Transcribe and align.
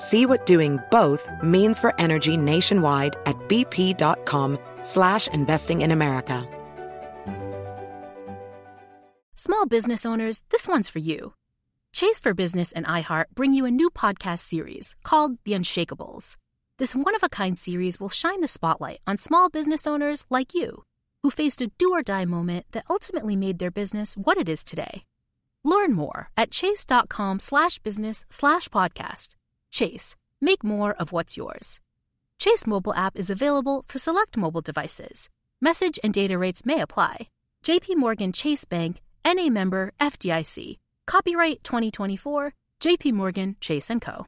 See 0.00 0.24
what 0.24 0.46
doing 0.46 0.80
both 0.90 1.28
means 1.42 1.78
for 1.78 1.92
energy 2.00 2.38
nationwide 2.38 3.16
at 3.26 3.36
bp.com 3.48 4.58
slash 4.82 5.28
investing 5.28 5.82
in 5.82 5.90
America. 5.90 6.48
Small 9.34 9.66
business 9.66 10.06
owners, 10.06 10.42
this 10.48 10.66
one's 10.66 10.88
for 10.88 11.00
you. 11.00 11.34
Chase 11.92 12.18
for 12.18 12.32
Business 12.32 12.72
and 12.72 12.86
iHeart 12.86 13.26
bring 13.34 13.52
you 13.52 13.66
a 13.66 13.70
new 13.70 13.90
podcast 13.90 14.38
series 14.38 14.96
called 15.02 15.36
The 15.44 15.52
Unshakables. 15.52 16.36
This 16.78 16.94
one-of-a-kind 16.94 17.58
series 17.58 18.00
will 18.00 18.08
shine 18.08 18.40
the 18.40 18.48
spotlight 18.48 19.00
on 19.06 19.18
small 19.18 19.50
business 19.50 19.86
owners 19.86 20.24
like 20.30 20.54
you 20.54 20.82
who 21.22 21.30
faced 21.30 21.60
a 21.60 21.70
do-or-die 21.78 22.24
moment 22.24 22.64
that 22.72 22.86
ultimately 22.88 23.36
made 23.36 23.58
their 23.58 23.70
business 23.70 24.16
what 24.16 24.38
it 24.38 24.48
is 24.48 24.64
today. 24.64 25.04
Learn 25.62 25.92
more 25.92 26.30
at 26.38 26.50
chase.com 26.50 27.40
slash 27.40 27.78
business 27.80 28.24
slash 28.30 28.68
podcast. 28.70 29.36
Chase, 29.70 30.16
make 30.40 30.64
more 30.64 30.92
of 30.92 31.12
what's 31.12 31.36
yours. 31.36 31.80
Chase 32.38 32.66
mobile 32.66 32.94
app 32.94 33.16
is 33.16 33.30
available 33.30 33.84
for 33.86 33.98
select 33.98 34.36
mobile 34.36 34.60
devices. 34.60 35.28
Message 35.60 35.98
and 36.02 36.12
data 36.12 36.38
rates 36.38 36.64
may 36.64 36.80
apply. 36.80 37.28
JP 37.62 37.96
Morgan 37.96 38.32
Chase 38.32 38.64
Bank, 38.64 39.00
NA 39.24 39.48
member 39.48 39.92
FDIC. 40.00 40.78
Copyright 41.06 41.62
2024, 41.64 42.54
JP 42.80 43.12
Morgan 43.12 43.56
Chase 43.60 43.90
& 43.96 44.00
Co. 44.00 44.26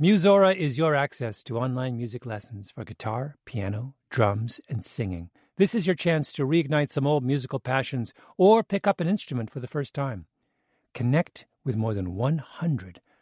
Musora 0.00 0.54
is 0.54 0.78
your 0.78 0.94
access 0.94 1.42
to 1.44 1.58
online 1.58 1.96
music 1.96 2.26
lessons 2.26 2.70
for 2.70 2.84
guitar, 2.84 3.36
piano, 3.44 3.94
drums, 4.10 4.60
and 4.68 4.84
singing. 4.84 5.30
This 5.56 5.74
is 5.74 5.86
your 5.86 5.96
chance 5.96 6.32
to 6.34 6.46
reignite 6.46 6.90
some 6.90 7.06
old 7.06 7.24
musical 7.24 7.60
passions 7.60 8.12
or 8.36 8.62
pick 8.62 8.86
up 8.86 9.00
an 9.00 9.08
instrument 9.08 9.50
for 9.50 9.60
the 9.60 9.68
first 9.68 9.94
time. 9.94 10.26
Connect 10.94 11.46
with 11.64 11.76
more 11.76 11.94
than 11.94 12.14
100 12.14 13.00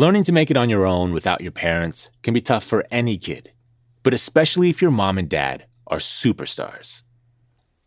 Learning 0.00 0.22
to 0.22 0.30
make 0.30 0.48
it 0.48 0.56
on 0.56 0.70
your 0.70 0.86
own 0.86 1.12
without 1.12 1.40
your 1.40 1.50
parents 1.50 2.08
can 2.22 2.32
be 2.32 2.40
tough 2.40 2.62
for 2.62 2.86
any 2.88 3.18
kid, 3.18 3.50
but 4.04 4.14
especially 4.14 4.70
if 4.70 4.80
your 4.80 4.92
mom 4.92 5.18
and 5.18 5.28
dad 5.28 5.66
are 5.88 5.98
superstars. 5.98 7.02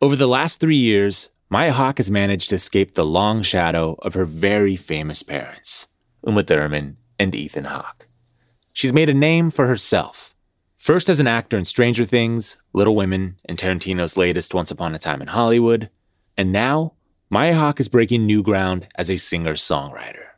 Over 0.01 0.17
the 0.17 0.27
last 0.27 0.59
three 0.59 0.75
years, 0.75 1.29
Maya 1.49 1.71
Hawke 1.71 1.99
has 1.99 2.11
managed 2.11 2.49
to 2.49 2.55
escape 2.55 2.95
the 2.95 3.05
long 3.05 3.43
shadow 3.43 3.95
of 4.01 4.15
her 4.15 4.25
very 4.25 4.75
famous 4.75 5.23
parents, 5.23 5.87
Uma 6.27 6.43
Thurman 6.43 6.97
and 7.17 7.33
Ethan 7.33 7.63
Hawke. 7.63 8.09
She's 8.73 8.91
made 8.91 9.07
a 9.07 9.13
name 9.13 9.49
for 9.49 9.67
herself, 9.67 10.35
first 10.75 11.07
as 11.07 11.21
an 11.21 11.27
actor 11.27 11.57
in 11.57 11.63
Stranger 11.63 12.03
Things, 12.03 12.57
Little 12.73 12.93
Women, 12.93 13.37
and 13.45 13.57
Tarantino's 13.57 14.17
latest 14.17 14.53
Once 14.53 14.69
Upon 14.69 14.93
a 14.93 14.99
Time 14.99 15.21
in 15.21 15.29
Hollywood, 15.29 15.89
and 16.35 16.51
now 16.51 16.91
Maya 17.29 17.55
Hawke 17.55 17.79
is 17.79 17.87
breaking 17.87 18.25
new 18.25 18.43
ground 18.43 18.89
as 18.95 19.09
a 19.09 19.15
singer 19.15 19.53
songwriter. 19.53 20.30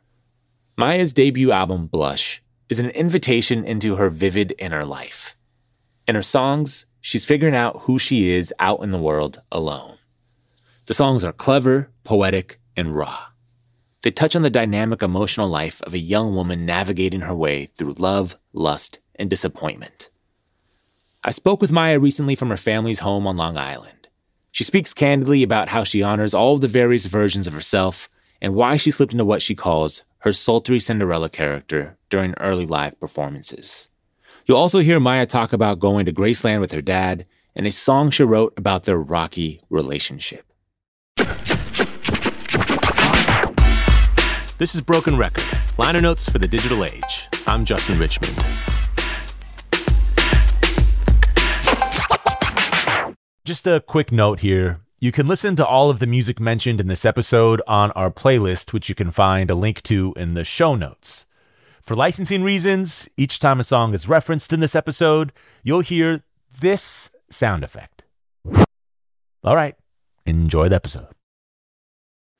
Maya's 0.76 1.12
debut 1.12 1.52
album, 1.52 1.86
Blush, 1.86 2.42
is 2.68 2.80
an 2.80 2.90
invitation 2.90 3.64
into 3.64 3.94
her 3.94 4.10
vivid 4.10 4.54
inner 4.58 4.84
life. 4.84 5.36
In 6.08 6.16
her 6.16 6.22
songs, 6.22 6.86
she's 7.00 7.24
figuring 7.24 7.54
out 7.54 7.82
who 7.82 7.96
she 7.96 8.30
is 8.32 8.52
out 8.58 8.82
in 8.82 8.90
the 8.90 8.98
world 8.98 9.38
alone. 9.52 9.98
The 10.86 10.94
songs 10.94 11.24
are 11.24 11.32
clever, 11.32 11.92
poetic, 12.02 12.58
and 12.76 12.94
raw. 12.94 13.26
They 14.02 14.10
touch 14.10 14.34
on 14.34 14.42
the 14.42 14.50
dynamic 14.50 15.00
emotional 15.00 15.48
life 15.48 15.80
of 15.82 15.94
a 15.94 15.98
young 15.98 16.34
woman 16.34 16.66
navigating 16.66 17.20
her 17.20 17.36
way 17.36 17.66
through 17.66 17.94
love, 17.98 18.36
lust, 18.52 18.98
and 19.14 19.30
disappointment. 19.30 20.10
I 21.22 21.30
spoke 21.30 21.60
with 21.60 21.72
Maya 21.72 22.00
recently 22.00 22.34
from 22.34 22.50
her 22.50 22.56
family's 22.56 22.98
home 22.98 23.28
on 23.28 23.36
Long 23.36 23.56
Island. 23.56 24.08
She 24.50 24.64
speaks 24.64 24.92
candidly 24.92 25.44
about 25.44 25.68
how 25.68 25.84
she 25.84 26.02
honors 26.02 26.34
all 26.34 26.58
the 26.58 26.66
various 26.66 27.06
versions 27.06 27.46
of 27.46 27.54
herself 27.54 28.08
and 28.44 28.54
why 28.54 28.76
she 28.76 28.90
slipped 28.90 29.12
into 29.12 29.24
what 29.24 29.40
she 29.40 29.54
calls 29.54 30.04
her 30.18 30.30
sultry 30.30 30.78
Cinderella 30.78 31.30
character 31.30 31.96
during 32.10 32.34
early 32.34 32.66
live 32.66 33.00
performances. 33.00 33.88
You'll 34.44 34.58
also 34.58 34.80
hear 34.80 35.00
Maya 35.00 35.24
talk 35.24 35.54
about 35.54 35.78
going 35.78 36.04
to 36.04 36.12
Graceland 36.12 36.60
with 36.60 36.72
her 36.72 36.82
dad 36.82 37.24
and 37.56 37.66
a 37.66 37.70
song 37.70 38.10
she 38.10 38.22
wrote 38.22 38.52
about 38.58 38.82
their 38.82 38.98
rocky 38.98 39.60
relationship. 39.70 40.44
This 44.58 44.74
is 44.74 44.82
Broken 44.82 45.16
Record, 45.16 45.46
liner 45.78 46.02
notes 46.02 46.28
for 46.28 46.38
the 46.38 46.46
digital 46.46 46.84
age. 46.84 47.28
I'm 47.46 47.64
Justin 47.64 47.98
Richmond. 47.98 48.44
Just 53.46 53.66
a 53.66 53.80
quick 53.80 54.12
note 54.12 54.40
here 54.40 54.83
you 55.04 55.12
can 55.12 55.26
listen 55.26 55.54
to 55.54 55.66
all 55.66 55.90
of 55.90 55.98
the 55.98 56.06
music 56.06 56.40
mentioned 56.40 56.80
in 56.80 56.86
this 56.86 57.04
episode 57.04 57.60
on 57.66 57.90
our 57.90 58.10
playlist, 58.10 58.72
which 58.72 58.88
you 58.88 58.94
can 58.94 59.10
find 59.10 59.50
a 59.50 59.54
link 59.54 59.82
to 59.82 60.14
in 60.16 60.32
the 60.32 60.44
show 60.44 60.74
notes. 60.74 61.26
For 61.82 61.94
licensing 61.94 62.42
reasons, 62.42 63.06
each 63.14 63.38
time 63.38 63.60
a 63.60 63.64
song 63.64 63.92
is 63.92 64.08
referenced 64.08 64.50
in 64.50 64.60
this 64.60 64.74
episode, 64.74 65.34
you'll 65.62 65.80
hear 65.80 66.24
this 66.58 67.10
sound 67.28 67.62
effect. 67.64 68.04
All 69.44 69.54
right, 69.54 69.76
enjoy 70.24 70.70
the 70.70 70.76
episode. 70.76 71.08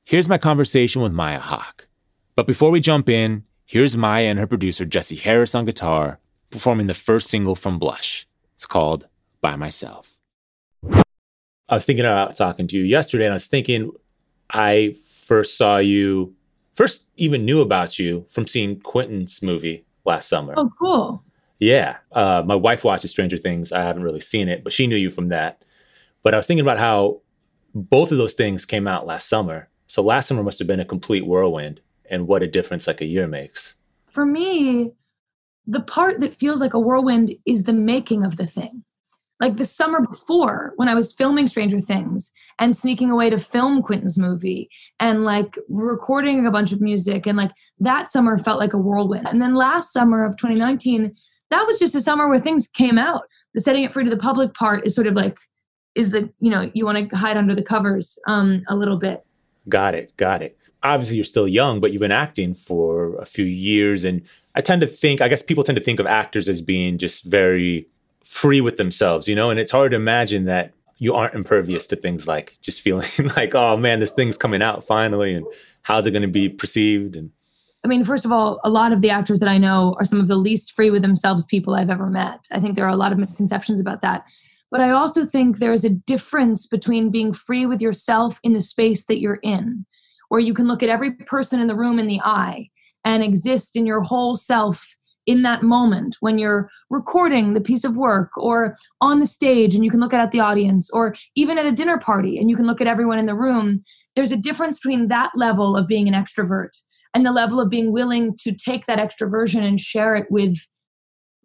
Here's 0.07 0.31
my 0.31 0.39
conversation 0.39 1.03
with 1.03 1.13
Maya 1.13 1.41
Hawke. 1.41 1.87
But 2.35 2.47
before 2.47 2.71
we 2.71 2.81
jump 2.81 3.11
in, 3.11 3.45
here's 3.67 3.95
Maya 3.95 4.25
and 4.25 4.39
her 4.39 4.47
producer 4.47 4.87
Jesse 4.87 5.17
Harris 5.17 5.55
on 5.55 5.67
guitar 5.67 6.19
performing 6.49 6.87
the 6.87 6.95
first 6.95 7.29
single 7.29 7.57
from 7.57 7.79
Blush. 7.79 8.27
It's 8.55 8.65
called 8.65 9.07
By 9.43 9.55
Myself. 9.55 10.14
I 11.75 11.77
was 11.77 11.87
thinking 11.87 12.05
about 12.05 12.37
talking 12.37 12.69
to 12.69 12.79
you 12.79 12.85
yesterday, 12.85 13.25
and 13.25 13.33
I 13.33 13.35
was 13.35 13.49
thinking 13.49 13.91
I 14.49 14.95
first 15.27 15.59
saw 15.59 15.79
you, 15.79 16.33
first 16.73 17.11
even 17.17 17.45
knew 17.45 17.61
about 17.61 17.99
you 17.99 18.27
from 18.29 18.47
seeing 18.47 18.79
Quentin's 18.79 19.43
movie 19.43 19.85
last 20.05 20.29
summer. 20.29 20.55
Oh, 20.57 20.71
cool. 20.79 21.25
Yeah. 21.59 21.97
Uh, 22.13 22.45
my 22.47 22.55
wife 22.55 22.85
watches 22.85 23.11
Stranger 23.11 23.37
Things. 23.37 23.73
I 23.73 23.81
haven't 23.81 24.05
really 24.05 24.21
seen 24.21 24.49
it, 24.49 24.63
but 24.63 24.73
she 24.73 24.87
knew 24.87 24.95
you 24.95 25.11
from 25.11 25.31
that. 25.31 25.65
But 26.23 26.33
I 26.33 26.37
was 26.37 26.47
thinking 26.47 26.65
about 26.65 26.79
how 26.79 27.23
both 27.75 28.13
of 28.13 28.19
those 28.19 28.35
things 28.35 28.65
came 28.65 28.87
out 28.87 29.05
last 29.05 29.29
summer. 29.29 29.69
So 29.89 30.01
last 30.01 30.29
summer 30.29 30.45
must 30.45 30.61
have 30.61 30.69
been 30.69 30.79
a 30.79 30.85
complete 30.85 31.27
whirlwind, 31.27 31.81
and 32.09 32.29
what 32.29 32.45
a 32.45 32.47
difference 32.47 32.87
like 32.87 33.01
a 33.01 33.07
year 33.07 33.27
makes. 33.27 33.75
For 34.13 34.25
me, 34.25 34.93
the 35.67 35.81
part 35.81 36.21
that 36.21 36.37
feels 36.37 36.61
like 36.61 36.73
a 36.73 36.79
whirlwind 36.79 37.35
is 37.45 37.65
the 37.65 37.73
making 37.73 38.25
of 38.25 38.37
the 38.37 38.47
thing 38.47 38.84
like 39.41 39.57
the 39.57 39.65
summer 39.65 40.01
before 40.01 40.73
when 40.77 40.89
I 40.89 40.95
was 40.95 41.13
filming 41.13 41.47
Stranger 41.47 41.81
Things 41.81 42.33
and 42.59 42.77
sneaking 42.77 43.11
away 43.11 43.31
to 43.31 43.39
film 43.39 43.83
Quentin's 43.83 44.19
movie 44.19 44.71
and 45.01 45.25
like 45.25 45.57
recording 45.69 46.47
a 46.47 46.51
bunch 46.51 46.73
of 46.73 46.81
music 46.81 47.27
and 47.27 47.37
like 47.37 47.51
that 47.81 48.11
summer 48.11 48.39
felt 48.39 48.61
like 48.61 48.73
a 48.73 48.79
whirlwind. 48.79 49.27
And 49.27 49.43
then 49.43 49.55
last 49.55 49.93
summer 49.93 50.25
of 50.25 50.37
2019, 50.37 51.15
that 51.51 51.67
was 51.67 51.79
just 51.79 51.97
a 51.97 52.01
summer 52.01 52.29
where 52.29 52.41
things 52.41 52.69
came 52.69 52.99
out. 52.99 53.23
the 53.55 53.61
setting 53.61 53.85
it 53.85 53.93
free 53.93 54.05
to 54.05 54.11
the 54.11 54.17
public 54.17 54.55
part 54.55 54.87
is 54.87 54.95
sort 54.95 55.07
of 55.07 55.15
like 55.15 55.39
is 55.95 56.13
that 56.13 56.29
you 56.41 56.51
know 56.51 56.71
you 56.75 56.85
want 56.85 57.11
to 57.11 57.17
hide 57.17 57.37
under 57.37 57.55
the 57.55 57.63
covers 57.63 58.19
um, 58.27 58.63
a 58.69 58.77
little 58.77 58.99
bit. 58.99 59.25
Got 59.69 59.95
it. 59.95 60.17
Got 60.17 60.43
it. 60.43 60.59
Obviously, 60.83 61.17
you're 61.17 61.25
still 61.25 61.49
young, 61.49 61.81
but 61.81 61.93
you've 61.93 62.01
been 62.01 62.13
acting 62.13 62.53
for 62.55 63.17
a 63.17 63.25
few 63.25 63.45
years, 63.45 64.05
and 64.05 64.23
I 64.55 64.61
tend 64.61 64.83
to 64.83 64.87
think, 64.87 65.23
I 65.23 65.29
guess 65.29 65.43
people 65.43 65.65
tend 65.65 65.77
to 65.77 65.85
think 65.85 65.99
of 65.99 66.07
actors 66.07 66.49
as 66.49 66.61
being 66.61 66.99
just 66.99 67.25
very 67.25 67.89
free 68.35 68.61
with 68.61 68.79
themselves, 68.79 69.29
you 69.29 69.35
know, 69.37 69.49
and 69.49 69.61
it's 69.61 69.71
hard 69.71 69.93
to 69.93 69.97
imagine 69.97 70.47
that 70.47 70.73
you 70.99 71.15
aren't 71.15 71.35
impervious 71.35 71.87
to 71.87 71.95
things 71.95 72.27
like 72.27 72.59
just 72.63 72.81
feeling 72.81 73.07
like, 73.37 73.55
oh 73.55 73.77
man, 73.77 74.01
this 74.01 74.11
thing's 74.11 74.37
coming 74.37 74.61
out 74.61 74.83
finally, 74.83 75.35
and 75.35 75.47
how's 75.83 76.05
it 76.09 76.11
going 76.11 76.23
to 76.23 76.29
be 76.29 76.49
perceived? 76.49 77.15
And 77.15 77.31
I 77.85 77.89
mean, 77.89 78.03
first 78.03 78.25
of 78.25 78.33
all, 78.33 78.61
a 78.65 78.69
lot 78.71 78.93
of 78.93 79.03
the 79.03 79.11
actors 79.11 79.39
that 79.39 79.49
I 79.49 79.57
know 79.57 79.95
are 80.01 80.05
some 80.05 80.19
of 80.19 80.27
the 80.27 80.35
least 80.35 80.73
free 80.73 80.91
with 80.91 81.03
themselves 81.03 81.47
people 81.47 81.77
I've 81.77 81.91
ever 81.91 82.11
met. 82.11 82.49
I 82.51 82.59
think 82.59 82.75
there 82.75 82.87
are 82.87 82.93
a 82.93 82.97
lot 82.97 83.13
of 83.13 83.19
misconceptions 83.19 83.81
about 83.81 84.03
that. 84.03 84.25
But 84.69 84.81
I 84.81 84.91
also 84.91 85.25
think 85.25 85.59
there's 85.59 85.85
a 85.85 85.91
difference 85.91 86.67
between 86.67 87.11
being 87.11 87.33
free 87.33 87.67
with 87.67 87.81
yourself 87.81 88.41
in 88.43 88.53
the 88.53 88.63
space 88.63 89.07
that 89.07 89.21
you're 89.21 89.39
in, 89.45 89.87
where 90.29 90.41
you 90.41 90.55
can 90.55 90.67
look 90.67 90.83
at 90.83 90.89
every 90.89 91.13
person 91.13 91.61
in 91.61 91.69
the 91.69 91.77
room 91.77 92.01
in 92.01 92.09
the 92.09 92.21
eye 92.21 92.71
and 93.05 93.23
exist 93.23 93.77
in 93.77 93.87
your 93.87 94.01
whole 94.01 94.35
self 94.35 94.97
in 95.27 95.43
that 95.43 95.63
moment 95.63 96.17
when 96.21 96.39
you're 96.39 96.71
recording 96.91 97.53
the 97.53 97.61
piece 97.61 97.85
of 97.85 97.97
work 97.97 98.31
or 98.37 98.77
on 99.01 99.21
the 99.21 99.27
stage 99.27 99.75
and 99.75 99.85
you 99.85 99.91
can 99.91 100.01
look 100.01 100.13
at 100.13 100.33
the 100.33 100.41
audience 100.41 100.91
or 100.91 101.15
even 101.35 101.59
at 101.59 101.67
a 101.67 101.73
dinner 101.73 101.99
party 101.99 102.39
and 102.39 102.51
you 102.51 102.57
can 102.57 102.67
look 102.67 102.81
at 102.81 102.87
everyone 102.87 103.19
in 103.19 103.27
the 103.27 103.35
room 103.35 103.83
there's 104.17 104.33
a 104.33 104.37
difference 104.37 104.79
between 104.79 105.09
that 105.09 105.33
level 105.35 105.77
of 105.77 105.87
being 105.87 106.09
an 106.09 106.15
extrovert 106.15 106.71
and 107.15 107.25
the 107.25 107.33
level 107.33 107.61
of 107.61 107.71
being 107.71 107.93
willing 107.93 108.37
to 108.39 108.53
take 108.53 108.87
that 108.87 108.99
extroversion 108.99 109.63
and 109.63 109.81
share 109.81 110.15
it 110.15 110.27
with 110.31 110.57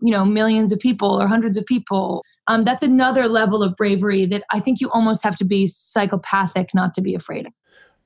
you 0.02 0.12
know 0.12 0.26
millions 0.26 0.72
of 0.72 0.80
people 0.80 1.22
or 1.22 1.28
hundreds 1.28 1.58
of 1.58 1.66
people. 1.66 2.24
Um, 2.48 2.64
that's 2.64 2.84
another 2.84 3.28
level 3.28 3.62
of 3.62 3.76
bravery 3.76 4.26
that 4.26 4.44
i 4.50 4.60
think 4.60 4.82
you 4.82 4.90
almost 4.90 5.24
have 5.24 5.36
to 5.36 5.46
be 5.46 5.68
psychopathic 5.68 6.70
not 6.74 6.96
to 6.96 7.02
be 7.02 7.14
afraid 7.14 7.46
of 7.46 7.54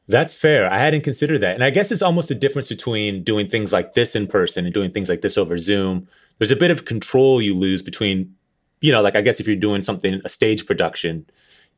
that's 0.08 0.36
fair. 0.36 0.72
I 0.72 0.80
hadn't 0.80 1.04
considered 1.04 1.40
that. 1.40 1.56
And 1.56 1.64
I 1.64 1.70
guess 1.70 1.92
it's 1.92 2.02
almost 2.02 2.30
a 2.32 2.36
difference 2.36 2.68
between 2.68 3.24
doing 3.24 3.48
things 3.48 3.72
like 3.72 3.94
this 3.94 4.16
in 4.16 4.28
person 4.28 4.66
and 4.66 4.74
doing 4.74 4.92
things 4.92 5.10
like 5.10 5.22
this 5.22 5.38
over 5.38 5.58
Zoom. 5.58 6.08
There's 6.38 6.52
a 6.52 6.56
bit 6.56 6.72
of 6.72 6.86
control 6.86 7.42
you 7.42 7.54
lose 7.54 7.82
between, 7.82 8.36
you 8.82 8.92
know, 8.92 9.02
like 9.02 9.16
I 9.16 9.22
guess 9.22 9.40
if 9.40 9.48
you're 9.48 9.56
doing 9.56 9.82
something, 9.82 10.22
a 10.26 10.30
stage 10.30 10.66
production, 10.66 11.26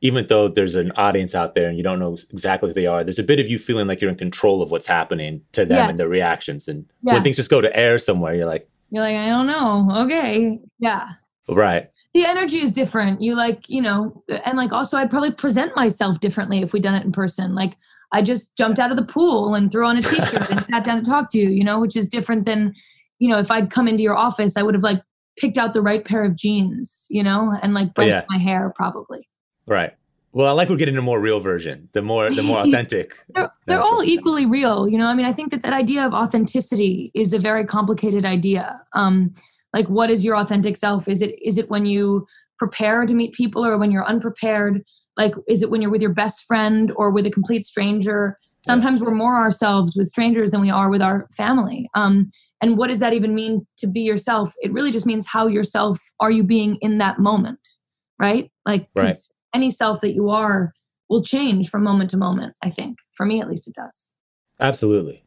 even 0.01 0.25
though 0.27 0.48
there's 0.48 0.75
an 0.75 0.92
audience 0.94 1.36
out 1.36 1.54
there 1.54 1.68
and 1.68 1.77
you 1.77 1.83
don't 1.83 2.00
know 2.00 2.13
exactly 2.31 2.69
who 2.69 2.74
they 2.74 2.88
are, 2.88 3.04
there's 3.04 3.19
a 3.19 3.24
bit 3.24 3.39
of 3.39 3.48
you 3.48 3.60
feeling 3.60 3.88
like 3.88 4.01
you're 4.01 4.10
in 4.10 4.18
control 4.18 4.62
of 4.62 4.71
what's 4.71 4.88
happening 4.88 5.42
to 5.51 5.66
them 5.66 5.78
yes. 5.78 5.89
and 5.89 6.00
their 6.00 6.10
reactions. 6.10 6.68
And 6.68 6.86
yes. 7.04 7.13
when 7.13 7.24
things 7.24 7.36
just 7.36 7.50
go 7.50 7.62
to 7.62 7.75
air 7.75 7.98
somewhere, 7.98 8.33
you're 8.33 8.45
like, 8.45 8.68
you're 8.89 9.04
like, 9.04 9.16
I 9.16 9.30
don't 9.30 9.48
know. 9.48 10.04
Okay. 10.04 10.60
Yeah. 10.80 11.10
Right. 11.48 11.89
The 12.13 12.25
energy 12.25 12.60
is 12.60 12.71
different. 12.71 13.21
You 13.21 13.36
like, 13.36 13.69
you 13.69 13.81
know, 13.81 14.24
and 14.45 14.57
like 14.57 14.71
also 14.71 14.98
I'd 14.98 15.10
probably 15.10 15.31
present 15.31 15.75
myself 15.75 16.19
differently 16.19 16.62
if 16.62 16.71
we'd 16.71 16.83
done 16.83 16.95
it 16.95 17.04
in 17.04 17.12
person. 17.12 17.54
Like 17.54 17.75
I 18.12 18.22
just 18.22 18.56
jumped 18.57 18.80
out 18.80 18.92
of 18.92 18.98
the 18.98 19.04
pool 19.04 19.56
and 19.56 19.72
threw 19.72 19.86
on 19.86 19.98
a 19.98 20.02
t-shirt 20.04 20.50
and 20.50 20.66
sat 20.66 20.84
down 20.84 21.04
to 21.04 21.10
talk 21.10 21.30
to 21.31 21.40
you, 21.40 21.50
you 21.50 21.63
know, 21.63 21.80
which 21.80 21.96
is 21.96 22.07
different 22.07 22.46
than, 22.46 22.74
you 23.19 23.28
know, 23.28 23.40
if 23.40 23.52
I'd 23.52 23.72
come 23.72 23.88
into 23.88 24.04
your 24.04 24.16
office, 24.16 24.57
I 24.57 24.63
would 24.63 24.74
have 24.74 24.84
like 24.84 25.02
picked 25.38 25.57
out 25.57 25.74
the 25.74 25.81
right 25.81 26.04
pair 26.06 26.24
of 26.24 26.36
jeans, 26.36 27.07
you 27.10 27.24
know, 27.24 27.57
and 27.62 27.74
like 27.74 27.94
brushed 27.94 28.10
yeah. 28.10 28.25
my 28.30 28.38
hair 28.38 28.72
probably. 28.75 29.28
Right. 29.68 29.94
Well, 30.36 30.48
I 30.48 30.52
like 30.52 30.68
we're 30.68 30.75
getting 30.75 30.98
a 30.98 31.02
more 31.02 31.22
real 31.22 31.40
version, 31.40 31.88
the 31.94 32.02
more 32.02 32.30
the 32.30 32.44
more 32.44 32.60
authentic. 32.66 33.24
they're, 33.30 33.50
they're 33.68 33.81
all 33.81 34.04
equally 34.04 34.46
real, 34.46 34.86
you 34.86 34.98
know. 34.98 35.07
I 35.07 35.13
mean, 35.13 35.25
I 35.25 35.31
think 35.31 35.52
that 35.52 35.63
that 35.63 35.72
idea 35.72 36.06
of 36.06 36.13
authenticity 36.13 37.10
is 37.16 37.34
a 37.34 37.40
very 37.40 37.63
complicated 37.63 38.25
idea. 38.25 38.81
Um, 38.92 39.34
like, 39.72 39.88
what 39.88 40.12
is 40.12 40.25
your 40.25 40.36
authentic 40.36 40.75
self? 40.75 41.07
Is 41.07 41.22
it 41.22 41.42
is 41.42 41.57
it 41.57 41.69
when 41.69 41.86
you 41.86 42.28
prepare 42.60 43.06
to 43.06 43.13
meet 43.13 43.34
people, 43.34 43.66
or 43.66 43.78
when 43.78 43.92
you're 43.92 44.06
unprepared? 44.06 44.84
Like 45.18 45.34
is 45.48 45.62
it 45.62 45.70
when 45.70 45.82
you're 45.82 45.92
with 45.92 46.02
your 46.02 46.14
best 46.14 46.46
friend 46.46 46.92
or 46.96 47.10
with 47.10 47.26
a 47.26 47.32
complete 47.32 47.66
stranger? 47.66 48.38
Sometimes 48.62 49.00
we're 49.00 49.12
more 49.12 49.36
ourselves 49.36 49.96
with 49.96 50.08
strangers 50.08 50.50
than 50.50 50.60
we 50.60 50.72
are 50.72 50.90
with 50.90 51.02
our 51.02 51.28
family. 51.38 51.88
Um, 51.94 52.32
and 52.62 52.78
what 52.78 52.88
does 52.88 53.00
that 53.00 53.14
even 53.14 53.36
mean 53.36 53.68
to 53.78 53.88
be 53.88 54.00
yourself? 54.00 54.56
It 54.60 54.74
really 54.74 54.92
just 54.92 55.06
means 55.06 55.28
how 55.28 55.46
yourself 55.46 56.00
are 56.20 56.32
you 56.32 56.44
being 56.44 56.78
in 56.82 56.98
that 56.98 57.20
moment 57.20 57.60
right? 58.20 58.52
Like 58.66 58.88
right. 58.96 59.16
any 59.54 59.72
self 59.72 60.02
that 60.02 60.14
you 60.14 60.30
are 60.30 60.74
will 61.10 61.24
change 61.24 61.70
from 61.70 61.84
moment 61.84 62.10
to 62.12 62.18
moment 62.18 62.56
i 62.64 62.70
think. 62.70 62.98
For 63.14 63.26
me 63.26 63.42
at 63.42 63.50
least 63.50 63.68
it 63.68 63.76
does. 63.76 64.14
Absolutely. 64.60 65.24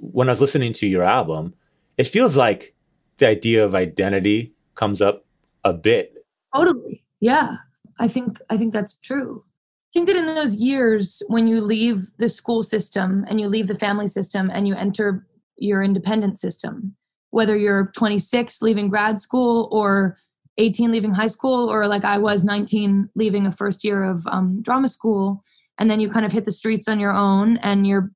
When 0.00 0.28
i 0.28 0.32
was 0.32 0.40
listening 0.40 0.72
to 0.74 0.86
your 0.86 1.02
album 1.02 1.54
it 1.96 2.06
feels 2.06 2.36
like 2.36 2.74
the 3.18 3.26
idea 3.26 3.64
of 3.64 3.74
identity 3.74 4.52
comes 4.74 5.00
up 5.00 5.24
a 5.64 5.72
bit. 5.72 6.14
Totally. 6.54 7.04
Yeah 7.20 7.56
I 7.98 8.08
think 8.08 8.40
I 8.50 8.56
think 8.56 8.72
that's 8.72 8.96
true. 8.96 9.44
I 9.46 9.90
think 9.92 10.08
that 10.08 10.16
in 10.16 10.26
those 10.26 10.56
years 10.56 11.22
when 11.28 11.46
you 11.46 11.60
leave 11.60 12.10
the 12.18 12.28
school 12.28 12.62
system 12.62 13.24
and 13.28 13.40
you 13.40 13.48
leave 13.48 13.68
the 13.68 13.78
family 13.78 14.08
system 14.08 14.50
and 14.52 14.68
you 14.68 14.74
enter 14.74 15.26
your 15.56 15.82
independent 15.82 16.38
system, 16.38 16.96
whether 17.30 17.56
you're 17.56 17.90
26 17.96 18.60
leaving 18.62 18.88
grad 18.88 19.18
school 19.20 19.68
or 19.72 20.18
18 20.58 20.90
leaving 20.90 21.12
high 21.12 21.26
school 21.26 21.70
or 21.70 21.86
like 21.86 22.04
I 22.04 22.18
was 22.18 22.44
19 22.44 23.10
leaving 23.14 23.46
a 23.46 23.52
first 23.52 23.84
year 23.84 24.04
of 24.04 24.26
um, 24.26 24.62
drama 24.62 24.88
school 24.88 25.42
and 25.78 25.90
then 25.90 26.00
you 26.00 26.08
kind 26.08 26.24
of 26.24 26.32
hit 26.32 26.44
the 26.44 26.52
streets 26.52 26.88
on 26.88 26.98
your 26.98 27.12
own 27.12 27.58
and 27.58 27.86
you're 27.86 28.10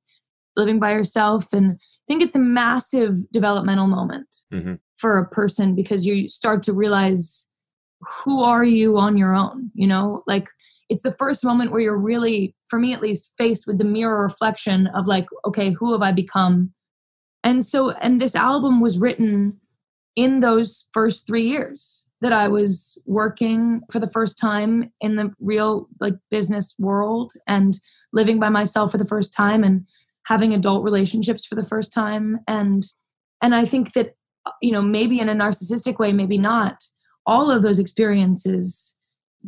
living 0.55 0.79
by 0.79 0.91
yourself 0.93 1.53
and 1.53 1.73
I 1.73 2.05
think 2.07 2.23
it's 2.23 2.35
a 2.35 2.39
massive 2.39 3.31
developmental 3.31 3.87
moment 3.87 4.27
mm-hmm. 4.51 4.75
for 4.97 5.19
a 5.19 5.29
person 5.29 5.75
because 5.75 6.05
you 6.05 6.27
start 6.27 6.63
to 6.63 6.73
realize 6.73 7.47
who 8.23 8.41
are 8.43 8.63
you 8.63 8.97
on 8.97 9.17
your 9.17 9.35
own 9.35 9.71
you 9.73 9.87
know? 9.87 10.23
Like 10.27 10.47
it's 10.89 11.03
the 11.03 11.15
first 11.17 11.43
moment 11.43 11.71
where 11.71 11.81
you're 11.81 11.97
really 11.97 12.55
for 12.67 12.79
me 12.79 12.93
at 12.93 13.01
least 13.01 13.33
faced 13.37 13.65
with 13.67 13.77
the 13.77 13.83
mirror 13.83 14.21
reflection 14.21 14.87
of 14.87 15.07
like 15.07 15.27
okay 15.45 15.71
who 15.71 15.91
have 15.93 16.01
i 16.01 16.11
become? 16.11 16.73
And 17.43 17.65
so 17.65 17.91
and 17.91 18.21
this 18.21 18.35
album 18.35 18.81
was 18.81 18.99
written 18.99 19.57
in 20.15 20.41
those 20.41 20.87
first 20.93 21.27
3 21.27 21.47
years 21.47 22.05
that 22.19 22.33
i 22.33 22.47
was 22.47 22.99
working 23.05 23.81
for 23.91 23.99
the 23.99 24.09
first 24.09 24.37
time 24.37 24.91
in 24.99 25.15
the 25.15 25.31
real 25.39 25.87
like 25.99 26.15
business 26.29 26.75
world 26.77 27.33
and 27.47 27.79
living 28.13 28.39
by 28.39 28.49
myself 28.49 28.91
for 28.91 28.97
the 28.97 29.05
first 29.05 29.33
time 29.33 29.63
and 29.63 29.85
having 30.25 30.53
adult 30.53 30.83
relationships 30.83 31.45
for 31.45 31.55
the 31.55 31.65
first 31.65 31.93
time. 31.93 32.39
And 32.47 32.85
and 33.41 33.55
i 33.55 33.65
think 33.65 33.93
that 33.93 34.15
you 34.61 34.71
know 34.71 34.81
maybe 34.81 35.19
in 35.19 35.29
a 35.29 35.35
narcissistic 35.35 35.99
way 35.99 36.11
maybe 36.11 36.37
not 36.37 36.83
all 37.25 37.51
of 37.51 37.61
those 37.61 37.79
experiences 37.79 38.95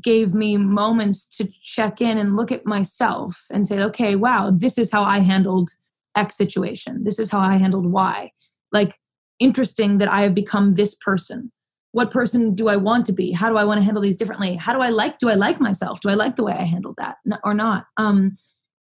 gave 0.02 0.34
me 0.34 0.58
moments 0.58 1.28
to 1.28 1.50
check 1.64 2.02
in 2.02 2.18
and 2.18 2.36
look 2.36 2.52
at 2.52 2.66
myself 2.66 3.46
and 3.52 3.68
say, 3.68 3.80
okay, 3.80 4.16
wow, 4.16 4.52
this 4.56 4.78
is 4.78 4.92
how 4.92 5.04
I 5.04 5.20
handled 5.20 5.72
X 6.16 6.36
situation. 6.36 7.04
This 7.04 7.20
is 7.20 7.30
how 7.30 7.40
I 7.40 7.58
handled 7.58 7.92
Y. 7.92 8.32
Like, 8.72 8.96
interesting 9.40 9.98
that 10.00 10.12
I 10.12 10.22
have 10.22 10.34
become 10.34 10.76
this 10.76 10.96
person. 10.96 11.52
What 11.92 12.10
person 12.10 12.56
do 12.56 12.70
I 12.70 12.76
want 12.76 13.06
to 13.08 13.14
be? 13.14 13.32
How 13.32 13.50
do 13.50 13.58
I 13.58 13.64
want 13.66 13.80
to 13.80 13.84
handle 13.84 14.02
these 14.02 14.16
differently? 14.16 14.56
How 14.56 14.74
do 14.74 14.82
I 14.82 14.90
like? 14.90 15.20
Do 15.20 15.30
I 15.30 15.36
like 15.36 15.60
myself? 15.62 16.02
Do 16.02 16.10
I 16.10 16.16
like 16.16 16.36
the 16.36 16.44
way 16.44 16.54
I 16.54 16.64
handled 16.64 16.96
that 16.98 17.18
or 17.44 17.54
not? 17.54 17.86
Um, 17.98 18.36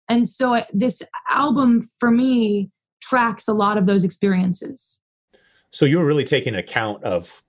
and 0.08 0.28
so 0.28 0.56
I, 0.56 0.66
this 0.72 1.04
album 1.30 1.82
for 2.00 2.10
me 2.10 2.70
tracks 3.02 3.48
a 3.48 3.54
lot 3.54 3.78
of 3.78 3.86
those 3.86 4.06
experiences. 4.06 5.02
So 5.72 5.86
you're 5.86 6.06
really 6.06 6.24
taking 6.24 6.56
account 6.56 7.04
of 7.04 7.44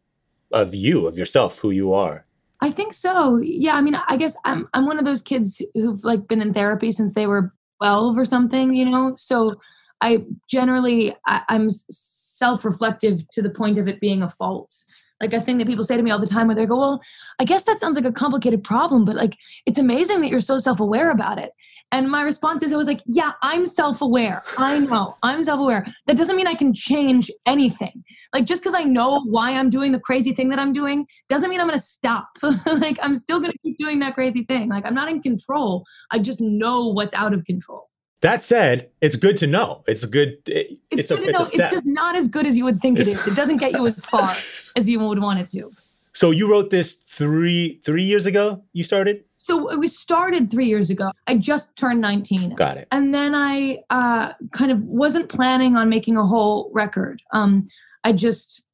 of 0.53 0.75
you, 0.75 1.07
of 1.07 1.19
yourself, 1.19 1.59
who 1.59 1.71
you 1.71 1.93
are. 1.93 2.27
I 2.61 2.71
think 2.71 2.93
so. 2.93 3.39
Yeah, 3.39 3.75
I 3.75 3.81
mean, 3.81 3.97
I 3.97 4.17
guess 4.17 4.37
I'm 4.45 4.69
I'm 4.73 4.87
one 4.87 4.99
of 4.99 5.05
those 5.05 5.23
kids 5.23 5.61
who've 5.75 6.05
like 6.05 6.29
been 6.29 6.41
in 6.41 6.55
therapy 6.55 6.93
since 6.93 7.15
they 7.15 7.27
were 7.27 7.53
12 7.81 8.17
or 8.17 8.25
something, 8.25 8.75
you 8.75 8.85
know. 8.85 9.15
So 9.17 9.57
I 10.01 10.25
generally 10.49 11.17
I, 11.27 11.43
I'm 11.49 11.69
self-reflective 11.71 13.29
to 13.31 13.43
the 13.43 13.51
point 13.51 13.79
of 13.79 13.89
it 13.89 14.01
being 14.01 14.23
a 14.23 14.31
fault 14.31 14.73
like 15.23 15.33
a 15.33 15.41
thing 15.41 15.57
that 15.59 15.67
people 15.67 15.85
say 15.85 15.97
to 15.97 16.03
me 16.03 16.11
all 16.11 16.19
the 16.19 16.27
time 16.27 16.49
where 16.49 16.57
they 16.57 16.67
go 16.67 16.77
well 16.77 17.01
i 17.39 17.45
guess 17.45 17.65
that 17.65 17.81
sounds 17.81 17.97
like 17.97 18.05
a 18.05 18.13
complicated 18.13 18.63
problem 18.63 19.05
but 19.05 19.17
like 19.17 19.37
it's 19.65 19.79
amazing 19.79 20.21
that 20.21 20.29
you're 20.29 20.41
so 20.41 20.59
self-aware 20.59 21.11
about 21.11 21.39
it 21.39 21.53
and 21.93 22.11
my 22.11 22.23
response 22.23 22.63
is 22.63 22.73
always 22.73 22.89
like, 22.89 23.03
yeah, 23.05 23.33
I'm 23.43 23.67
self 23.67 24.01
aware. 24.01 24.43
I 24.57 24.79
know 24.79 25.15
I'm 25.23 25.45
self 25.45 25.61
aware. 25.61 25.87
That 26.07 26.17
doesn't 26.17 26.35
mean 26.35 26.47
I 26.47 26.55
can 26.55 26.73
change 26.73 27.31
anything. 27.45 28.03
Like, 28.33 28.47
just 28.47 28.63
because 28.63 28.75
I 28.75 28.85
know 28.85 29.21
why 29.27 29.53
I'm 29.53 29.69
doing 29.69 29.93
the 29.93 30.01
crazy 30.01 30.33
thing 30.33 30.49
that 30.49 30.59
I'm 30.59 30.73
doing 30.73 31.07
doesn't 31.29 31.51
mean 31.51 31.61
I'm 31.61 31.69
going 31.69 31.79
to 31.79 31.85
stop. 31.85 32.29
like, 32.67 32.99
I'm 33.03 33.15
still 33.15 33.41
going 33.41 33.53
to 33.53 33.59
keep 33.59 33.77
doing 33.79 33.99
that 33.99 34.15
crazy 34.15 34.43
thing. 34.43 34.71
Like, 34.71 34.87
I'm 34.87 34.95
not 34.95 35.11
in 35.11 35.21
control. 35.21 35.85
I 36.11 36.19
just 36.19 36.41
know 36.41 36.89
what's 36.89 37.13
out 37.13 37.35
of 37.35 37.45
control. 37.45 37.91
That 38.23 38.43
said, 38.43 38.89
it's 39.01 39.17
good 39.17 39.37
to 39.39 39.47
know. 39.49 39.83
It's 39.87 40.05
good. 40.05 40.39
It, 40.49 40.79
it's, 40.91 41.11
it's, 41.11 41.21
good 41.21 41.27
a, 41.27 41.31
it's 41.31 41.41
a 41.41 41.47
step. 41.47 41.73
It's 41.73 41.85
not 41.85 42.15
as 42.15 42.29
good 42.29 42.47
as 42.47 42.57
you 42.57 42.65
would 42.65 42.79
think 42.79 43.01
it 43.01 43.09
is. 43.09 43.27
It 43.27 43.35
doesn't 43.35 43.57
get 43.57 43.73
you 43.73 43.87
as 43.87 44.05
far 44.13 44.35
as 44.77 44.89
you 44.89 45.01
would 45.01 45.21
want 45.21 45.41
it 45.41 45.51
to. 45.51 45.71
So 46.15 46.31
you 46.31 46.49
wrote 46.49 46.71
this 46.71 46.93
three 46.93 47.81
three 47.85 48.05
years 48.05 48.27
ago. 48.27 48.63
You 48.73 48.85
started. 48.85 49.25
So 49.37 49.77
we 49.77 49.89
started 49.89 50.51
three 50.51 50.67
years 50.67 50.89
ago. 50.89 51.11
I 51.27 51.37
just 51.37 51.75
turned 51.75 52.01
19. 52.01 52.55
Got 52.55 52.77
it. 52.77 52.87
And 52.93 53.13
then 53.13 53.35
I 53.35 53.83
uh, 53.91 54.35
kind 54.53 54.71
of 54.71 54.83
wasn't 54.85 55.29
planning 55.29 55.77
on 55.77 55.89
making 55.89 56.17
a 56.17 56.25
whole 56.25 56.71
record. 56.73 57.23
Um, 57.33 57.69
I 58.05 58.13
just 58.13 58.65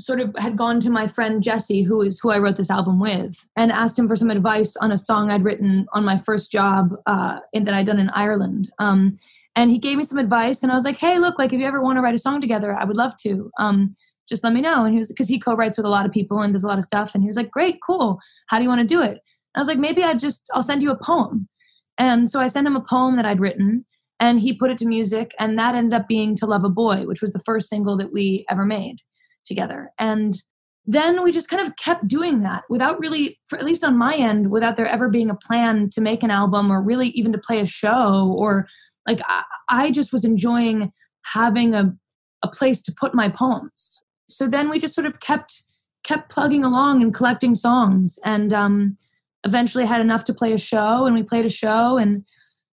sort 0.00 0.20
of 0.20 0.34
had 0.38 0.56
gone 0.56 0.80
to 0.80 0.90
my 0.90 1.06
friend 1.06 1.42
Jesse, 1.42 1.82
who 1.82 2.02
is 2.02 2.18
who 2.20 2.30
I 2.30 2.38
wrote 2.38 2.56
this 2.56 2.70
album 2.70 2.98
with, 2.98 3.36
and 3.56 3.70
asked 3.70 3.98
him 3.98 4.08
for 4.08 4.16
some 4.16 4.30
advice 4.30 4.76
on 4.76 4.90
a 4.90 4.98
song 4.98 5.30
I'd 5.30 5.44
written 5.44 5.86
on 5.92 6.04
my 6.04 6.18
first 6.18 6.50
job 6.50 6.94
uh, 7.06 7.40
in, 7.52 7.64
that 7.64 7.74
I'd 7.74 7.86
done 7.86 7.98
in 7.98 8.10
Ireland. 8.10 8.70
Um, 8.78 9.18
and 9.56 9.70
he 9.70 9.78
gave 9.78 9.98
me 9.98 10.04
some 10.04 10.18
advice, 10.18 10.62
and 10.62 10.72
I 10.72 10.74
was 10.74 10.84
like, 10.84 10.98
"Hey, 10.98 11.18
look, 11.18 11.38
like 11.38 11.52
if 11.52 11.60
you 11.60 11.66
ever 11.66 11.82
want 11.82 11.96
to 11.96 12.02
write 12.02 12.14
a 12.14 12.18
song 12.18 12.40
together, 12.40 12.72
I 12.74 12.84
would 12.84 12.96
love 12.96 13.16
to. 13.22 13.50
Um, 13.58 13.96
just 14.28 14.44
let 14.44 14.52
me 14.52 14.60
know." 14.60 14.84
And 14.84 14.92
he 14.92 14.98
was 14.98 15.08
because 15.08 15.28
he 15.28 15.38
co-writes 15.38 15.76
with 15.76 15.86
a 15.86 15.90
lot 15.90 16.06
of 16.06 16.12
people 16.12 16.40
and 16.40 16.52
does 16.52 16.64
a 16.64 16.68
lot 16.68 16.78
of 16.78 16.84
stuff, 16.84 17.12
and 17.14 17.22
he 17.22 17.28
was 17.28 17.36
like, 17.36 17.50
"Great, 17.50 17.78
cool. 17.84 18.18
How 18.48 18.58
do 18.58 18.64
you 18.64 18.68
want 18.68 18.80
to 18.80 18.86
do 18.86 19.02
it?" 19.02 19.18
And 19.54 19.56
I 19.56 19.60
was 19.60 19.68
like, 19.68 19.78
"Maybe 19.78 20.02
I 20.02 20.14
just 20.14 20.48
I'll 20.54 20.62
send 20.62 20.82
you 20.82 20.90
a 20.90 21.04
poem." 21.04 21.48
And 21.98 22.30
so 22.30 22.40
I 22.40 22.46
sent 22.46 22.66
him 22.66 22.76
a 22.76 22.84
poem 22.88 23.16
that 23.16 23.26
I'd 23.26 23.40
written, 23.40 23.84
and 24.18 24.40
he 24.40 24.54
put 24.54 24.70
it 24.70 24.78
to 24.78 24.86
music, 24.86 25.32
and 25.38 25.58
that 25.58 25.74
ended 25.74 26.00
up 26.00 26.08
being 26.08 26.34
"To 26.36 26.46
Love 26.46 26.64
a 26.64 26.70
Boy," 26.70 27.04
which 27.06 27.20
was 27.20 27.32
the 27.32 27.42
first 27.44 27.68
single 27.68 27.96
that 27.98 28.12
we 28.12 28.46
ever 28.48 28.64
made 28.64 28.98
together. 29.44 29.90
And 29.98 30.34
then 30.86 31.22
we 31.22 31.30
just 31.30 31.48
kind 31.48 31.66
of 31.66 31.76
kept 31.76 32.08
doing 32.08 32.40
that 32.42 32.64
without 32.68 32.98
really, 32.98 33.38
for, 33.48 33.58
at 33.58 33.64
least 33.64 33.84
on 33.84 33.96
my 33.96 34.16
end, 34.16 34.50
without 34.50 34.76
there 34.76 34.86
ever 34.86 35.08
being 35.08 35.30
a 35.30 35.36
plan 35.36 35.90
to 35.90 36.00
make 36.00 36.22
an 36.22 36.30
album 36.30 36.70
or 36.70 36.82
really 36.82 37.08
even 37.08 37.32
to 37.32 37.38
play 37.38 37.60
a 37.60 37.66
show 37.66 38.34
or 38.36 38.66
like 39.06 39.20
I, 39.26 39.44
I 39.68 39.90
just 39.90 40.12
was 40.12 40.24
enjoying 40.24 40.92
having 41.24 41.74
a, 41.74 41.94
a 42.42 42.48
place 42.48 42.82
to 42.82 42.94
put 42.98 43.14
my 43.14 43.28
poems. 43.28 44.04
So 44.28 44.48
then 44.48 44.70
we 44.70 44.78
just 44.78 44.94
sort 44.94 45.06
of 45.06 45.20
kept 45.20 45.64
kept 46.02 46.30
plugging 46.30 46.64
along 46.64 47.02
and 47.02 47.14
collecting 47.14 47.54
songs 47.54 48.18
and 48.24 48.54
um, 48.54 48.96
eventually 49.44 49.84
had 49.84 50.00
enough 50.00 50.24
to 50.24 50.34
play 50.34 50.52
a 50.52 50.58
show 50.58 51.04
and 51.04 51.14
we 51.14 51.22
played 51.22 51.44
a 51.44 51.50
show 51.50 51.98
and 51.98 52.24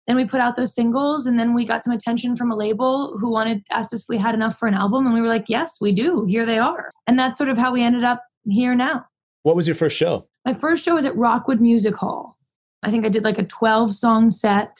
then 0.07 0.15
we 0.15 0.25
put 0.25 0.39
out 0.39 0.55
those 0.55 0.75
singles 0.75 1.25
and 1.25 1.39
then 1.39 1.53
we 1.53 1.65
got 1.65 1.83
some 1.83 1.93
attention 1.93 2.35
from 2.35 2.51
a 2.51 2.55
label 2.55 3.17
who 3.19 3.31
wanted 3.31 3.63
asked 3.71 3.93
us 3.93 4.03
if 4.03 4.09
we 4.09 4.17
had 4.17 4.35
enough 4.35 4.57
for 4.57 4.67
an 4.67 4.73
album 4.73 5.05
and 5.05 5.15
we 5.15 5.21
were 5.21 5.27
like 5.27 5.45
yes 5.47 5.77
we 5.81 5.91
do. 5.91 6.25
Here 6.25 6.45
they 6.45 6.59
are. 6.59 6.91
And 7.07 7.17
that's 7.17 7.37
sort 7.37 7.49
of 7.49 7.57
how 7.57 7.73
we 7.73 7.83
ended 7.83 8.03
up 8.03 8.23
here 8.47 8.75
now. 8.75 9.05
What 9.43 9.55
was 9.55 9.67
your 9.67 9.75
first 9.75 9.97
show? 9.97 10.27
My 10.45 10.53
first 10.53 10.83
show 10.83 10.95
was 10.95 11.05
at 11.05 11.15
rockwood 11.15 11.59
music 11.59 11.95
hall. 11.95 12.37
I 12.83 12.91
think 12.91 13.05
i 13.05 13.09
did 13.09 13.23
like 13.23 13.39
a 13.39 13.43
12 13.43 13.95
song 13.95 14.29
set 14.29 14.79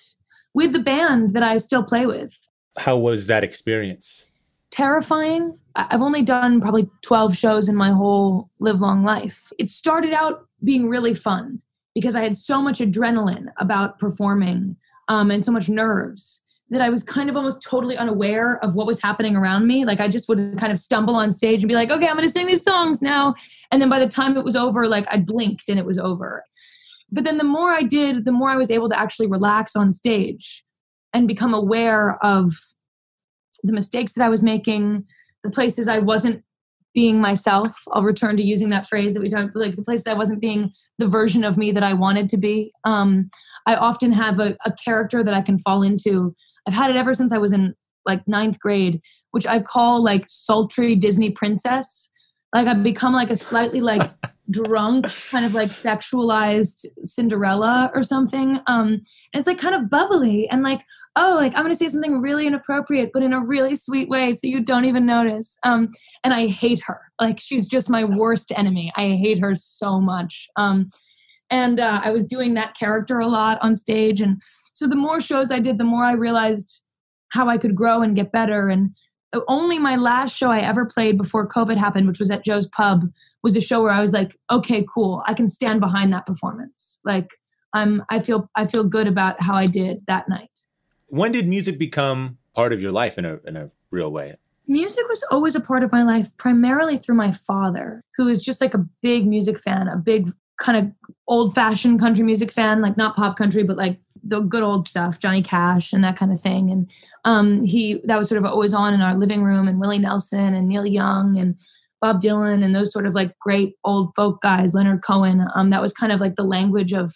with 0.54 0.74
the 0.74 0.80
band 0.80 1.34
that 1.34 1.44
i 1.44 1.58
still 1.58 1.84
play 1.84 2.06
with. 2.06 2.38
How 2.78 2.98
was 2.98 3.28
that 3.28 3.44
experience? 3.44 4.30
Terrifying. 4.70 5.58
I've 5.76 6.02
only 6.02 6.22
done 6.22 6.62
probably 6.62 6.90
12 7.02 7.36
shows 7.36 7.68
in 7.68 7.76
my 7.76 7.92
whole 7.92 8.50
live 8.60 8.82
long 8.82 9.04
life. 9.04 9.52
It 9.58 9.70
started 9.70 10.14
out 10.14 10.48
being 10.64 10.88
really 10.88 11.16
fun 11.16 11.62
because 11.96 12.16
i 12.16 12.22
had 12.22 12.38
so 12.38 12.62
much 12.62 12.80
adrenaline 12.80 13.48
about 13.58 13.98
performing 13.98 14.76
um, 15.08 15.32
and 15.32 15.44
so 15.44 15.52
much 15.52 15.70
nerves 15.70 16.42
that 16.70 16.82
I 16.82 16.90
was 16.90 17.04
kind 17.04 17.30
of 17.30 17.36
almost 17.36 17.62
totally 17.62 17.96
unaware 17.96 18.58
of 18.64 18.74
what 18.74 18.88
was 18.88 19.02
happening 19.02 19.36
around 19.36 19.68
me. 19.68 19.86
Like 19.86 20.00
I 20.00 20.08
just 20.08 20.28
would 20.28 20.58
kind 20.58 20.72
of 20.72 20.80
stumble 20.80 21.16
on 21.16 21.32
stage 21.32 21.62
and 21.62 21.68
be 21.68 21.76
like, 21.76 21.92
okay, 21.92 22.08
I'm 22.08 22.16
going 22.16 22.28
to 22.28 22.32
sing 22.32 22.48
these 22.48 22.64
songs 22.64 23.02
now. 23.02 23.36
And 23.72 23.82
then 23.82 23.90
by 23.90 24.00
the 24.00 24.08
time 24.08 24.36
it 24.36 24.44
was 24.44 24.56
over, 24.56 24.88
like 24.88 25.06
I 25.10 25.18
blinked 25.18 25.70
and 25.70 25.78
it 25.78 25.86
was 25.86 26.00
over. 26.00 26.44
But 27.12 27.24
then 27.24 27.38
the 27.38 27.44
more 27.44 27.72
I 27.72 27.84
did, 27.84 28.26
the 28.26 28.32
more 28.32 28.50
I 28.50 28.58
was 28.58 28.72
able 28.72 28.90
to 28.90 29.00
actually 29.00 29.28
relax 29.28 29.76
on 29.76 29.92
stage 29.92 30.64
and 31.14 31.28
become 31.28 31.54
aware 31.54 32.18
of 32.26 32.56
the 33.64 33.74
mistakes 33.74 34.14
that 34.14 34.26
I 34.26 34.30
was 34.30 34.42
making, 34.42 35.06
the 35.44 35.52
places 35.52 35.88
I 35.88 36.00
wasn't 36.00 36.44
being 36.96 37.22
myself. 37.22 37.70
I'll 37.92 38.04
return 38.04 38.38
to 38.38 38.44
using 38.44 38.70
that 38.70 38.88
phrase 38.88 39.14
that 39.14 39.22
we 39.22 39.30
talked 39.30 39.52
about, 39.52 39.66
like 39.66 39.76
the 39.76 39.84
places 39.84 40.08
I 40.08 40.14
wasn't 40.14 40.42
being 40.42 40.74
the 40.98 41.08
version 41.08 41.44
of 41.44 41.58
me 41.58 41.72
that 41.74 41.84
I 41.84 41.94
wanted 41.94 42.30
to 42.30 42.38
be. 42.38 42.72
Um, 42.86 43.30
I 43.66 43.76
often 43.76 44.12
have 44.12 44.40
a, 44.40 44.56
a 44.66 44.74
character 44.84 45.24
that 45.24 45.34
I 45.34 45.42
can 45.42 45.60
fall 45.60 45.84
into. 45.84 46.36
I've 46.68 46.74
had 46.74 46.90
it 46.90 46.96
ever 46.96 47.14
since 47.14 47.32
I 47.32 47.38
was 47.38 47.54
in 47.54 47.74
like 48.06 48.28
ninth 48.28 48.60
grade, 48.60 49.02
which 49.32 49.48
I 49.48 49.60
call 49.60 50.04
like 50.04 50.26
sultry 50.28 50.96
Disney 50.96 51.32
princess. 51.32 52.12
Like 52.54 52.68
I've 52.68 52.84
become 52.84 53.14
like 53.14 53.30
a 53.30 53.36
slightly 53.36 53.82
like 53.82 54.10
drunk, 54.52 55.08
kind 55.30 55.46
of 55.46 55.54
like 55.54 55.70
sexualized 55.70 56.86
Cinderella 57.04 57.92
or 57.94 58.04
something. 58.04 58.60
Um, 58.68 58.88
and 58.88 59.02
it's 59.34 59.48
like 59.48 59.60
kind 59.60 59.76
of 59.76 59.90
bubbly 59.90 60.48
and 60.50 60.64
like, 60.64 60.82
oh, 61.16 61.36
like 61.36 61.54
I'm 61.56 61.64
gonna 61.64 61.76
say 61.76 61.88
something 61.88 62.22
really 62.22 62.48
inappropriate, 62.48 63.10
but 63.14 63.24
in 63.24 63.34
a 63.34 63.44
really 63.44 63.76
sweet 63.76 64.08
way, 64.10 64.34
so 64.34 64.48
you 64.48 64.64
don't 64.64 64.86
even 64.86 65.06
notice. 65.06 65.58
Um, 65.64 65.92
and 66.24 66.34
I 66.34 66.48
hate 66.48 66.82
her. 66.86 67.02
Like 67.20 67.40
she's 67.40 67.68
just 67.68 67.90
my 67.90 68.04
worst 68.04 68.54
enemy. 68.56 68.92
I 68.96 69.10
hate 69.10 69.40
her 69.40 69.56
so 69.56 70.00
much. 70.00 70.48
Um, 70.56 70.92
and 71.50 71.80
uh, 71.80 72.02
i 72.04 72.12
was 72.12 72.26
doing 72.26 72.54
that 72.54 72.78
character 72.78 73.20
a 73.20 73.28
lot 73.28 73.58
on 73.62 73.76
stage. 73.76 74.22
And 74.22 74.42
so 74.74 74.88
the 74.88 74.96
more 74.96 75.22
shows 75.22 75.52
i 75.52 75.60
did 75.60 75.78
the 75.78 75.84
more 75.84 76.04
i 76.04 76.14
realized 76.14 76.84
how 77.30 77.50
i 77.50 77.58
could 77.58 77.76
grow 77.76 78.02
and 78.02 78.16
get 78.16 78.32
better. 78.32 78.70
And 78.70 78.92
only 79.50 79.80
my 79.80 79.98
last 79.98 80.38
show 80.38 80.50
i 80.50 80.60
ever 80.60 80.86
played 80.86 81.18
before 81.18 81.48
covid 81.48 81.78
happened 81.78 82.08
which 82.08 82.20
was 82.20 82.32
at 82.32 82.46
joe's 82.46 82.70
pub 82.70 83.10
was 83.44 83.58
a 83.58 83.62
show 83.62 83.82
where 83.84 83.92
i 83.92 84.00
was 84.00 84.14
like 84.14 84.38
okay 84.50 84.86
cool. 84.94 85.22
I 85.26 85.34
can 85.34 85.50
stand 85.50 85.80
behind 85.80 86.14
that 86.14 86.26
performance. 86.26 87.00
Like 87.04 87.30
i'm 87.74 88.04
i 88.10 88.20
feel 88.20 88.50
i 88.56 88.66
feel 88.66 88.84
good 88.84 89.08
about 89.08 89.42
how 89.42 89.56
i 89.56 89.66
did 89.66 90.04
that 90.08 90.30
night. 90.30 90.50
When 91.08 91.32
did 91.32 91.48
music 91.48 91.78
become 91.78 92.38
part 92.56 92.74
of 92.74 92.82
your 92.82 92.92
life 92.92 93.18
in 93.18 93.26
a 93.26 93.40
in 93.46 93.58
a 93.58 93.72
real 93.92 94.12
way? 94.12 94.36
Music 94.68 95.06
was 95.08 95.24
always 95.30 95.56
a 95.56 95.60
part 95.60 95.84
of 95.84 95.92
my 95.92 96.02
life, 96.02 96.36
primarily 96.38 96.98
through 96.98 97.16
my 97.16 97.32
father, 97.32 98.04
who 98.18 98.28
is 98.28 98.42
just 98.42 98.62
like 98.62 98.74
a 98.74 98.84
big 99.02 99.28
music 99.28 99.60
fan, 99.60 99.88
a 99.88 99.96
big 99.96 100.32
kind 100.58 100.78
of 100.78 101.12
old 101.28 101.54
fashioned 101.54 102.00
country 102.00 102.24
music 102.24 102.52
fan, 102.52 102.82
like 102.82 102.98
not 102.98 103.16
pop 103.16 103.38
country, 103.38 103.64
but 103.64 103.78
like 103.78 104.00
the 104.24 104.40
good 104.40 104.64
old 104.64 104.86
stuff, 104.88 105.20
Johnny 105.20 105.44
Cash 105.44 105.94
and 105.94 106.04
that 106.04 106.18
kind 106.18 106.32
of 106.34 106.42
thing. 106.42 106.72
And 106.72 106.90
um, 107.24 107.64
he 107.64 108.02
that 108.06 108.18
was 108.18 108.30
sort 108.30 108.40
of 108.40 108.46
always 108.46 108.74
on 108.74 108.94
in 108.94 109.02
our 109.02 109.16
living 109.18 109.44
room, 109.44 109.68
and 109.68 109.80
Willie 109.80 110.00
Nelson 110.00 110.54
and 110.54 110.68
Neil 110.68 110.86
Young 110.86 111.38
and 111.38 111.56
Bob 112.02 112.22
Dylan 112.22 112.64
and 112.64 112.76
those 112.76 112.92
sort 112.92 113.06
of 113.06 113.16
like 113.16 113.38
great 113.40 113.76
old 113.84 114.12
folk 114.16 114.42
guys, 114.42 114.74
Leonard 114.74 115.04
Cohen. 115.04 115.46
Um, 115.56 115.70
that 115.72 115.82
was 115.82 115.94
kind 115.94 116.12
of 116.12 116.20
like 116.20 116.36
the 116.36 116.44
language 116.44 116.94
of 116.94 117.14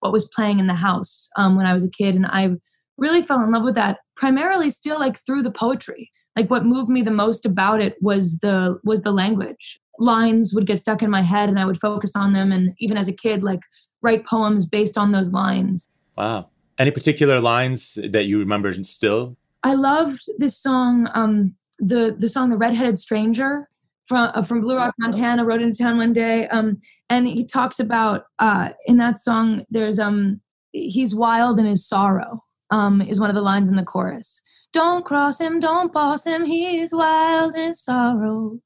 what 0.00 0.12
was 0.12 0.28
playing 0.34 0.58
in 0.58 0.66
the 0.66 0.74
house 0.74 1.28
um, 1.36 1.56
when 1.56 1.66
I 1.66 1.74
was 1.74 1.84
a 1.84 1.90
kid, 1.90 2.14
and 2.14 2.26
I 2.26 2.50
really 2.98 3.22
fell 3.22 3.42
in 3.42 3.52
love 3.52 3.64
with 3.64 3.76
that. 3.76 3.98
Primarily, 4.16 4.70
still 4.70 4.98
like 4.98 5.24
through 5.24 5.42
the 5.42 5.50
poetry. 5.50 6.10
Like 6.36 6.50
what 6.50 6.64
moved 6.64 6.88
me 6.88 7.02
the 7.02 7.10
most 7.10 7.44
about 7.44 7.80
it 7.80 7.96
was 8.00 8.38
the 8.38 8.80
was 8.84 9.02
the 9.02 9.12
language 9.12 9.80
lines 9.98 10.54
would 10.54 10.66
get 10.66 10.80
stuck 10.80 11.02
in 11.02 11.10
my 11.10 11.22
head 11.22 11.48
and 11.48 11.58
I 11.58 11.64
would 11.64 11.80
focus 11.80 12.16
on 12.16 12.32
them. 12.32 12.52
And 12.52 12.74
even 12.78 12.96
as 12.96 13.08
a 13.08 13.12
kid, 13.12 13.42
like 13.42 13.60
write 14.02 14.26
poems 14.26 14.66
based 14.66 14.98
on 14.98 15.12
those 15.12 15.32
lines. 15.32 15.88
Wow. 16.16 16.48
Any 16.78 16.90
particular 16.90 17.40
lines 17.40 17.98
that 18.02 18.24
you 18.24 18.38
remember 18.38 18.72
still? 18.82 19.36
I 19.62 19.74
loved 19.74 20.22
this 20.38 20.56
song, 20.58 21.08
um, 21.14 21.54
the 21.78 22.16
the 22.18 22.28
song 22.28 22.50
"The 22.50 22.56
Redheaded 22.56 22.98
Stranger" 22.98 23.68
from 24.06 24.32
uh, 24.34 24.42
from 24.42 24.62
Blue 24.62 24.76
Rock, 24.76 24.94
Montana. 24.98 25.44
Rode 25.44 25.62
into 25.62 25.82
town 25.82 25.98
one 25.98 26.12
day, 26.12 26.48
um, 26.48 26.80
and 27.08 27.28
he 27.28 27.44
talks 27.44 27.78
about 27.78 28.24
uh, 28.38 28.70
in 28.86 28.96
that 28.96 29.20
song. 29.20 29.64
There's 29.70 30.00
um, 30.00 30.40
he's 30.72 31.14
wild 31.14 31.60
in 31.60 31.66
his 31.66 31.86
sorrow. 31.86 32.42
Um, 32.70 33.02
is 33.02 33.20
one 33.20 33.28
of 33.28 33.36
the 33.36 33.42
lines 33.42 33.68
in 33.68 33.76
the 33.76 33.84
chorus. 33.84 34.42
Don't 34.72 35.04
cross 35.04 35.38
him, 35.38 35.60
don't 35.60 35.92
boss 35.92 36.26
him. 36.26 36.46
He's 36.46 36.94
wild 36.94 37.54
in 37.54 37.74
sorrow 37.74 38.60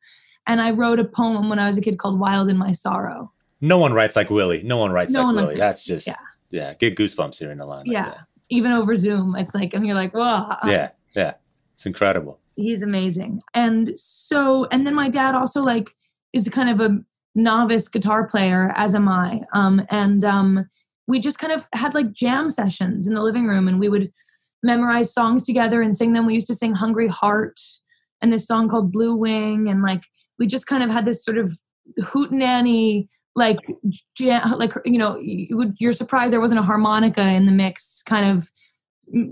and 0.46 0.60
I 0.60 0.70
wrote 0.70 0.98
a 0.98 1.04
poem 1.04 1.48
when 1.48 1.58
I 1.58 1.66
was 1.66 1.76
a 1.78 1.80
kid 1.80 1.98
called 1.98 2.18
Wild 2.18 2.48
in 2.48 2.56
My 2.56 2.72
Sorrow. 2.72 3.32
No 3.60 3.78
one 3.78 3.92
writes 3.92 4.16
like 4.16 4.30
Willie. 4.30 4.62
No 4.62 4.76
one 4.76 4.92
writes 4.92 5.12
no 5.12 5.20
like 5.20 5.26
one 5.26 5.36
Willie. 5.46 5.56
That's 5.56 5.84
just 5.84 6.06
yeah. 6.06 6.14
yeah, 6.50 6.74
get 6.74 6.96
goosebumps 6.96 7.38
hearing 7.38 7.58
the 7.58 7.66
line. 7.66 7.84
Yeah. 7.86 8.08
Like 8.08 8.18
Even 8.50 8.72
over 8.72 8.96
Zoom, 8.96 9.34
it's 9.36 9.54
like 9.54 9.74
and 9.74 9.86
you're 9.86 9.94
like, 9.94 10.12
whoa. 10.14 10.56
Yeah, 10.64 10.90
yeah. 11.14 11.34
It's 11.72 11.86
incredible. 11.86 12.38
He's 12.56 12.82
amazing. 12.82 13.40
And 13.54 13.98
so 13.98 14.66
and 14.66 14.86
then 14.86 14.94
my 14.94 15.08
dad 15.08 15.34
also 15.34 15.62
like 15.62 15.94
is 16.32 16.48
kind 16.48 16.68
of 16.68 16.80
a 16.80 16.98
novice 17.34 17.88
guitar 17.88 18.26
player, 18.26 18.72
as 18.76 18.94
am 18.94 19.08
I. 19.08 19.42
Um, 19.52 19.86
and 19.90 20.24
um, 20.24 20.68
we 21.06 21.20
just 21.20 21.38
kind 21.38 21.52
of 21.52 21.66
had 21.74 21.94
like 21.94 22.12
jam 22.12 22.50
sessions 22.50 23.06
in 23.06 23.14
the 23.14 23.22
living 23.22 23.46
room 23.46 23.68
and 23.68 23.78
we 23.78 23.88
would 23.88 24.12
memorize 24.62 25.12
songs 25.12 25.44
together 25.44 25.82
and 25.82 25.94
sing 25.94 26.12
them. 26.12 26.26
We 26.26 26.34
used 26.34 26.48
to 26.48 26.54
sing 26.54 26.74
Hungry 26.74 27.08
Heart 27.08 27.60
and 28.20 28.32
this 28.32 28.46
song 28.46 28.68
called 28.68 28.90
Blue 28.90 29.14
Wing 29.14 29.68
and 29.68 29.82
like 29.82 30.04
we 30.38 30.46
just 30.46 30.66
kind 30.66 30.82
of 30.82 30.90
had 30.90 31.04
this 31.04 31.24
sort 31.24 31.38
of 31.38 31.58
hootenanny 32.00 33.08
like 33.34 33.58
like 34.56 34.72
you 34.84 34.98
know 34.98 35.18
you're 35.20 35.92
surprised 35.92 36.32
there 36.32 36.40
wasn't 36.40 36.58
a 36.58 36.62
harmonica 36.64 37.22
in 37.22 37.46
the 37.46 37.52
mix 37.52 38.02
kind 38.02 38.38
of 38.38 38.50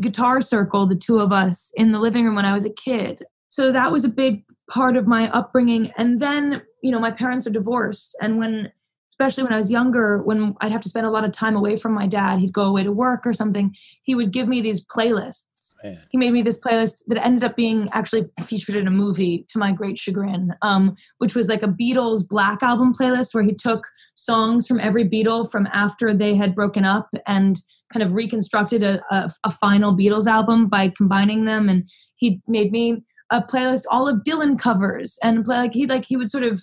guitar 0.00 0.40
circle 0.40 0.87
the 0.87 0.94
two 0.94 1.18
of 1.18 1.32
us 1.32 1.73
in 1.75 1.92
the 1.92 1.99
living 1.99 2.25
room 2.25 2.34
when 2.34 2.44
i 2.44 2.52
was 2.52 2.64
a 2.64 2.70
kid. 2.70 3.23
So 3.49 3.70
that 3.70 3.92
was 3.92 4.04
a 4.04 4.08
big 4.08 4.44
part 4.68 4.96
of 4.96 5.06
my 5.06 5.30
upbringing. 5.30 5.92
And 5.96 6.20
then 6.20 6.62
you 6.82 6.90
know 6.90 6.99
my 6.99 7.11
parents 7.11 7.46
are 7.46 7.52
divorced. 7.52 8.16
And 8.20 8.38
when 8.38 8.73
especially 9.14 9.44
when 9.44 9.52
I 9.52 9.59
was 9.59 9.71
younger, 9.71 10.21
when 10.25 10.56
I'd 10.61 10.73
have 10.73 10.80
to 10.80 10.88
spend 10.88 11.06
a 11.06 11.11
lot 11.11 11.23
of 11.23 11.30
time 11.30 11.54
away 11.54 11.76
from 11.76 11.94
my 11.94 12.04
dad, 12.04 12.40
he'd 12.40 12.52
go 12.52 12.64
away 12.64 12.83
to 12.83 12.90
work 12.90 13.25
or 13.25 13.33
something, 13.33 13.73
he 14.02 14.16
would 14.16 14.33
give 14.33 14.49
me 14.49 14.61
these 14.61 14.85
playlists. 14.85 15.76
Man. 15.85 16.00
He 16.11 16.18
made 16.18 16.33
me 16.33 16.42
this 16.42 16.61
playlist 16.61 17.02
that 17.06 17.25
ended 17.25 17.44
up 17.44 17.54
being 17.54 17.88
actually 17.92 18.25
featured 18.40 18.75
in 18.75 18.88
a 18.88 18.90
movie 18.90 19.47
to 19.50 19.59
my 19.59 19.71
great 19.71 20.00
chagrin, 20.00 20.52
um, 20.62 20.97
which 21.18 21.37
was 21.37 21.49
like 21.49 21.62
a 21.62 21.68
Beatles 21.68 22.28
Black 22.28 22.61
Album 22.61 22.92
playlist 22.92 23.35
where 23.35 23.44
he 23.44 23.54
took 23.54 23.87
songs 24.16 24.66
from 24.66 24.80
every 24.80 25.09
Beatle 25.09 25.49
from 25.49 25.68
after 25.73 26.12
they 26.12 26.35
had 26.35 26.56
broken 26.56 26.85
up 26.85 27.09
and 27.25 27.56
kind 27.92 28.02
of 28.02 28.14
reconstructed 28.14 28.83
a, 28.83 29.00
a, 29.12 29.30
a 29.44 29.52
final 29.52 29.97
Beatles 29.97 30.26
album 30.26 30.68
by 30.68 30.92
combining 30.97 31.44
them. 31.44 31.68
And 31.68 31.88
he 32.16 32.42
made 32.49 32.73
me 32.73 33.04
a 33.30 33.42
playlist 33.42 33.85
all 33.92 34.09
of 34.09 34.23
Dylan 34.28 34.59
covers 34.59 35.18
and 35.23 35.44
play 35.44 35.56
like 35.56 35.73
he 35.73 35.87
like 35.87 36.04
he 36.04 36.16
would 36.16 36.33
sort 36.33 36.44
of 36.44 36.62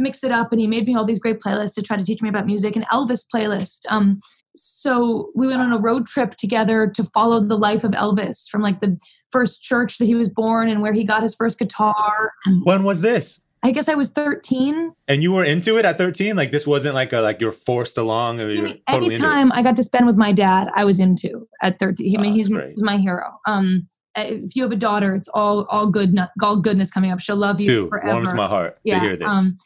mix 0.00 0.24
it 0.24 0.32
up 0.32 0.50
and 0.52 0.60
he 0.60 0.66
made 0.66 0.86
me 0.86 0.94
all 0.96 1.04
these 1.04 1.20
great 1.20 1.40
playlists 1.40 1.74
to 1.74 1.82
try 1.82 1.96
to 1.96 2.04
teach 2.04 2.22
me 2.22 2.28
about 2.28 2.46
music 2.46 2.74
and 2.76 2.86
Elvis 2.88 3.24
playlist. 3.32 3.80
Um, 3.88 4.20
so 4.56 5.30
we 5.34 5.46
went 5.46 5.60
on 5.60 5.72
a 5.72 5.78
road 5.78 6.06
trip 6.06 6.36
together 6.36 6.86
to 6.94 7.04
follow 7.04 7.40
the 7.44 7.56
life 7.56 7.84
of 7.84 7.92
Elvis 7.92 8.48
from 8.48 8.62
like 8.62 8.80
the 8.80 8.98
first 9.32 9.62
church 9.62 9.98
that 9.98 10.06
he 10.06 10.14
was 10.14 10.28
born 10.28 10.68
and 10.68 10.82
where 10.82 10.92
he 10.92 11.04
got 11.04 11.22
his 11.22 11.34
first 11.34 11.58
guitar. 11.58 12.32
And 12.46 12.64
When 12.64 12.82
was 12.82 13.00
this? 13.00 13.40
I 13.62 13.72
guess 13.72 13.88
I 13.88 13.94
was 13.94 14.10
13. 14.10 14.92
And 15.06 15.22
you 15.22 15.32
were 15.32 15.44
into 15.44 15.76
it 15.76 15.84
at 15.84 15.98
13? 15.98 16.34
Like 16.34 16.50
this 16.50 16.66
wasn't 16.66 16.94
like 16.94 17.12
a 17.12 17.20
like 17.20 17.40
you're 17.40 17.52
forced 17.52 17.98
along 17.98 18.40
I 18.40 18.44
totally 18.44 18.56
into 18.56 18.66
it. 18.88 19.12
Anytime 19.14 19.52
I 19.52 19.62
got 19.62 19.76
to 19.76 19.84
spend 19.84 20.06
with 20.06 20.16
my 20.16 20.32
dad, 20.32 20.68
I 20.74 20.84
was 20.84 20.98
into 20.98 21.46
at 21.62 21.78
13. 21.78 22.16
I 22.16 22.18
Oh, 22.18 22.22
mean, 22.22 22.32
he's, 22.32 22.48
great. 22.48 22.78
my 22.78 22.96
hero. 22.96 23.38
Um, 23.46 23.86
if 24.16 24.56
you 24.56 24.62
have 24.64 24.72
a 24.72 24.76
daughter, 24.76 25.14
it's 25.14 25.28
all 25.28 25.66
all 25.70 25.86
good, 25.86 26.18
all 26.42 26.56
goodness 26.56 26.90
coming 26.90 27.12
up. 27.12 27.20
She'll 27.20 27.36
love 27.36 27.60
you 27.60 27.66
Too 27.68 27.88
forever. 27.88 28.12
warms 28.14 28.32
my 28.34 28.48
heart 28.48 28.78
to 28.88 28.98
hear 28.98 29.16
this. 29.16 29.28
Um, 29.32 29.56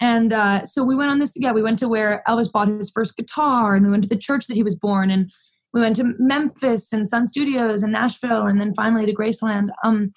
and 0.00 0.32
uh, 0.32 0.64
so 0.64 0.82
we 0.82 0.96
went 0.96 1.10
on 1.10 1.18
this. 1.18 1.34
Yeah, 1.36 1.52
we 1.52 1.62
went 1.62 1.78
to 1.80 1.88
where 1.88 2.22
Elvis 2.26 2.50
bought 2.50 2.68
his 2.68 2.90
first 2.90 3.16
guitar, 3.16 3.74
and 3.74 3.84
we 3.86 3.90
went 3.90 4.02
to 4.04 4.08
the 4.08 4.16
church 4.16 4.46
that 4.46 4.54
he 4.56 4.62
was 4.62 4.76
born, 4.76 5.10
and 5.10 5.30
we 5.72 5.80
went 5.80 5.96
to 5.96 6.14
Memphis 6.18 6.92
and 6.92 7.08
Sun 7.08 7.26
Studios 7.26 7.82
and 7.82 7.92
Nashville, 7.92 8.46
and 8.46 8.60
then 8.60 8.74
finally 8.74 9.06
to 9.06 9.14
Graceland. 9.14 9.68
Um, 9.84 10.12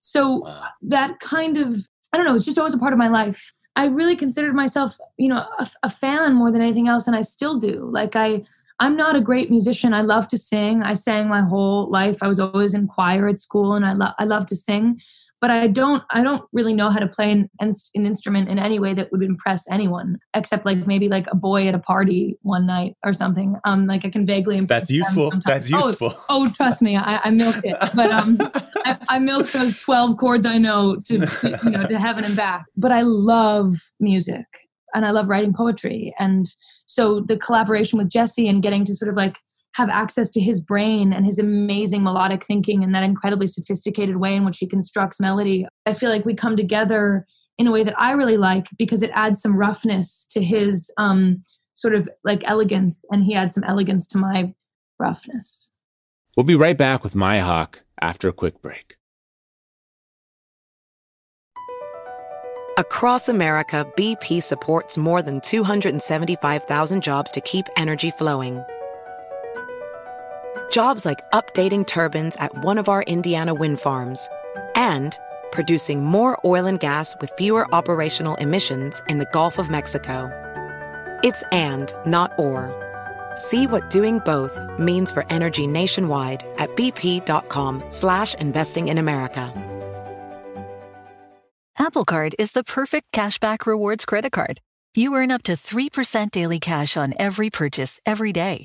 so 0.00 0.38
Wow. 0.38 0.64
that 0.82 1.20
kind 1.20 1.56
of 1.56 1.86
I 2.12 2.16
don't 2.16 2.24
know, 2.24 2.30
it 2.30 2.34
was 2.34 2.44
just 2.44 2.58
always 2.58 2.74
a 2.74 2.78
part 2.78 2.92
of 2.92 2.98
my 2.98 3.08
life. 3.08 3.52
I 3.76 3.86
really 3.86 4.16
considered 4.16 4.54
myself, 4.54 4.96
you 5.18 5.28
know, 5.28 5.44
a, 5.58 5.68
a 5.84 5.90
fan 5.90 6.34
more 6.34 6.50
than 6.50 6.62
anything 6.62 6.88
else, 6.88 7.06
and 7.06 7.14
I 7.14 7.22
still 7.22 7.58
do. 7.58 7.88
Like 7.92 8.16
I, 8.16 8.42
I'm 8.80 8.96
not 8.96 9.14
a 9.14 9.20
great 9.20 9.50
musician. 9.50 9.92
I 9.94 10.00
love 10.00 10.26
to 10.28 10.38
sing. 10.38 10.82
I 10.82 10.94
sang 10.94 11.28
my 11.28 11.42
whole 11.42 11.90
life. 11.90 12.18
I 12.22 12.28
was 12.28 12.40
always 12.40 12.74
in 12.74 12.88
choir 12.88 13.28
at 13.28 13.38
school, 13.38 13.74
and 13.74 13.84
I 13.86 13.92
love 13.92 14.14
I 14.18 14.24
love 14.24 14.46
to 14.46 14.56
sing. 14.56 15.00
But 15.40 15.50
I 15.52 15.68
don't 15.68 16.02
I 16.10 16.24
don't 16.24 16.42
really 16.52 16.74
know 16.74 16.90
how 16.90 16.98
to 16.98 17.06
play 17.06 17.30
an, 17.30 17.48
an 17.60 17.72
instrument 17.94 18.48
in 18.48 18.58
any 18.58 18.80
way 18.80 18.92
that 18.94 19.12
would 19.12 19.22
impress 19.22 19.70
anyone, 19.70 20.18
except 20.34 20.66
like 20.66 20.86
maybe 20.86 21.08
like 21.08 21.26
a 21.30 21.36
boy 21.36 21.68
at 21.68 21.74
a 21.74 21.78
party 21.78 22.36
one 22.42 22.66
night 22.66 22.96
or 23.04 23.14
something. 23.14 23.54
Um, 23.64 23.86
like 23.86 24.04
I 24.04 24.10
can 24.10 24.26
vaguely 24.26 24.56
impress. 24.56 24.82
That's 24.82 24.90
useful. 24.90 25.32
That's 25.44 25.72
Oh, 25.72 25.88
useful. 25.88 26.14
Oh, 26.28 26.48
trust 26.56 26.82
me, 26.82 26.96
I, 26.96 27.20
I 27.22 27.30
milk 27.30 27.56
it. 27.62 27.76
But 27.94 28.10
um, 28.10 28.36
I, 28.84 28.98
I 29.08 29.18
milk 29.20 29.46
those 29.52 29.78
twelve 29.78 30.16
chords 30.16 30.44
I 30.44 30.58
know 30.58 30.96
to 31.06 31.18
to, 31.18 31.60
you 31.62 31.70
know 31.70 31.86
to 31.86 31.98
heaven 32.00 32.24
and 32.24 32.36
back. 32.36 32.64
But 32.76 32.90
I 32.90 33.02
love 33.02 33.76
music 34.00 34.46
and 34.94 35.06
I 35.06 35.10
love 35.10 35.28
writing 35.28 35.52
poetry, 35.54 36.14
and 36.18 36.46
so 36.86 37.20
the 37.20 37.36
collaboration 37.36 37.98
with 37.98 38.08
Jesse 38.08 38.48
and 38.48 38.62
getting 38.62 38.84
to 38.86 38.94
sort 38.94 39.08
of 39.08 39.16
like 39.16 39.36
have 39.74 39.88
access 39.88 40.30
to 40.32 40.40
his 40.40 40.60
brain 40.60 41.12
and 41.12 41.24
his 41.24 41.38
amazing 41.38 42.02
melodic 42.02 42.44
thinking 42.44 42.82
and 42.82 42.94
that 42.94 43.02
incredibly 43.02 43.46
sophisticated 43.46 44.16
way 44.16 44.34
in 44.34 44.44
which 44.44 44.58
he 44.58 44.66
constructs 44.66 45.20
melody. 45.20 45.66
I 45.86 45.92
feel 45.92 46.10
like 46.10 46.24
we 46.24 46.34
come 46.34 46.56
together 46.56 47.26
in 47.58 47.66
a 47.66 47.72
way 47.72 47.84
that 47.84 48.00
I 48.00 48.12
really 48.12 48.36
like 48.36 48.68
because 48.78 49.02
it 49.02 49.10
adds 49.14 49.40
some 49.40 49.56
roughness 49.56 50.26
to 50.30 50.42
his 50.42 50.92
um, 50.96 51.42
sort 51.74 51.94
of 51.94 52.08
like 52.24 52.42
elegance, 52.44 53.04
and 53.10 53.24
he 53.24 53.34
adds 53.34 53.54
some 53.54 53.64
elegance 53.64 54.06
to 54.08 54.18
my 54.18 54.54
roughness. 54.98 55.70
We'll 56.36 56.44
be 56.44 56.54
right 56.54 56.76
back 56.76 57.02
with 57.02 57.16
Maya 57.16 57.42
Hawke 57.42 57.82
after 58.00 58.28
a 58.28 58.32
quick 58.32 58.62
break. 58.62 58.94
Across 62.78 63.28
America, 63.28 63.84
BP 63.96 64.40
supports 64.40 64.96
more 64.96 65.20
than 65.20 65.40
275,000 65.40 67.02
jobs 67.02 67.32
to 67.32 67.40
keep 67.40 67.66
energy 67.76 68.12
flowing. 68.12 68.62
Jobs 70.70 71.04
like 71.04 71.28
updating 71.32 71.86
turbines 71.86 72.36
at 72.36 72.64
one 72.64 72.78
of 72.78 72.88
our 72.88 73.02
Indiana 73.02 73.54
wind 73.54 73.80
farms 73.80 74.28
and 74.74 75.18
producing 75.50 76.04
more 76.04 76.38
oil 76.44 76.66
and 76.66 76.78
gas 76.78 77.16
with 77.20 77.32
fewer 77.38 77.72
operational 77.74 78.34
emissions 78.36 79.00
in 79.08 79.18
the 79.18 79.28
Gulf 79.32 79.58
of 79.58 79.70
Mexico. 79.70 80.30
It's 81.22 81.42
and, 81.52 81.92
not 82.06 82.32
or. 82.38 82.74
See 83.34 83.66
what 83.66 83.90
doing 83.90 84.18
both 84.20 84.58
means 84.78 85.10
for 85.10 85.24
energy 85.30 85.66
nationwide 85.66 86.44
at 86.58 86.74
bp.com 86.76 87.82
slash 87.88 88.34
investing 88.34 88.88
in 88.88 88.98
America. 88.98 89.52
Apple 91.78 92.04
Card 92.04 92.34
is 92.38 92.52
the 92.52 92.64
perfect 92.64 93.06
cashback 93.12 93.64
rewards 93.64 94.04
credit 94.04 94.32
card. 94.32 94.60
You 94.94 95.14
earn 95.14 95.30
up 95.30 95.44
to 95.44 95.52
3% 95.52 96.30
daily 96.30 96.58
cash 96.58 96.96
on 96.96 97.14
every 97.18 97.50
purchase 97.50 98.00
every 98.04 98.32
day. 98.32 98.64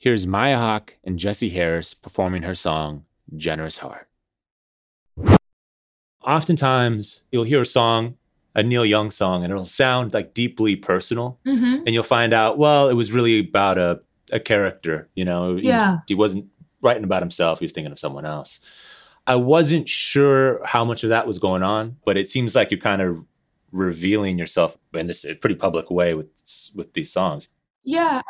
Here's 0.00 0.28
Maya 0.28 0.58
Hawke 0.58 0.96
and 1.02 1.18
Jesse 1.18 1.48
Harris 1.48 1.92
performing 1.92 2.42
her 2.42 2.54
song, 2.54 3.04
Generous 3.36 3.78
Heart. 3.78 4.08
Oftentimes, 6.22 7.24
you'll 7.32 7.42
hear 7.42 7.62
a 7.62 7.66
song, 7.66 8.16
a 8.54 8.62
Neil 8.62 8.86
Young 8.86 9.10
song, 9.10 9.42
and 9.42 9.50
it'll 9.50 9.64
sound 9.64 10.14
like 10.14 10.34
deeply 10.34 10.76
personal. 10.76 11.40
Mm-hmm. 11.44 11.82
And 11.84 11.88
you'll 11.88 12.04
find 12.04 12.32
out, 12.32 12.58
well, 12.58 12.88
it 12.88 12.94
was 12.94 13.10
really 13.10 13.40
about 13.40 13.76
a, 13.76 14.00
a 14.30 14.38
character, 14.38 15.08
you 15.16 15.24
know? 15.24 15.56
He, 15.56 15.68
Was, 15.68 15.98
he 16.06 16.14
wasn't 16.14 16.46
writing 16.80 17.02
about 17.02 17.22
himself, 17.22 17.58
he 17.58 17.64
was 17.64 17.72
thinking 17.72 17.90
of 17.90 17.98
someone 17.98 18.24
else. 18.24 18.60
I 19.26 19.34
wasn't 19.34 19.88
sure 19.88 20.60
how 20.64 20.84
much 20.84 21.02
of 21.02 21.08
that 21.10 21.26
was 21.26 21.40
going 21.40 21.64
on, 21.64 21.96
but 22.04 22.16
it 22.16 22.28
seems 22.28 22.54
like 22.54 22.70
you're 22.70 22.78
kind 22.78 23.02
of 23.02 23.24
revealing 23.72 24.38
yourself 24.38 24.78
in 24.94 25.08
this 25.08 25.26
pretty 25.40 25.56
public 25.56 25.90
way 25.90 26.14
with 26.14 26.28
with 26.74 26.94
these 26.94 27.12
songs. 27.12 27.48
yeah 27.82 28.22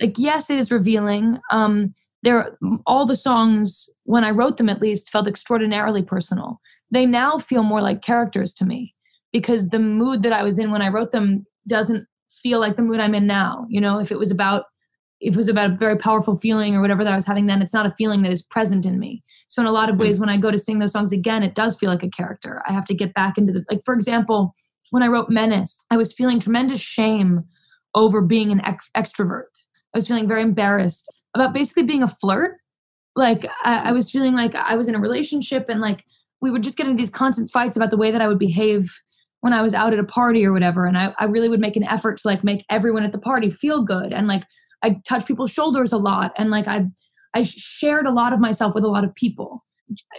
like 0.00 0.14
yes 0.18 0.50
it 0.50 0.58
is 0.58 0.70
revealing. 0.70 1.38
Um 1.50 1.94
there 2.22 2.56
all 2.86 3.06
the 3.06 3.16
songs 3.16 3.88
when 4.04 4.24
i 4.24 4.30
wrote 4.30 4.56
them 4.58 4.68
at 4.68 4.82
least 4.82 5.10
felt 5.10 5.28
extraordinarily 5.28 6.02
personal. 6.02 6.60
They 6.90 7.06
now 7.06 7.38
feel 7.38 7.62
more 7.62 7.80
like 7.80 8.02
characters 8.02 8.52
to 8.54 8.66
me 8.66 8.94
because 9.32 9.68
the 9.68 9.78
mood 9.78 10.22
that 10.22 10.32
i 10.32 10.42
was 10.42 10.58
in 10.58 10.70
when 10.70 10.82
i 10.82 10.88
wrote 10.88 11.12
them 11.12 11.46
doesn't 11.68 12.06
feel 12.42 12.60
like 12.60 12.76
the 12.76 12.82
mood 12.82 13.00
i'm 13.00 13.14
in 13.14 13.26
now 13.26 13.66
you 13.68 13.80
know? 13.80 13.98
If 13.98 14.10
it 14.10 14.18
was 14.18 14.30
about 14.30 14.64
if 15.20 15.34
it 15.34 15.36
was 15.36 15.48
about 15.48 15.70
a 15.70 15.76
very 15.76 15.96
powerful 15.96 16.38
feeling 16.38 16.74
or 16.74 16.80
whatever 16.80 17.04
that 17.04 17.12
i 17.12 17.16
was 17.16 17.26
having 17.26 17.46
then 17.46 17.62
it's 17.62 17.74
not 17.74 17.86
a 17.86 17.94
feeling 17.96 18.22
that 18.22 18.32
is 18.32 18.42
present 18.42 18.84
in 18.86 18.98
me. 18.98 19.22
So 19.48 19.62
in 19.62 19.66
a 19.66 19.72
lot 19.72 19.88
of 19.90 19.98
ways 19.98 20.20
when 20.20 20.28
i 20.28 20.36
go 20.36 20.50
to 20.50 20.58
sing 20.58 20.78
those 20.78 20.92
songs 20.92 21.12
again 21.12 21.42
it 21.42 21.54
does 21.54 21.78
feel 21.78 21.90
like 21.90 22.02
a 22.02 22.10
character. 22.10 22.62
I 22.68 22.72
have 22.72 22.84
to 22.86 22.94
get 22.94 23.14
back 23.14 23.38
into 23.38 23.52
the 23.52 23.64
like 23.70 23.80
for 23.84 23.94
example 23.94 24.54
when 24.90 25.02
i 25.02 25.06
wrote 25.08 25.30
menace 25.30 25.84
i 25.90 25.96
was 25.96 26.12
feeling 26.12 26.38
tremendous 26.38 26.80
shame 26.80 27.44
over 27.94 28.20
being 28.20 28.52
an 28.52 28.60
ex- 28.64 28.90
extrovert. 28.96 29.62
I 29.94 29.98
was 29.98 30.06
feeling 30.06 30.28
very 30.28 30.42
embarrassed 30.42 31.12
about 31.34 31.52
basically 31.52 31.84
being 31.84 32.02
a 32.02 32.08
flirt. 32.08 32.58
Like 33.16 33.46
I, 33.64 33.88
I 33.88 33.92
was 33.92 34.10
feeling 34.10 34.34
like 34.34 34.54
I 34.54 34.76
was 34.76 34.88
in 34.88 34.94
a 34.94 35.00
relationship 35.00 35.66
and 35.68 35.80
like 35.80 36.04
we 36.40 36.50
would 36.50 36.62
just 36.62 36.76
get 36.76 36.86
into 36.86 37.00
these 37.00 37.10
constant 37.10 37.50
fights 37.50 37.76
about 37.76 37.90
the 37.90 37.96
way 37.96 38.10
that 38.10 38.22
I 38.22 38.28
would 38.28 38.38
behave 38.38 38.90
when 39.40 39.52
I 39.52 39.62
was 39.62 39.74
out 39.74 39.92
at 39.92 39.98
a 39.98 40.04
party 40.04 40.44
or 40.44 40.52
whatever. 40.52 40.86
And 40.86 40.96
I, 40.96 41.14
I 41.18 41.24
really 41.24 41.48
would 41.48 41.60
make 41.60 41.76
an 41.76 41.84
effort 41.84 42.18
to 42.18 42.28
like 42.28 42.44
make 42.44 42.64
everyone 42.70 43.04
at 43.04 43.12
the 43.12 43.18
party 43.18 43.50
feel 43.50 43.82
good. 43.82 44.12
And 44.12 44.26
like 44.26 44.44
I 44.82 45.00
touch 45.06 45.26
people's 45.26 45.50
shoulders 45.50 45.92
a 45.92 45.98
lot. 45.98 46.32
And 46.36 46.50
like 46.50 46.68
I 46.68 46.86
I 47.34 47.42
shared 47.42 48.06
a 48.06 48.12
lot 48.12 48.32
of 48.32 48.40
myself 48.40 48.74
with 48.74 48.84
a 48.84 48.88
lot 48.88 49.04
of 49.04 49.14
people. 49.14 49.64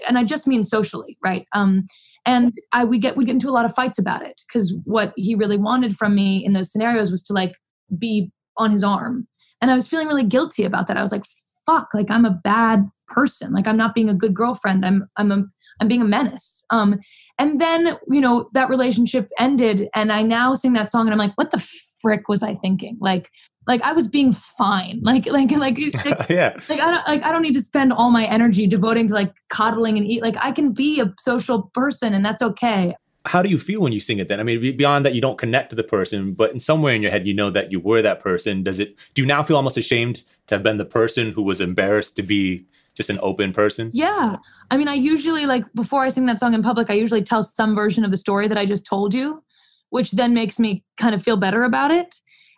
And 0.08 0.18
I 0.18 0.24
just 0.24 0.48
mean 0.48 0.64
socially, 0.64 1.18
right? 1.24 1.46
Um, 1.54 1.88
and 2.26 2.54
I 2.72 2.84
we 2.84 3.00
get 3.00 3.16
we 3.18 3.26
get 3.26 3.34
into 3.34 3.50
a 3.50 3.52
lot 3.52 3.66
of 3.66 3.74
fights 3.74 4.00
about 4.00 4.24
it 4.24 4.42
because 4.48 4.76
what 4.84 5.14
he 5.16 5.36
really 5.36 5.58
wanted 5.58 5.96
from 5.96 6.14
me 6.14 6.44
in 6.46 6.54
those 6.54 6.72
scenarios 6.72 7.12
was 7.12 7.24
to 7.24 7.34
like 7.34 7.54
be 7.98 8.32
on 8.58 8.72
his 8.72 8.84
arm. 8.84 9.28
And 9.62 9.72
I 9.72 9.76
was 9.76 9.88
feeling 9.88 10.08
really 10.08 10.24
guilty 10.24 10.64
about 10.64 10.88
that. 10.88 10.98
I 10.98 11.02
was 11.02 11.12
like, 11.12 11.26
fuck, 11.66 11.90
like 11.94 12.10
I'm 12.10 12.26
a 12.26 12.32
bad 12.32 12.90
person. 13.08 13.54
Like 13.54 13.68
I'm 13.68 13.78
not 13.78 13.94
being 13.94 14.10
a 14.10 14.14
good 14.14 14.34
girlfriend. 14.34 14.86
I'm 14.86 15.10
I'm 15.18 15.32
a 15.32 15.46
I'm 15.80 15.88
being 15.88 16.02
a 16.02 16.06
menace. 16.06 16.64
Um, 16.70 17.00
and 17.40 17.60
then, 17.60 17.98
you 18.08 18.22
know, 18.22 18.50
that 18.54 18.70
relationship 18.70 19.30
ended 19.40 19.90
and 19.96 20.12
I 20.12 20.22
now 20.22 20.54
sing 20.54 20.74
that 20.74 20.92
song 20.92 21.08
and 21.08 21.12
I'm 21.12 21.18
like, 21.18 21.36
what 21.36 21.50
the 21.50 21.68
frick 22.02 22.30
was 22.30 22.44
I 22.44 22.54
thinking? 22.56 22.98
Like, 23.02 23.30
like 23.68 23.82
I 23.82 23.94
was 23.94 24.08
being 24.08 24.32
fine. 24.34 25.02
Like, 25.04 25.26
like, 25.26 25.52
like, 25.52 25.78
like 25.78 26.30
yeah. 26.30 26.56
Like 26.70 26.80
I 26.80 26.92
don't, 26.92 27.08
like 27.08 27.24
I 27.24 27.32
don't 27.32 27.42
need 27.42 27.56
to 27.56 27.62
spend 27.62 27.92
all 27.92 28.12
my 28.12 28.26
energy 28.26 28.68
devoting 28.68 29.08
to 29.08 29.14
like 29.14 29.34
coddling 29.50 29.98
and 29.98 30.06
eat. 30.06 30.22
Like 30.22 30.36
I 30.40 30.52
can 30.52 30.72
be 30.72 31.00
a 31.00 31.14
social 31.20 31.72
person 31.74 32.14
and 32.14 32.24
that's 32.24 32.44
okay. 32.44 32.96
How 33.26 33.42
do 33.42 33.50
you 33.50 33.60
feel 33.60 33.82
when 33.82 33.94
you 33.94 34.00
sing 34.00 34.18
it 34.18 34.28
then? 34.28 34.40
I 34.40 34.44
mean, 34.44 34.76
beyond 34.76 35.06
that, 35.06 35.14
you 35.14 35.22
don't 35.22 35.38
connect 35.38 35.70
to 35.70 35.76
the 35.76 35.84
person, 35.84 36.34
but 36.34 36.52
in 36.52 36.60
somewhere 36.60 36.96
in 36.96 37.02
your 37.02 37.12
head, 37.12 37.28
you 37.28 37.34
know 37.34 37.52
that 37.52 37.72
you 37.72 37.80
were 37.80 38.02
that 38.02 38.20
person. 38.20 38.64
Does 38.64 38.80
it, 38.80 38.98
do 39.14 39.22
you 39.22 39.28
now 39.28 39.44
feel 39.44 39.58
almost 39.58 39.78
ashamed 39.78 40.24
to 40.48 40.56
have 40.56 40.64
been 40.64 40.78
the 40.78 40.86
person 40.86 41.32
who 41.32 41.44
was 41.44 41.62
embarrassed 41.62 42.16
to 42.16 42.24
be 42.24 42.66
just 42.96 43.10
an 43.10 43.20
open 43.22 43.54
person? 43.54 43.92
Yeah. 43.94 44.38
I 44.72 44.78
mean, 44.78 44.88
I 44.88 44.96
usually 44.96 45.46
like 45.46 45.72
before 45.74 46.02
I 46.02 46.10
sing 46.10 46.26
that 46.26 46.40
song 46.40 46.54
in 46.54 46.64
public, 46.64 46.90
I 46.90 46.94
usually 46.94 47.24
tell 47.24 47.44
some 47.44 47.76
version 47.76 48.04
of 48.04 48.12
the 48.12 48.18
story 48.18 48.48
that 48.48 48.58
I 48.58 48.66
just 48.66 48.86
told 48.86 49.14
you, 49.14 49.44
which 49.90 50.12
then 50.12 50.34
makes 50.34 50.60
me 50.60 50.84
kind 50.98 51.14
of 51.14 51.24
feel 51.24 51.38
better 51.38 51.64
about 51.64 51.92
it. 51.92 52.16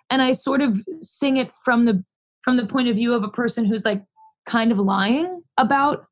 And 0.10 0.21
I 0.21 0.32
sort 0.32 0.62
of 0.62 0.82
sing 1.02 1.38
it 1.38 1.52
from 1.63 1.86
the 1.86 2.04
from 2.41 2.58
the 2.58 2.65
point 2.65 2.89
of 2.89 2.95
view 2.95 3.13
of 3.13 3.23
a 3.23 3.30
person 3.30 3.65
who's 3.65 3.86
like 3.86 4.04
kind 4.45 4.71
of 4.71 4.78
lying 4.78 5.41
about 5.58 6.06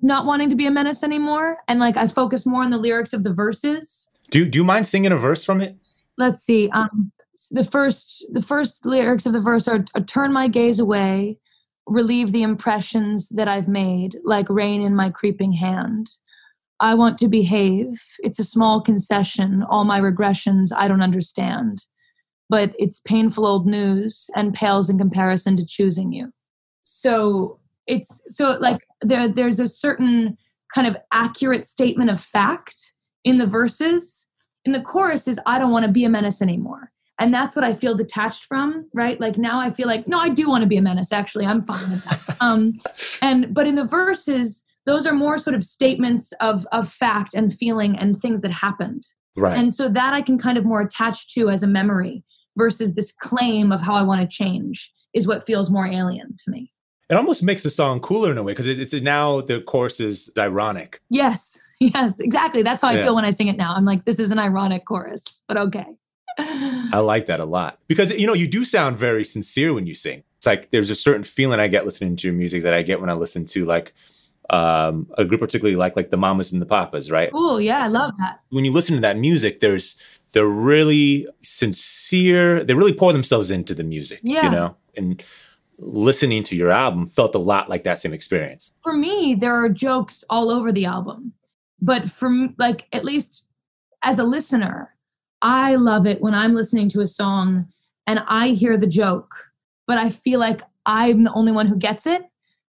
not 0.00 0.26
wanting 0.26 0.50
to 0.50 0.56
be 0.56 0.66
a 0.66 0.70
menace 0.70 1.02
anymore 1.02 1.58
and 1.68 1.80
like 1.80 1.96
I 1.96 2.08
focus 2.08 2.46
more 2.46 2.62
on 2.62 2.70
the 2.70 2.78
lyrics 2.78 3.12
of 3.12 3.24
the 3.24 3.32
verses. 3.32 4.10
Do 4.30 4.46
do 4.46 4.58
you 4.58 4.64
mind 4.64 4.86
singing 4.86 5.12
a 5.12 5.16
verse 5.16 5.44
from 5.44 5.60
it? 5.60 5.76
Let's 6.18 6.42
see. 6.42 6.70
Um 6.70 7.12
the 7.50 7.64
first 7.64 8.24
the 8.32 8.42
first 8.42 8.86
lyrics 8.86 9.26
of 9.26 9.32
the 9.32 9.40
verse 9.40 9.66
are 9.68 9.84
turn 10.06 10.32
my 10.32 10.48
gaze 10.48 10.78
away 10.78 11.38
relieve 11.86 12.32
the 12.32 12.42
impressions 12.42 13.28
that 13.30 13.48
I've 13.48 13.68
made, 13.68 14.18
like 14.24 14.48
rain 14.48 14.80
in 14.80 14.96
my 14.96 15.10
creeping 15.10 15.52
hand. 15.52 16.10
I 16.80 16.94
want 16.94 17.18
to 17.18 17.28
behave. 17.28 18.00
It's 18.20 18.38
a 18.38 18.44
small 18.44 18.80
concession. 18.80 19.62
All 19.68 19.84
my 19.84 20.00
regressions 20.00 20.70
I 20.76 20.88
don't 20.88 21.02
understand. 21.02 21.84
But 22.48 22.74
it's 22.78 23.00
painful 23.00 23.46
old 23.46 23.66
news 23.66 24.28
and 24.34 24.54
pales 24.54 24.90
in 24.90 24.98
comparison 24.98 25.56
to 25.56 25.66
choosing 25.66 26.12
you. 26.12 26.32
So 26.82 27.58
it's 27.86 28.22
so 28.28 28.56
like 28.60 28.86
there 29.02 29.28
there's 29.28 29.60
a 29.60 29.68
certain 29.68 30.36
kind 30.74 30.86
of 30.86 30.96
accurate 31.12 31.66
statement 31.66 32.10
of 32.10 32.20
fact 32.20 32.94
in 33.24 33.38
the 33.38 33.46
verses. 33.46 34.28
In 34.64 34.72
the 34.72 34.80
chorus 34.80 35.28
is 35.28 35.40
I 35.46 35.58
don't 35.58 35.70
want 35.70 35.86
to 35.86 35.92
be 35.92 36.04
a 36.04 36.08
menace 36.08 36.40
anymore. 36.42 36.90
And 37.20 37.32
that's 37.32 37.54
what 37.54 37.64
i 37.64 37.74
feel 37.74 37.94
detached 37.94 38.44
from 38.44 38.88
right? 38.92 39.20
Like 39.20 39.38
now 39.38 39.60
i 39.60 39.70
feel 39.70 39.86
like 39.86 40.08
no 40.08 40.18
i 40.18 40.28
do 40.28 40.48
want 40.48 40.62
to 40.62 40.68
be 40.68 40.76
a 40.76 40.82
menace 40.82 41.12
actually. 41.12 41.46
I'm 41.46 41.62
fine 41.62 41.90
with 41.90 42.04
that. 42.04 42.36
Um 42.40 42.80
and 43.22 43.54
but 43.54 43.66
in 43.66 43.76
the 43.76 43.84
verses 43.84 44.64
those 44.86 45.06
are 45.06 45.14
more 45.14 45.38
sort 45.38 45.54
of 45.54 45.62
statements 45.64 46.32
of 46.40 46.66
of 46.72 46.90
fact 46.90 47.34
and 47.34 47.54
feeling 47.54 47.96
and 47.96 48.20
things 48.20 48.40
that 48.40 48.50
happened. 48.50 49.04
Right. 49.36 49.56
And 49.56 49.72
so 49.72 49.88
that 49.88 50.12
i 50.12 50.22
can 50.22 50.38
kind 50.38 50.58
of 50.58 50.64
more 50.64 50.80
attach 50.80 51.32
to 51.34 51.50
as 51.50 51.62
a 51.62 51.68
memory 51.68 52.24
versus 52.56 52.94
this 52.94 53.12
claim 53.12 53.70
of 53.70 53.80
how 53.80 53.94
i 53.94 54.02
want 54.02 54.20
to 54.20 54.26
change 54.26 54.92
is 55.14 55.28
what 55.28 55.46
feels 55.46 55.70
more 55.70 55.86
alien 55.86 56.36
to 56.44 56.50
me 56.50 56.72
it 57.10 57.14
almost 57.14 57.42
makes 57.42 57.62
the 57.62 57.70
song 57.70 58.00
cooler 58.00 58.30
in 58.30 58.38
a 58.38 58.42
way 58.42 58.52
because 58.52 58.66
it's, 58.66 58.92
it's 58.92 59.04
now 59.04 59.40
the 59.40 59.60
chorus 59.60 60.00
is 60.00 60.30
ironic 60.38 61.00
yes 61.10 61.60
yes 61.80 62.20
exactly 62.20 62.62
that's 62.62 62.82
how 62.82 62.88
i 62.88 62.92
yeah. 62.92 63.04
feel 63.04 63.14
when 63.14 63.24
i 63.24 63.30
sing 63.30 63.48
it 63.48 63.56
now 63.56 63.74
i'm 63.74 63.84
like 63.84 64.04
this 64.04 64.18
is 64.18 64.30
an 64.30 64.38
ironic 64.38 64.84
chorus 64.86 65.42
but 65.46 65.56
okay 65.56 65.86
I 66.38 66.98
like 66.98 67.26
that 67.26 67.40
a 67.40 67.44
lot 67.44 67.78
because 67.86 68.10
you 68.10 68.26
know 68.26 68.34
you 68.34 68.48
do 68.48 68.64
sound 68.64 68.96
very 68.96 69.24
sincere 69.24 69.72
when 69.72 69.86
you 69.86 69.94
sing. 69.94 70.24
It's 70.36 70.46
like 70.46 70.70
there's 70.70 70.90
a 70.90 70.94
certain 70.94 71.22
feeling 71.22 71.60
I 71.60 71.68
get 71.68 71.84
listening 71.84 72.16
to 72.16 72.26
your 72.26 72.34
music 72.34 72.62
that 72.64 72.74
I 72.74 72.82
get 72.82 73.00
when 73.00 73.10
I 73.10 73.14
listen 73.14 73.44
to 73.46 73.64
like 73.64 73.94
um, 74.50 75.06
a 75.16 75.24
group 75.24 75.40
particularly 75.40 75.76
like 75.76 75.96
like 75.96 76.10
the 76.10 76.16
Mamas 76.16 76.52
and 76.52 76.60
the 76.60 76.66
Papas, 76.66 77.10
right? 77.10 77.30
Oh 77.32 77.58
yeah, 77.58 77.84
I 77.84 77.86
love 77.86 78.14
that. 78.18 78.40
When 78.50 78.64
you 78.64 78.72
listen 78.72 78.96
to 78.96 79.00
that 79.02 79.16
music, 79.16 79.60
there's 79.60 80.00
they're 80.32 80.46
really 80.46 81.28
sincere. 81.40 82.64
They 82.64 82.74
really 82.74 82.94
pour 82.94 83.12
themselves 83.12 83.50
into 83.50 83.74
the 83.74 83.84
music, 83.84 84.20
yeah. 84.22 84.44
you 84.44 84.50
know. 84.50 84.76
And 84.96 85.22
listening 85.78 86.42
to 86.44 86.56
your 86.56 86.70
album 86.70 87.06
felt 87.06 87.34
a 87.34 87.38
lot 87.38 87.68
like 87.68 87.84
that 87.84 87.98
same 87.98 88.12
experience. 88.12 88.70
For 88.82 88.96
me, 88.96 89.34
there 89.34 89.54
are 89.54 89.68
jokes 89.68 90.24
all 90.30 90.50
over 90.50 90.72
the 90.72 90.84
album, 90.84 91.32
but 91.80 92.10
from 92.10 92.54
like 92.58 92.86
at 92.92 93.04
least 93.04 93.44
as 94.02 94.18
a 94.18 94.24
listener, 94.24 94.94
I 95.42 95.74
love 95.76 96.06
it 96.06 96.20
when 96.20 96.34
I'm 96.34 96.54
listening 96.54 96.88
to 96.90 97.00
a 97.00 97.06
song 97.06 97.68
and 98.06 98.20
I 98.26 98.48
hear 98.48 98.76
the 98.76 98.86
joke, 98.86 99.34
but 99.86 99.98
I 99.98 100.10
feel 100.10 100.40
like 100.40 100.62
I'm 100.86 101.24
the 101.24 101.32
only 101.32 101.52
one 101.52 101.66
who 101.66 101.76
gets 101.76 102.06
it. 102.06 102.22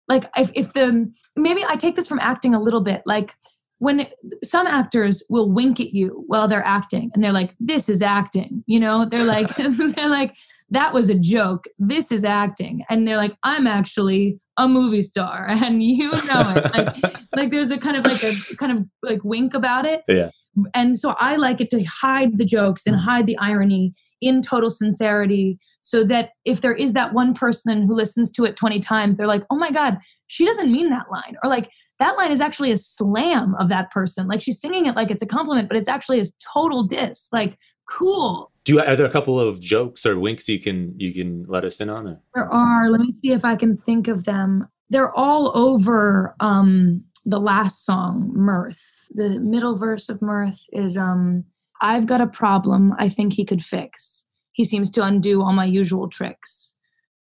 Like 0.09 0.31
if, 0.37 0.51
if 0.55 0.73
the 0.73 1.11
maybe 1.37 1.65
I 1.67 1.77
take 1.77 1.97
this 1.97 2.09
from 2.09 2.21
acting 2.21 2.55
a 2.55 2.61
little 2.61 2.81
bit. 2.81 3.03
Like 3.07 3.35
when 3.79 4.07
some 4.43 4.67
actors 4.67 5.23
will 5.29 5.51
wink 5.51 5.81
at 5.81 5.93
you 5.93 6.25
while 6.27 6.49
they're 6.49 6.65
acting 6.65 7.11
and 7.15 7.23
they're 7.23 7.33
like, 7.33 7.55
this 7.61 7.89
is 7.89 8.03
acting, 8.03 8.65
you 8.67 8.81
know, 8.81 9.05
they're 9.05 9.25
like, 9.25 9.55
they're 9.57 10.09
like, 10.09 10.35
that 10.71 10.93
was 10.93 11.11
a 11.11 11.15
joke. 11.15 11.65
This 11.79 12.11
is 12.11 12.25
acting. 12.25 12.85
And 12.89 13.07
they're 13.07 13.17
like, 13.17 13.37
I'm 13.43 13.67
actually 13.67 14.39
a 14.57 14.69
movie 14.69 15.03
star 15.03 15.47
and 15.51 15.83
you 15.83 16.11
know 16.11 16.55
it. 16.57 16.75
Like, 16.75 17.17
like 17.37 17.51
there's 17.51 17.71
a 17.71 17.79
kind 17.79 17.97
of 17.97 18.05
like 18.05 18.23
a 18.23 18.57
kind 18.57 18.73
of 18.73 18.85
like 19.03 19.23
wink 19.25 19.55
about 19.55 19.85
it. 19.87 20.03
Yeah. 20.09 20.31
And 20.73 20.97
so 20.97 21.15
I 21.19 21.37
like 21.37 21.61
it 21.61 21.71
to 21.71 21.83
hide 21.85 22.39
the 22.39 22.45
jokes 22.45 22.87
and 22.87 22.97
mm. 22.97 23.01
hide 23.01 23.27
the 23.27 23.37
irony 23.39 23.95
in 24.21 24.41
total 24.41 24.71
sincerity 24.71 25.59
so 25.81 26.05
that 26.05 26.31
if 26.45 26.61
there 26.61 26.75
is 26.75 26.95
that 26.95 27.13
one 27.13 27.35
person 27.35 27.83
who 27.83 27.95
listens 27.95 28.31
to 28.33 28.45
it 28.45 28.57
20 28.57 28.79
times, 28.81 29.17
they're 29.17 29.27
like, 29.27 29.45
oh 29.51 29.57
my 29.57 29.71
God, 29.71 29.99
she 30.29 30.47
doesn't 30.47 30.73
mean 30.73 30.91
that 30.91 31.11
line. 31.11 31.37
Or 31.43 31.51
like, 31.51 31.69
that 31.99 32.17
line 32.17 32.33
is 32.33 32.41
actually 32.41 32.73
a 32.73 32.77
slam 32.77 33.55
of 33.57 33.69
that 33.69 33.91
person. 33.91 34.27
Like 34.27 34.41
she's 34.41 34.61
singing 34.61 34.87
it 34.87 34.97
like 34.97 35.11
it's 35.11 35.23
a 35.23 35.27
compliment, 35.27 35.69
but 35.69 35.77
it's 35.77 35.89
actually 35.89 36.21
a 36.21 36.25
total 36.53 36.85
diss. 36.85 37.29
Like, 37.33 37.59
cool. 37.89 38.51
Do 38.65 38.75
you 38.75 38.81
are 38.81 38.97
there 38.97 39.07
a 39.07 39.11
couple 39.11 39.39
of 39.39 39.61
jokes 39.61 40.07
or 40.07 40.19
winks 40.19 40.49
you 40.49 40.59
can 40.59 40.95
you 40.99 41.13
can 41.13 41.45
let 41.45 41.65
us 41.65 41.81
in 41.81 41.91
on 41.91 42.07
it? 42.07 42.19
There 42.35 42.51
are. 42.51 42.91
Let 42.91 43.01
me 43.01 43.13
see 43.13 43.33
if 43.33 43.45
I 43.45 43.57
can 43.57 43.77
think 43.79 44.09
of 44.09 44.25
them. 44.25 44.69
They're 44.91 45.15
all 45.15 45.57
over 45.57 46.35
um 46.41 47.05
the 47.27 47.41
last 47.41 47.87
song, 47.87 48.33
Mirth 48.35 48.83
the 49.15 49.39
middle 49.41 49.77
verse 49.77 50.09
of 50.09 50.21
mirth 50.21 50.61
is 50.73 50.97
um 50.97 51.45
i've 51.81 52.07
got 52.07 52.21
a 52.21 52.27
problem 52.27 52.93
i 52.99 53.09
think 53.09 53.33
he 53.33 53.45
could 53.45 53.65
fix 53.65 54.27
he 54.53 54.65
seems 54.65 54.91
to 54.91 55.03
undo 55.03 55.43
all 55.43 55.53
my 55.53 55.65
usual 55.65 56.09
tricks 56.09 56.77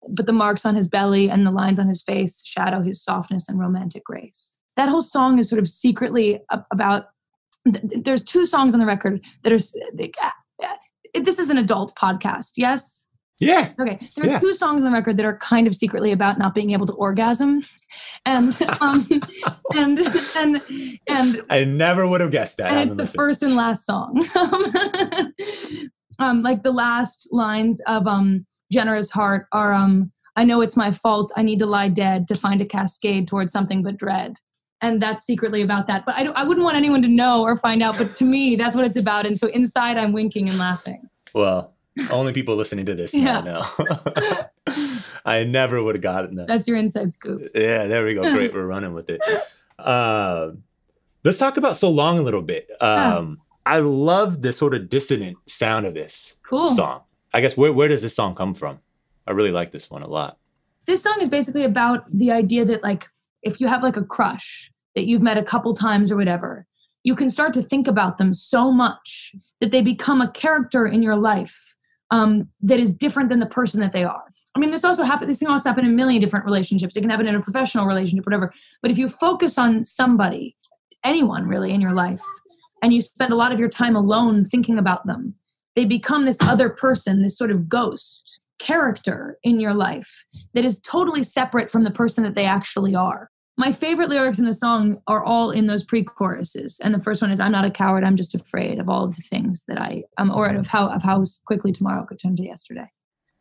but 0.09 0.27
the 0.27 0.33
marks 0.33 0.65
on 0.65 0.75
his 0.75 0.89
belly 0.89 1.29
and 1.29 1.47
the 1.47 1.51
lines 1.51 1.81
on 1.81 1.89
his 1.89 2.03
face 2.03 2.45
shadow 2.45 2.83
his 2.83 3.03
softness 3.03 3.49
and 3.49 3.59
romantic 3.59 4.05
grace 4.05 4.57
that 4.77 4.89
whole 4.89 5.03
song 5.03 5.39
is 5.39 5.49
sort 5.49 5.59
of 5.59 5.69
secretly 5.69 6.41
about 6.71 7.07
there's 7.65 8.25
two 8.25 8.47
songs 8.47 8.73
on 8.73 8.81
the 8.81 8.87
record 8.87 9.21
that 9.43 9.53
are 9.53 9.59
this 11.23 11.39
is 11.39 11.51
an 11.51 11.59
adult 11.59 11.95
podcast 11.97 12.53
yes 12.57 13.09
yeah. 13.41 13.73
Okay. 13.81 13.99
There 14.17 14.27
are 14.27 14.33
yeah. 14.33 14.39
two 14.39 14.53
songs 14.53 14.85
on 14.85 14.93
the 14.93 14.97
record 14.97 15.17
that 15.17 15.25
are 15.25 15.39
kind 15.39 15.67
of 15.67 15.75
secretly 15.75 16.13
about 16.13 16.39
not 16.39 16.55
being 16.55 16.73
able 16.73 16.87
to 16.87 16.93
orgasm, 16.93 17.63
and 18.27 18.61
um, 18.81 19.09
and 19.75 19.99
and 20.37 20.63
and 21.09 21.43
I 21.49 21.65
never 21.65 22.07
would 22.07 22.21
have 22.21 22.31
guessed 22.31 22.59
that. 22.59 22.71
And 22.71 22.91
it's 22.91 22.95
the 22.95 23.07
first 23.07 23.43
and 23.43 23.57
last 23.57 23.87
song. 23.87 24.21
um, 26.19 26.43
like 26.43 26.63
the 26.63 26.71
last 26.71 27.33
lines 27.33 27.81
of 27.87 28.07
um, 28.07 28.47
"Generous 28.71 29.11
Heart" 29.11 29.47
are 29.53 29.73
um, 29.73 30.13
"I 30.37 30.45
know 30.45 30.61
it's 30.61 30.77
my 30.77 30.93
fault. 30.93 31.33
I 31.35 31.43
need 31.43 31.61
to 31.61 31.67
lie 31.67 31.89
dead 31.89 32.29
to 32.29 32.35
find 32.35 32.61
a 32.61 32.67
cascade 32.67 33.27
towards 33.27 33.53
something 33.53 33.83
but 33.83 33.97
dread." 33.97 34.35
And 34.83 35.01
that's 35.03 35.27
secretly 35.27 35.63
about 35.63 35.87
that. 35.89 36.07
But 36.07 36.15
I, 36.17 36.25
I 36.27 36.45
wouldn't 36.45 36.65
want 36.65 36.77
anyone 36.77 37.03
to 37.03 37.09
know 37.09 37.43
or 37.43 37.59
find 37.59 37.83
out. 37.83 37.99
But 37.99 38.17
to 38.17 38.25
me, 38.25 38.57
that's 38.57 38.75
what 38.75 38.85
it's 38.85 38.97
about. 38.97 39.27
And 39.27 39.39
so 39.39 39.49
inside, 39.49 39.99
I'm 39.99 40.13
winking 40.13 40.49
and 40.49 40.59
laughing. 40.59 41.09
Well, 41.35 41.75
only 42.11 42.33
people 42.33 42.57
listening 42.57 42.87
to 42.87 42.95
this 42.95 43.15
yeah. 43.15 43.41
know. 43.41 43.63
I 45.25 45.45
never 45.45 45.83
would 45.83 45.97
have 45.97 46.03
gotten 46.03 46.37
that. 46.37 46.47
That's 46.47 46.67
your 46.67 46.77
inside 46.77 47.13
scoop. 47.13 47.51
Yeah, 47.55 47.87
there 47.87 48.05
we 48.05 48.15
go. 48.15 48.33
Great, 48.33 48.55
we're 48.55 48.67
running 48.67 48.95
with 48.95 49.11
it. 49.11 49.21
Uh, 49.79 50.53
let's 51.25 51.39
talk 51.39 51.57
about 51.57 51.77
so 51.77 51.91
long 51.91 52.19
a 52.19 52.23
little 52.23 52.43
bit. 52.43 52.71
Um, 52.81 53.41
yeah. 53.67 53.75
I 53.75 53.79
love 53.81 54.43
the 54.43 54.53
sort 54.53 54.75
of 54.75 54.89
dissonant 54.89 55.39
sound 55.47 55.87
of 55.87 55.95
this 55.95 56.39
cool. 56.49 56.69
song. 56.69 57.03
I 57.33 57.41
guess 57.41 57.57
where 57.57 57.73
where 57.73 57.89
does 57.89 58.03
this 58.03 58.15
song 58.15 58.35
come 58.35 58.55
from? 58.55 58.81
I 59.27 59.33
really 59.33 59.53
like 59.53 59.71
this 59.71 59.91
one 59.91 60.03
a 60.03 60.09
lot. 60.09 60.39
This 60.87 61.03
song 61.03 61.19
is 61.21 61.29
basically 61.29 61.65
about 61.65 62.05
the 62.13 62.33
idea 62.33 62.65
that 62.65 62.83
like 62.83 63.09
if 63.43 63.61
you 63.61 63.69
have 63.69 63.83
like 63.83 63.97
a 63.97 64.05
crush 64.05 64.71
that 64.95 65.07
you've 65.07 65.23
met 65.23 65.39
a 65.39 65.43
couple 65.43 65.75
times 65.75 66.11
or 66.11 66.17
whatever, 66.17 66.67
you 67.03 67.15
can 67.15 67.31
start 67.31 67.55
to 67.55 67.63
think 67.63 67.89
about 67.89 68.19
them 68.19 68.35
so 68.35 68.71
much 68.71 69.35
that 69.61 69.71
they 69.71 69.81
become 69.81 70.21
a 70.21 70.31
character 70.31 70.87
in 70.87 71.03
your 71.03 71.17
life 71.17 71.75
um, 72.11 72.49
that 72.61 72.81
is 72.81 72.97
different 72.97 73.29
than 73.29 73.41
the 73.41 73.47
person 73.47 73.81
that 73.81 73.93
they 73.93 74.05
are. 74.05 74.25
I 74.55 74.59
mean, 74.59 74.73
this 74.73 74.85
also 74.85 75.05
happen. 75.05 75.29
This 75.29 75.39
can 75.39 75.49
also 75.49 75.69
happen 75.69 75.85
in 75.85 75.93
a 75.93 75.95
million 75.95 76.21
different 76.21 76.45
relationships. 76.45 76.97
It 76.97 77.03
can 77.03 77.11
happen 77.11 77.27
in 77.27 77.37
a 77.37 77.41
professional 77.41 77.87
relationship, 77.87 78.27
whatever. 78.27 78.53
But 78.83 78.91
if 78.91 78.99
you 78.99 79.09
focus 79.09 79.59
on 79.59 79.85
somebody, 79.85 80.57
anyone 81.05 81.47
really 81.47 81.73
in 81.73 81.81
your 81.81 81.93
life, 81.93 82.23
and 82.83 82.93
you 82.93 83.01
spend 83.01 83.33
a 83.33 83.37
lot 83.37 83.53
of 83.53 83.61
your 83.61 83.69
time 83.69 83.95
alone 83.95 84.45
thinking 84.45 84.79
about 84.79 85.07
them, 85.07 85.35
they 85.77 85.85
become 85.85 86.25
this 86.25 86.39
other 86.43 86.69
person, 86.69 87.23
this 87.23 87.39
sort 87.39 87.51
of 87.51 87.69
ghost 87.69 88.41
character 88.59 89.39
in 89.43 89.61
your 89.61 89.73
life 89.73 90.25
that 90.55 90.65
is 90.65 90.81
totally 90.81 91.23
separate 91.23 91.71
from 91.71 91.85
the 91.85 91.91
person 91.91 92.25
that 92.25 92.35
they 92.35 92.45
actually 92.45 92.95
are. 92.95 93.30
My 93.61 93.73
favorite 93.73 94.09
lyrics 94.09 94.39
in 94.39 94.47
the 94.47 94.55
song 94.55 95.03
are 95.07 95.23
all 95.23 95.51
in 95.51 95.67
those 95.67 95.85
pre-choruses, 95.85 96.81
and 96.83 96.95
the 96.95 96.99
first 96.99 97.21
one 97.21 97.31
is 97.31 97.41
"I'm 97.41 97.53
not 97.53 97.67
a 97.67 97.71
coward, 97.71 98.05
I'm 98.05 98.17
just 98.17 98.35
afraid 98.35 98.79
of 98.79 98.89
all 98.89 99.05
of 99.05 99.17
the 99.17 99.21
things 99.21 99.67
that 99.69 99.79
I 99.79 100.05
am, 100.19 100.31
or 100.31 100.49
of 100.49 100.67
how 100.67 100.89
of 100.89 101.03
how 101.03 101.23
quickly 101.45 101.71
tomorrow 101.71 102.07
could 102.07 102.19
turn 102.19 102.37
to 102.37 102.43
yesterday." 102.43 102.91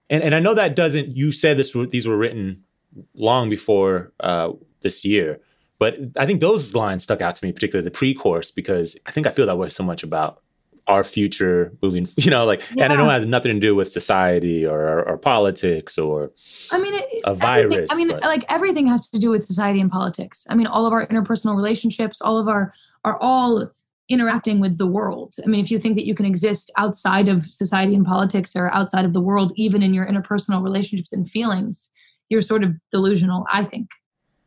And 0.10 0.21
and 0.21 0.36
I 0.36 0.41
know 0.41 0.53
that 0.55 0.75
doesn't. 0.75 1.15
You 1.15 1.32
said 1.32 1.55
this. 1.55 1.71
These 1.71 2.05
were 2.05 2.17
written 2.17 2.65
long 3.13 3.49
before 3.49 4.12
uh, 4.19 4.49
this 4.82 5.05
year, 5.05 5.39
but 5.79 5.95
I 6.17 6.25
think 6.25 6.41
those 6.41 6.75
lines 6.75 7.05
stuck 7.05 7.21
out 7.21 7.36
to 7.36 7.45
me, 7.45 7.53
particularly 7.53 7.86
the 7.86 7.97
pre-chorus, 7.99 8.51
because 8.51 8.99
I 9.05 9.12
think 9.12 9.25
I 9.25 9.29
feel 9.29 9.45
that 9.45 9.58
way 9.58 9.69
so 9.69 9.86
much 9.86 10.03
about 10.03 10.41
our 10.89 11.04
future 11.04 11.71
moving 11.82 12.08
you 12.17 12.32
know 12.32 12.45
like 12.45 12.62
yeah. 12.75 12.84
and 12.84 12.93
i 12.93 12.95
know 12.95 13.08
it 13.08 13.13
has 13.13 13.25
nothing 13.25 13.54
to 13.54 13.60
do 13.60 13.75
with 13.75 13.88
society 13.88 14.65
or, 14.65 14.82
or, 14.82 15.04
or 15.08 15.17
politics 15.17 15.97
or 15.97 16.32
i 16.71 16.80
mean 16.80 16.93
it, 16.93 17.06
a 17.25 17.34
virus 17.34 17.88
i 17.91 17.95
mean 17.95 18.10
but. 18.10 18.21
like 18.23 18.43
everything 18.49 18.88
has 18.88 19.10
to 19.10 19.19
do 19.19 19.30
with 19.30 19.45
society 19.45 19.80
and 19.80 19.91
politics 19.91 20.45
i 20.49 20.56
mean 20.56 20.67
all 20.67 20.86
of 20.86 20.91
our 20.91 21.06
interpersonal 21.08 21.56
relationships 21.56 22.21
all 22.21 22.38
of 22.38 22.47
our 22.47 22.73
are 23.06 23.17
all 23.21 23.71
interacting 24.10 24.60
with 24.60 24.80
the 24.80 24.88
world. 24.88 25.36
I 25.43 25.47
mean, 25.47 25.62
if 25.62 25.69
you 25.69 25.78
think 25.78 25.95
that 25.95 26.06
you 26.06 26.15
can 26.15 26.25
exist 26.25 26.71
outside 26.78 27.30
of 27.30 27.45
society 27.54 27.93
and 27.93 28.04
politics 28.04 28.56
or 28.56 28.73
outside 28.73 29.06
of 29.06 29.13
the 29.13 29.21
world, 29.21 29.54
even 29.56 29.84
in 29.84 29.93
your 29.93 30.06
interpersonal 30.06 30.63
relationships 30.63 31.13
and 31.13 31.30
feelings, 31.30 31.91
you're 32.28 32.41
sort 32.41 32.63
of 32.63 32.73
delusional, 32.91 33.45
I 33.52 33.63
think. 33.63 33.91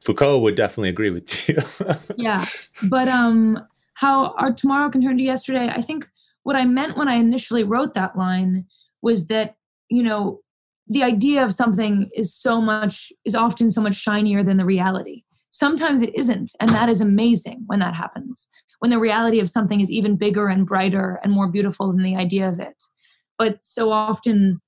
Foucault 0.01 0.41
would 0.41 0.57
definitely 0.57 0.89
agree 0.89 1.11
with 1.11 1.49
you. 1.49 1.59
yeah. 2.17 2.45
But 2.83 3.07
um 3.07 3.65
how 3.95 4.33
our 4.33 4.53
tomorrow 4.53 4.91
can 4.91 5.03
turn 5.03 5.17
to 5.17 5.23
yesterday, 5.23 5.69
I 5.69 5.81
think 5.81 6.09
what 6.43 6.57
I 6.57 6.65
meant 6.65 6.97
when 6.97 7.09
I 7.09 7.15
initially 7.15 7.65
wrote 7.65 7.95
that 7.95 8.17
line 8.17 8.67
was 9.01 9.27
that, 9.27 9.57
you 9.89 10.03
know, 10.03 10.41
the 10.89 11.03
idea 11.03 11.45
of 11.45 11.55
something 11.55 12.11
is 12.15 12.35
so 12.35 12.61
much 12.61 13.13
is 13.25 13.35
often 13.35 13.71
so 13.71 13.81
much 13.81 13.97
shinier 13.97 14.43
than 14.43 14.57
the 14.57 14.65
reality. 14.65 15.23
Sometimes 15.51 16.03
it 16.03 16.15
isn't, 16.15 16.53
and 16.61 16.71
that 16.71 16.89
is 16.89 17.01
amazing 17.01 17.63
when 17.67 17.79
that 17.79 17.95
happens 17.95 18.51
when 18.83 18.91
the 18.91 18.99
reality 18.99 19.39
of 19.39 19.49
something 19.49 19.81
is 19.81 19.93
even 19.93 20.17
bigger 20.17 20.49
and 20.49 20.67
brighter 20.67 21.21
and 21.23 21.33
more 21.33 21.47
beautiful 21.47 21.93
than 21.93 22.03
the 22.03 22.17
idea 22.17 22.49
of 22.49 22.59
it. 22.59 22.75
But 23.39 23.65
so 23.65 23.93
often 23.93 24.61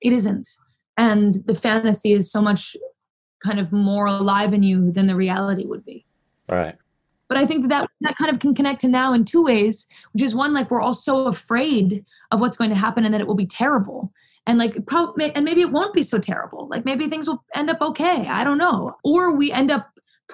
it 0.00 0.12
isn't. 0.12 0.48
And 0.96 1.34
the 1.46 1.56
fantasy 1.56 2.12
is 2.12 2.30
so 2.30 2.40
much 2.40 2.76
kind 3.42 3.58
of 3.58 3.72
more 3.72 4.06
alive 4.06 4.54
in 4.54 4.62
you 4.62 4.92
than 4.92 5.08
the 5.08 5.16
reality 5.16 5.66
would 5.66 5.84
be. 5.84 6.06
Right. 6.48 6.76
But 7.32 7.40
I 7.40 7.46
think 7.46 7.70
that 7.70 7.88
that 8.02 8.16
kind 8.16 8.30
of 8.30 8.40
can 8.40 8.54
connect 8.54 8.82
to 8.82 8.88
now 8.88 9.14
in 9.14 9.24
two 9.24 9.42
ways, 9.42 9.88
which 10.12 10.22
is 10.22 10.34
one, 10.34 10.52
like 10.52 10.70
we're 10.70 10.82
all 10.82 10.92
so 10.92 11.24
afraid 11.24 12.04
of 12.30 12.40
what's 12.40 12.58
going 12.58 12.68
to 12.68 12.76
happen 12.76 13.06
and 13.06 13.14
that 13.14 13.22
it 13.22 13.26
will 13.26 13.34
be 13.34 13.46
terrible. 13.46 14.12
And 14.46 14.58
like, 14.58 14.84
probably, 14.84 15.34
and 15.34 15.42
maybe 15.42 15.62
it 15.62 15.72
won't 15.72 15.94
be 15.94 16.02
so 16.02 16.18
terrible. 16.18 16.68
Like 16.68 16.84
maybe 16.84 17.08
things 17.08 17.26
will 17.26 17.42
end 17.54 17.70
up 17.70 17.80
okay. 17.80 18.26
I 18.28 18.44
don't 18.44 18.58
know. 18.58 18.96
Or 19.02 19.34
we 19.34 19.50
end 19.50 19.70
up 19.70 19.88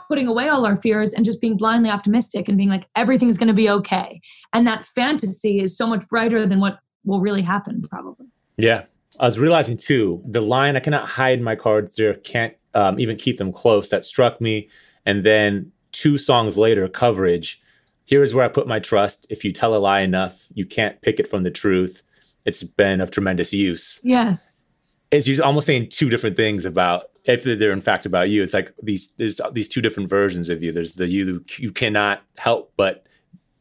putting 0.09 0.27
away 0.27 0.49
all 0.49 0.67
our 0.67 0.77
fears 0.77 1.15
and 1.15 1.25
just 1.25 1.41
being 1.41 1.57
blindly 1.57 1.89
optimistic 1.89 2.49
and 2.49 2.57
being 2.57 2.69
like 2.69 2.89
everything's 2.97 3.39
going 3.39 3.47
to 3.47 3.55
be 3.55 3.71
okay 3.71 4.21
and 4.53 4.67
that 4.67 4.85
fantasy 4.85 5.61
is 5.61 5.77
so 5.77 5.87
much 5.87 6.09
brighter 6.09 6.49
than 6.49 6.59
what 6.59 6.81
will 7.05 7.21
really 7.21 7.43
happen 7.43 7.77
probably 7.89 8.27
yeah 8.59 8.85
i 9.19 9.25
was 9.25 9.41
realizing 9.41 9.77
too 9.77 10.23
the 10.25 10.41
line 10.41 10.77
i 10.77 10.79
cannot 10.79 11.09
hide 11.09 11.41
my 11.41 11.57
cards 11.57 11.97
there 11.97 12.15
can't 12.15 12.55
um, 12.75 13.01
even 13.01 13.17
keep 13.17 13.39
them 13.39 13.53
close 13.53 13.89
that 13.89 14.05
struck 14.05 14.41
me 14.41 14.69
and 15.05 15.25
then 15.25 15.73
two 15.99 16.17
songs 16.17 16.57
later 16.57 16.87
coverage 16.89 17.61
here 18.05 18.23
is 18.23 18.33
where 18.33 18.45
i 18.45 18.49
put 18.49 18.69
my 18.69 18.79
trust. 18.79 19.27
If 19.31 19.45
you 19.45 19.53
tell 19.53 19.75
a 19.75 19.79
lie 19.79 20.01
enough 20.01 20.47
you 20.55 20.65
can't 20.65 21.01
pick 21.03 21.19
it 21.19 21.29
from 21.29 21.43
the 21.43 21.51
truth. 21.51 22.05
It's 22.47 22.63
been 22.63 23.01
of 23.01 23.11
tremendous 23.11 23.53
use. 23.53 24.01
Yes. 24.05 24.65
It's 25.11 25.41
almost 25.41 25.67
saying 25.67 25.89
two 25.89 26.09
different 26.09 26.37
things 26.37 26.65
about 26.65 27.11
if 27.25 27.43
they're 27.43 27.73
in 27.73 27.81
fact 27.81 28.07
about 28.07 28.31
you, 28.31 28.43
it's 28.43 28.55
like 28.55 28.73
these 28.83 29.13
there's 29.17 29.41
these 29.53 29.69
two 29.69 29.83
different 29.83 30.09
versions 30.09 30.49
of 30.49 30.63
you. 30.63 30.71
There's 30.73 30.95
the 30.95 31.09
you 31.09 31.45
you 31.59 31.73
cannot 31.73 32.23
help 32.37 32.73
but 32.77 33.05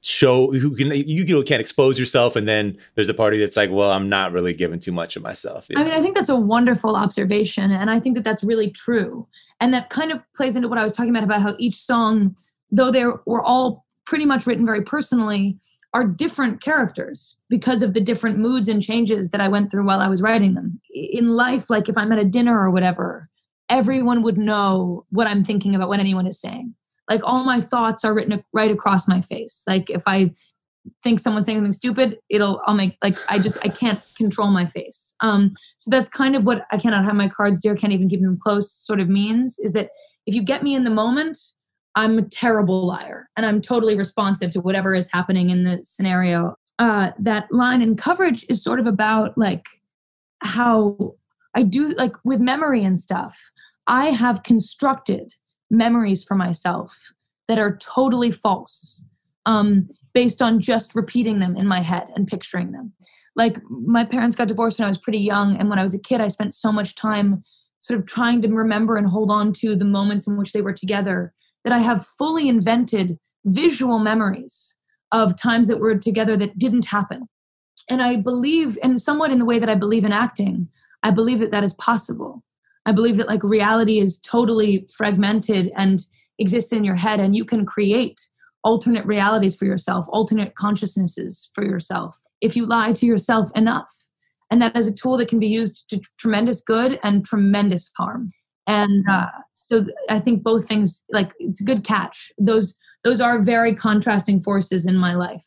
show 0.08 0.52
who 0.52 0.76
can 0.76 0.91
you 0.91 1.43
can't 1.43 1.62
expose 1.62 2.00
yourself 2.00 2.36
and 2.36 2.48
then 2.48 2.78
there's 2.96 3.10
a 3.10 3.13
party 3.13 3.39
that's 3.39 3.58
like 3.58 3.70
well 3.70 3.91
i'm 3.91 4.08
not 4.08 4.32
really 4.32 4.54
giving 4.54 4.80
too 4.80 4.91
much 4.91 5.15
of 5.15 5.24
myself 5.24 5.67
i 5.76 5.84
mean 5.84 5.93
i 5.93 6.02
think 6.02 6.15
that's 6.15 6.30
a 6.30 6.36
wonderful 6.36 6.96
observation 6.96 7.72
and 7.72 7.89
i 7.89 8.00
think 8.00 8.15
that 8.15 8.24
that's 8.24 8.43
really 8.43 8.70
true 8.72 9.28
and 9.60 9.74
that 9.74 9.89
kind 9.89 10.12
of 10.12 10.20
plays 10.36 10.56
into 10.56 10.67
what 10.67 10.78
i 10.78 10.84
was 10.84 10.93
talking 10.93 11.10
about 11.10 11.24
about 11.24 11.41
how 11.41 11.56
each 11.60 11.76
song 11.76 12.36
though 12.72 12.91
they 12.91 13.06
were 13.26 13.41
all 13.41 13.86
pretty 14.06 14.26
much 14.26 14.46
written 14.48 14.65
very 14.65 14.84
personally 14.84 15.58
are 15.93 16.06
different 16.06 16.62
characters 16.62 17.38
because 17.50 17.82
of 17.82 17.93
the 17.93 18.02
different 18.02 18.38
moods 18.38 18.70
and 18.70 18.84
changes 18.84 19.32
that 19.32 19.41
i 19.41 19.48
went 19.48 19.70
through 19.70 19.86
while 19.86 20.00
i 20.00 20.08
was 20.08 20.22
writing 20.22 20.54
them 20.54 20.80
in 20.93 21.36
life 21.36 21.70
like 21.70 21.89
if 21.89 21.98
i'm 21.98 22.12
at 22.12 22.20
a 22.20 22.26
dinner 22.26 22.60
or 22.60 22.72
whatever 22.72 23.30
everyone 23.70 24.24
would 24.24 24.38
know 24.38 25.06
what 25.10 25.28
I'm 25.28 25.43
thinking 25.43 25.76
about 25.76 25.89
what 25.89 26.00
anyone 26.00 26.28
is 26.28 26.39
saying. 26.39 26.76
Like 27.10 27.22
all 27.24 27.43
my 27.43 27.62
thoughts 27.62 28.04
are 28.04 28.13
written 28.13 28.43
right 28.54 28.72
across 28.72 29.08
my 29.08 29.22
face. 29.22 29.63
Like 29.67 29.89
if 29.89 30.04
I 30.06 30.32
think 31.04 31.20
someone's 31.20 31.46
saying 31.46 31.58
something 31.58 31.72
stupid, 31.72 32.17
it'll 32.30 32.62
I'll 32.65 32.74
make 32.74 32.98
like 33.04 33.15
I 33.30 33.39
just 33.39 33.58
I 33.63 33.70
can't 33.70 34.02
control 34.17 34.50
my 34.50 34.65
face. 34.65 35.15
Um 35.22 35.54
so 35.78 35.89
that's 35.89 36.10
kind 36.10 36.36
of 36.36 36.43
what 36.43 36.65
I 36.72 36.78
cannot 36.78 37.06
have 37.06 37.15
my 37.15 37.30
cards 37.30 37.62
dear, 37.62 37.76
can't 37.76 37.93
even 37.93 38.10
keep 38.10 38.22
them 38.22 38.39
close 38.41 38.72
sort 38.72 39.00
of 39.00 39.10
means 39.10 39.60
is 39.60 39.74
that 39.74 39.89
if 40.26 40.36
you 40.36 40.43
get 40.43 40.63
me 40.63 40.76
in 40.76 40.84
the 40.84 40.89
moment, 40.89 41.38
I'm 41.96 42.17
a 42.17 42.22
terrible 42.24 42.86
liar 42.86 43.30
and 43.36 43.46
I'm 43.46 43.62
totally 43.62 43.98
responsive 43.98 44.52
to 44.52 44.62
whatever 44.62 44.93
is 44.93 45.10
happening 45.12 45.50
in 45.50 45.63
the 45.63 45.80
scenario. 45.84 46.56
Uh 46.80 47.12
that 47.20 47.52
line 47.52 47.82
and 47.82 47.98
coverage 47.98 48.46
is 48.50 48.63
sort 48.63 48.80
of 48.80 48.88
about 48.88 49.38
like 49.38 49.65
how 50.41 51.15
I 51.56 51.63
do 51.63 51.93
like 51.96 52.13
with 52.24 52.39
memory 52.39 52.84
and 52.84 53.00
stuff. 53.00 53.39
I 53.88 54.08
have 54.08 54.43
constructed 54.43 55.34
memories 55.70 56.24
for 56.24 56.36
myself 56.36 56.96
that 57.48 57.60
are 57.60 57.78
totally 57.78 58.32
false 58.32 59.06
um, 59.46 59.90
based 60.14 60.42
on 60.42 60.60
just 60.60 60.96
repeating 60.96 61.40
them 61.40 61.56
in 61.56 61.68
my 61.68 61.82
head 61.82 62.08
and 62.16 62.28
picturing 62.28 62.72
them. 62.72 62.94
Like 63.36 63.58
my 63.70 64.04
parents 64.04 64.36
got 64.36 64.48
divorced 64.48 64.80
when 64.80 64.86
I 64.86 64.90
was 64.90 64.98
pretty 64.98 65.20
young, 65.20 65.56
and 65.58 65.70
when 65.70 65.80
I 65.80 65.84
was 65.84 65.94
a 65.94 66.02
kid, 66.02 66.22
I 66.22 66.28
spent 66.28 66.54
so 66.54 66.72
much 66.72 66.96
time 66.96 67.44
sort 67.80 68.00
of 68.00 68.06
trying 68.08 68.42
to 68.42 68.48
remember 68.48 68.96
and 68.96 69.08
hold 69.08 69.30
on 69.30 69.54
to 69.54 69.76
the 69.76 69.86
moments 69.86 70.28
in 70.28 70.38
which 70.38 70.54
they 70.54 70.62
were 70.62 70.74
together 70.74 71.34
that 71.64 71.74
I 71.74 71.80
have 71.80 72.06
fully 72.18 72.50
invented 72.50 73.20
visual 73.46 74.00
memories 74.00 74.78
of 75.12 75.40
times 75.40 75.68
that 75.68 75.80
were 75.80 75.98
together 75.98 76.36
that 76.38 76.58
didn't 76.58 76.86
happen. 76.86 77.28
And 77.90 78.02
I 78.02 78.18
believe, 78.18 78.78
and 78.84 79.00
somewhat 79.00 79.32
in 79.32 79.40
the 79.40 79.46
way 79.46 79.60
that 79.60 79.70
I 79.70 79.76
believe 79.76 80.04
in 80.04 80.12
acting, 80.12 80.70
I 81.04 81.12
believe 81.12 81.40
that 81.40 81.52
that 81.52 81.64
is 81.64 81.74
possible. 81.76 82.44
I 82.88 82.93
believe 82.93 83.17
that 83.17 83.28
like 83.28 83.43
reality 83.43 84.00
is 84.00 84.17
totally 84.17 84.88
fragmented 84.95 85.71
and 85.76 86.00
exists 86.39 86.71
in 86.71 86.86
your 86.86 86.95
head, 86.95 87.19
and 87.19 87.36
you 87.36 87.43
can 87.43 87.65
create 87.65 88.28
alternate 88.63 89.06
realities 89.06 89.56
for 89.56 89.65
yourself, 89.65 90.06
alternate 90.10 90.56
consciousnesses 90.56 91.52
for 91.54 91.63
yourself 91.63 92.19
if 92.41 92.56
you 92.56 92.65
lie 92.65 92.93
to 92.93 93.06
yourself 93.06 93.52
enough. 93.56 93.93
And 94.50 94.62
that 94.62 94.76
is 94.78 94.88
a 94.88 94.93
tool 94.93 95.17
that 95.17 95.28
can 95.28 95.39
be 95.39 95.47
used 95.47 95.89
to 95.89 96.02
tremendous 96.17 96.62
good 96.62 97.00
and 97.04 97.26
tremendous 97.26 97.91
harm. 97.97 98.32
And 98.65 99.06
uh, 99.10 99.28
so 99.54 99.86
I 100.10 100.19
think 100.19 100.43
both 100.43 100.67
things, 100.67 101.04
like 101.12 101.32
it's 101.39 101.62
a 101.62 101.65
good 101.65 101.84
catch. 101.84 102.32
Those 102.38 102.78
those 103.04 103.21
are 103.21 103.41
very 103.41 103.76
contrasting 103.76 104.41
forces 104.41 104.86
in 104.86 104.95
my 104.95 105.15
life. 105.15 105.43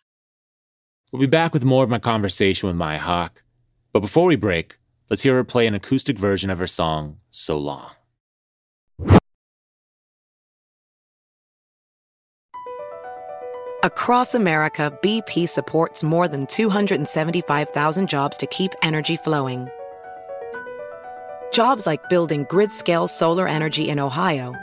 We'll 1.10 1.20
be 1.20 1.26
back 1.26 1.52
with 1.52 1.64
more 1.64 1.84
of 1.84 1.90
my 1.90 1.98
conversation 1.98 2.66
with 2.68 2.76
Maya 2.76 2.98
Hawke. 2.98 3.42
But 3.92 4.00
before 4.00 4.26
we 4.26 4.36
break, 4.36 4.76
Let's 5.10 5.22
hear 5.22 5.34
her 5.34 5.44
play 5.44 5.66
an 5.66 5.74
acoustic 5.74 6.16
version 6.16 6.50
of 6.50 6.60
her 6.60 6.68
song, 6.68 7.16
So 7.30 7.58
Long. 7.58 7.90
Across 13.82 14.34
America, 14.34 14.96
BP 15.02 15.48
supports 15.48 16.04
more 16.04 16.28
than 16.28 16.46
275,000 16.46 18.08
jobs 18.08 18.36
to 18.36 18.46
keep 18.46 18.72
energy 18.82 19.16
flowing. 19.16 19.68
Jobs 21.50 21.86
like 21.86 22.08
building 22.08 22.46
grid 22.48 22.70
scale 22.70 23.08
solar 23.08 23.48
energy 23.48 23.88
in 23.88 23.98
Ohio 23.98 24.54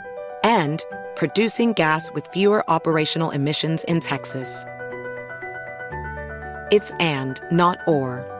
and 0.44 0.82
producing 1.16 1.72
gas 1.72 2.10
with 2.12 2.28
fewer 2.28 2.64
operational 2.70 3.30
emissions 3.32 3.84
in 3.84 4.00
Texas. 4.00 4.64
It's 6.70 6.92
and, 7.00 7.38
not 7.50 7.78
or. 7.86 8.37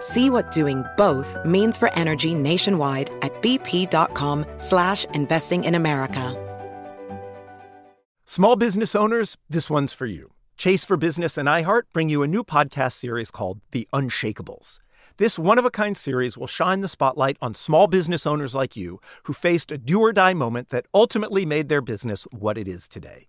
See 0.00 0.30
what 0.30 0.50
doing 0.50 0.84
both 0.96 1.36
means 1.44 1.76
for 1.76 1.92
energy 1.94 2.34
nationwide 2.34 3.10
at 3.22 3.32
bp.com 3.42 4.46
slash 4.56 5.04
investing 5.06 5.64
in 5.64 5.74
America. 5.74 6.42
Small 8.26 8.56
business 8.56 8.94
owners, 8.94 9.36
this 9.48 9.70
one's 9.70 9.92
for 9.92 10.06
you. 10.06 10.32
Chase 10.56 10.84
for 10.84 10.96
Business 10.96 11.38
and 11.38 11.48
iHeart 11.48 11.82
bring 11.92 12.08
you 12.08 12.22
a 12.22 12.26
new 12.26 12.42
podcast 12.42 12.94
series 12.94 13.30
called 13.30 13.60
The 13.70 13.86
Unshakables. 13.92 14.80
This 15.18 15.38
one 15.38 15.58
of 15.58 15.64
a 15.64 15.70
kind 15.70 15.96
series 15.96 16.36
will 16.36 16.46
shine 16.46 16.80
the 16.80 16.88
spotlight 16.88 17.36
on 17.40 17.54
small 17.54 17.86
business 17.86 18.26
owners 18.26 18.54
like 18.54 18.76
you 18.76 19.00
who 19.22 19.32
faced 19.32 19.70
a 19.70 19.78
do 19.78 20.00
or 20.00 20.12
die 20.12 20.34
moment 20.34 20.70
that 20.70 20.86
ultimately 20.92 21.46
made 21.46 21.68
their 21.68 21.80
business 21.80 22.24
what 22.32 22.58
it 22.58 22.68
is 22.68 22.88
today. 22.88 23.28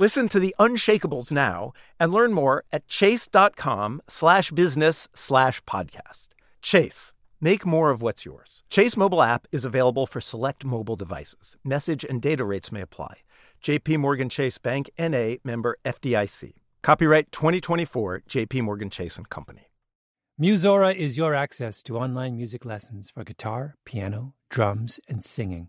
Listen 0.00 0.30
to 0.30 0.40
the 0.40 0.54
Unshakables 0.58 1.30
now 1.30 1.74
and 2.00 2.10
learn 2.10 2.32
more 2.32 2.64
at 2.72 2.88
chase.com 2.88 4.00
slash 4.08 4.50
business 4.50 5.08
slash 5.14 5.62
podcast. 5.64 6.28
Chase, 6.62 7.12
make 7.38 7.66
more 7.66 7.90
of 7.90 8.00
what's 8.00 8.24
yours. 8.24 8.62
Chase 8.70 8.96
mobile 8.96 9.22
app 9.22 9.46
is 9.52 9.66
available 9.66 10.06
for 10.06 10.22
select 10.22 10.64
mobile 10.64 10.96
devices. 10.96 11.58
Message 11.64 12.02
and 12.02 12.22
data 12.22 12.46
rates 12.46 12.72
may 12.72 12.80
apply. 12.80 13.18
JP 13.62 13.98
Morgan 13.98 14.30
Chase 14.30 14.56
Bank 14.56 14.90
NA 14.98 15.34
member 15.44 15.76
FDIC. 15.84 16.54
Copyright 16.80 17.30
2024 17.30 18.22
JP 18.26 18.62
Morgan 18.62 18.88
Chase 18.88 19.18
and 19.18 19.28
Company. 19.28 19.68
Musora 20.40 20.94
is 20.94 21.18
your 21.18 21.34
access 21.34 21.82
to 21.82 21.98
online 21.98 22.36
music 22.36 22.64
lessons 22.64 23.10
for 23.10 23.22
guitar, 23.22 23.74
piano, 23.84 24.32
drums, 24.48 24.98
and 25.06 25.22
singing. 25.22 25.68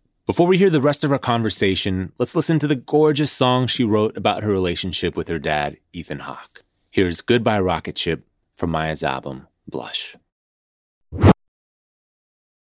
Before 0.31 0.47
we 0.47 0.57
hear 0.57 0.69
the 0.69 0.79
rest 0.79 1.03
of 1.03 1.11
our 1.11 1.19
conversation, 1.19 2.13
let's 2.17 2.37
listen 2.37 2.57
to 2.59 2.65
the 2.67 2.77
gorgeous 2.77 3.29
song 3.33 3.67
she 3.67 3.83
wrote 3.83 4.15
about 4.15 4.43
her 4.43 4.49
relationship 4.49 5.17
with 5.17 5.27
her 5.27 5.39
dad, 5.39 5.75
Ethan 5.91 6.19
Hawke. 6.19 6.63
Here's 6.89 7.19
Goodbye 7.19 7.59
Rocket 7.59 7.97
Ship 7.97 8.25
from 8.53 8.71
Maya's 8.71 9.03
album, 9.03 9.49
Blush. 9.67 10.15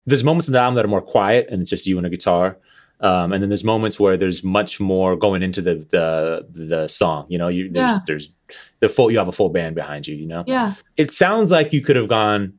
There's 0.06 0.24
moments 0.24 0.48
in 0.48 0.54
the 0.54 0.60
album 0.60 0.76
that 0.76 0.86
are 0.86 0.88
more 0.88 1.02
quiet 1.02 1.48
and 1.50 1.60
it's 1.60 1.68
just 1.68 1.86
you 1.86 1.98
and 1.98 2.06
a 2.06 2.08
guitar. 2.08 2.56
Um, 3.00 3.34
and 3.34 3.42
then 3.42 3.50
there's 3.50 3.64
moments 3.64 4.00
where 4.00 4.16
there's 4.16 4.42
much 4.42 4.80
more 4.80 5.14
going 5.14 5.42
into 5.42 5.60
the 5.60 5.74
the 5.74 6.46
the 6.50 6.88
song. 6.88 7.26
You 7.28 7.36
know, 7.36 7.48
you 7.48 7.70
there's 7.70 7.90
Yeah. 7.90 7.98
there's 8.06 8.32
the 8.80 8.88
full 8.88 9.10
you 9.10 9.18
have 9.18 9.28
a 9.28 9.32
full 9.32 9.50
band 9.50 9.74
behind 9.74 10.06
you. 10.08 10.16
You 10.16 10.26
know, 10.26 10.44
Yeah. 10.46 10.72
it 10.96 11.12
sounds 11.12 11.50
like 11.52 11.74
you 11.74 11.82
could 11.82 11.96
have 11.96 12.08
gone 12.08 12.54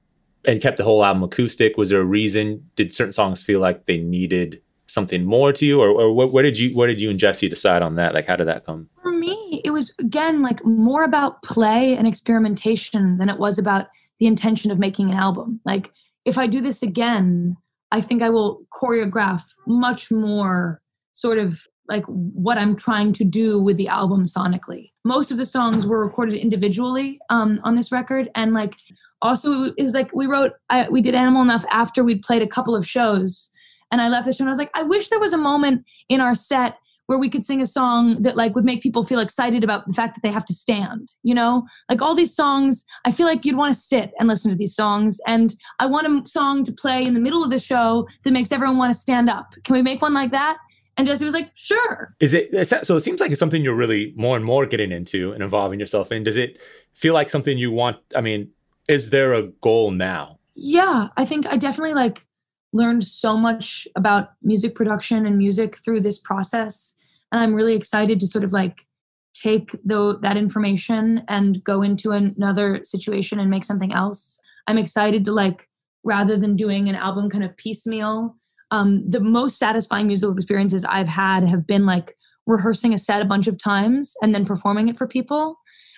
and 0.45 0.62
kept 0.62 0.78
the 0.78 0.84
whole 0.84 1.04
album 1.04 1.24
acoustic. 1.24 1.78
Was 1.78 1.89
there 1.89 2.00
a 2.00 2.06
reason? 2.06 2.69
Did 2.76 2.93
certain 2.93 3.12
songs 3.12 3.41
feel 3.41 3.60
like 3.60 3.88
they 3.88 3.98
needed 3.98 4.62
something 4.89 5.23
more 5.23 5.54
to 5.54 5.65
you, 5.65 5.80
or, 5.82 5.89
or 5.89 6.28
where 6.28 6.43
did 6.43 6.60
you 6.60 6.75
where 6.75 6.88
did 6.88 6.99
you 6.99 7.10
and 7.10 7.19
Jesse 7.19 7.47
decide 7.47 7.82
on 7.82 7.95
that? 7.95 8.13
Like, 8.13 8.28
how 8.28 8.36
did 8.36 8.47
that 8.47 8.65
come? 8.65 8.89
For 9.02 9.12
me, 9.12 9.62
it 9.63 9.71
was 9.71 9.93
again 9.99 10.41
like 10.41 10.63
more 10.65 11.04
about 11.04 11.41
play 11.43 11.95
and 11.95 12.08
experimentation 12.08 13.17
than 13.17 13.30
it 13.30 13.38
was 13.38 13.60
about 13.60 13.88
the 14.19 14.28
intention 14.28 14.71
of 14.71 14.80
making 14.80 15.10
an 15.10 15.17
album. 15.17 15.62
Like, 15.65 15.91
if 16.25 16.38
I 16.38 16.47
do 16.47 16.62
this 16.62 16.84
again, 16.84 17.56
I 17.91 18.02
think 18.02 18.21
I 18.21 18.30
will 18.30 18.62
choreograph 18.73 19.43
much 19.67 20.12
more 20.12 20.82
sort 21.13 21.38
of 21.38 21.63
like 21.88 22.06
what 22.06 22.58
I'm 22.58 22.75
trying 22.75 23.13
to 23.13 23.23
do 23.23 23.60
with 23.60 23.78
the 23.78 23.88
album 23.88 24.25
sonically. 24.25 24.91
Most 25.04 25.32
of 25.32 25.38
the 25.38 25.45
songs 25.45 25.88
were 25.88 26.06
recorded 26.06 26.36
individually 26.36 27.19
um, 27.30 27.60
on 27.63 27.75
this 27.75 27.91
record, 27.91 28.30
and 28.36 28.54
like 28.54 28.75
also 29.21 29.73
is 29.78 29.93
like 29.93 30.13
we 30.13 30.28
wrote 30.28 30.54
I, 30.69 30.88
we 30.89 31.02
did 31.02 31.15
Animal 31.15 31.41
Enough 31.41 31.65
after 31.71 32.04
we'd 32.04 32.21
played 32.21 32.41
a 32.41 32.47
couple 32.47 32.75
of 32.75 32.88
shows, 32.88 33.52
and 33.91 34.02
I 34.02 34.10
left 34.10 34.25
the 34.25 34.34
show 34.34 34.43
and 34.43 34.49
I 34.49 34.52
was 34.52 34.58
like, 34.58 34.71
I 34.73 34.84
wish 34.84 35.10
there 35.10 35.19
was 35.19 35.34
a 35.34 35.38
moment 35.38 35.86
in 36.10 36.21
our 36.21 36.36
set 36.36 36.78
where 37.10 37.17
we 37.17 37.28
could 37.28 37.43
sing 37.43 37.60
a 37.60 37.65
song 37.65 38.21
that 38.21 38.38
like 38.38 38.54
would 38.54 38.63
make 38.63 38.84
people 38.84 39.02
feel 39.02 39.19
excited 39.19 39.63
about 39.63 39.88
the 39.88 39.93
fact 39.93 40.13
that 40.13 40.21
they 40.21 40.32
have 40.32 40.45
to 40.45 40.54
stand 40.54 41.13
you 41.23 41.34
know 41.34 41.65
like 41.89 42.04
all 42.04 42.13
these 42.13 42.36
songs 42.36 42.86
i 43.04 43.12
feel 43.12 43.25
like 43.25 43.43
you'd 43.43 43.58
want 43.58 43.73
to 43.73 43.80
sit 43.80 44.12
and 44.19 44.28
listen 44.28 44.52
to 44.52 44.56
these 44.56 44.75
songs 44.75 45.19
and 45.25 45.56
i 45.80 45.88
want 45.88 46.06
a 46.06 46.30
song 46.30 46.63
to 46.63 46.71
play 46.71 47.04
in 47.04 47.15
the 47.15 47.19
middle 47.19 47.43
of 47.43 47.49
the 47.49 47.58
show 47.58 48.08
that 48.23 48.32
makes 48.32 48.52
everyone 48.52 48.78
want 48.78 48.93
to 48.93 48.99
stand 48.99 49.28
up 49.28 49.56
can 49.63 49.73
we 49.73 49.82
make 49.82 50.04
one 50.04 50.13
like 50.13 50.30
that 50.30 50.60
and 50.97 51.08
jesse 51.08 51.25
was 51.25 51.34
like 51.34 51.49
sure 51.56 52.13
Is 52.19 52.32
it 52.32 52.67
so? 52.86 52.97
It 52.97 53.02
seems 53.02 53.19
like 53.19 53.32
it's 53.32 53.39
something 53.39 53.63
you're 53.63 53.73
really 53.73 54.13
more 54.15 54.36
and 54.36 54.45
more 54.45 54.67
getting 54.67 54.91
into 54.91 55.32
and 55.32 55.41
involving 55.41 55.80
yourself 55.80 56.12
in. 56.12 56.23
Does 56.23 56.38
it 56.38 56.62
feel 56.93 57.15
like 57.15 57.32
something 57.32 57.58
you 57.58 57.71
want? 57.71 57.97
I 58.15 58.21
mean, 58.21 58.52
is 58.88 59.10
there 59.10 59.34
a 59.34 59.43
goal 59.43 59.89
now? 59.89 60.39
yeah 60.60 61.08
i 61.15 61.23
think 61.23 61.47
i 61.47 61.56
definitely 61.56 61.93
like 61.93 62.25
learned 62.71 63.03
so 63.03 63.36
much 63.36 63.88
about 63.95 64.32
music 64.41 64.75
production 64.75 65.25
and 65.25 65.38
music 65.38 65.77
through 65.77 66.01
this 66.01 66.19
process. 66.19 66.95
And 67.32 67.41
i'm 67.41 67.53
really 67.53 67.75
excited 67.75 68.19
to 68.19 68.27
sort 68.27 68.43
of 68.43 68.53
like 68.53 68.86
take 69.34 69.71
the, 69.86 70.17
that 70.21 70.38
information 70.38 71.23
and 71.27 71.63
go 71.63 71.82
into 71.82 72.12
another 72.12 72.82
situation 72.84 73.39
and 73.39 73.49
make 73.49 73.63
something 73.63 73.93
else. 73.93 74.39
I'm 74.67 74.77
excited 74.77 75.23
to 75.25 75.32
like 75.32 75.67
rather 76.03 76.38
than 76.38 76.55
doing 76.55 76.89
an 76.89 76.95
album 76.95 77.29
kind 77.29 77.43
of 77.43 77.55
piecemeal 77.58 78.36
um, 78.71 79.10
the 79.10 79.19
most 79.19 79.58
satisfying 79.58 80.08
musical 80.08 80.36
experiences 80.36 80.86
i've 80.86 81.08
had 81.08 81.47
have 81.49 81.65
been 81.65 81.86
like 81.86 82.15
rehearsing 82.49 82.93
a 82.93 82.97
set 82.97 83.21
a 83.21 83.25
bunch 83.25 83.47
of 83.47 83.58
times 83.58 84.15
and 84.21 84.34
then 84.34 84.45
performing 84.45 84.89
it 84.89 84.97
for 84.97 85.08
people. 85.08 85.58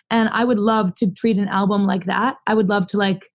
And 0.09 0.29
i 0.29 0.43
would 0.43 0.59
love 0.59 0.93
to 0.95 1.11
treat 1.11 1.37
an 1.37 1.47
album 1.47 1.85
like 1.85 2.05
that. 2.05 2.37
I 2.45 2.53
would 2.53 2.69
love 2.69 2.87
to 2.87 2.97
like 2.97 3.31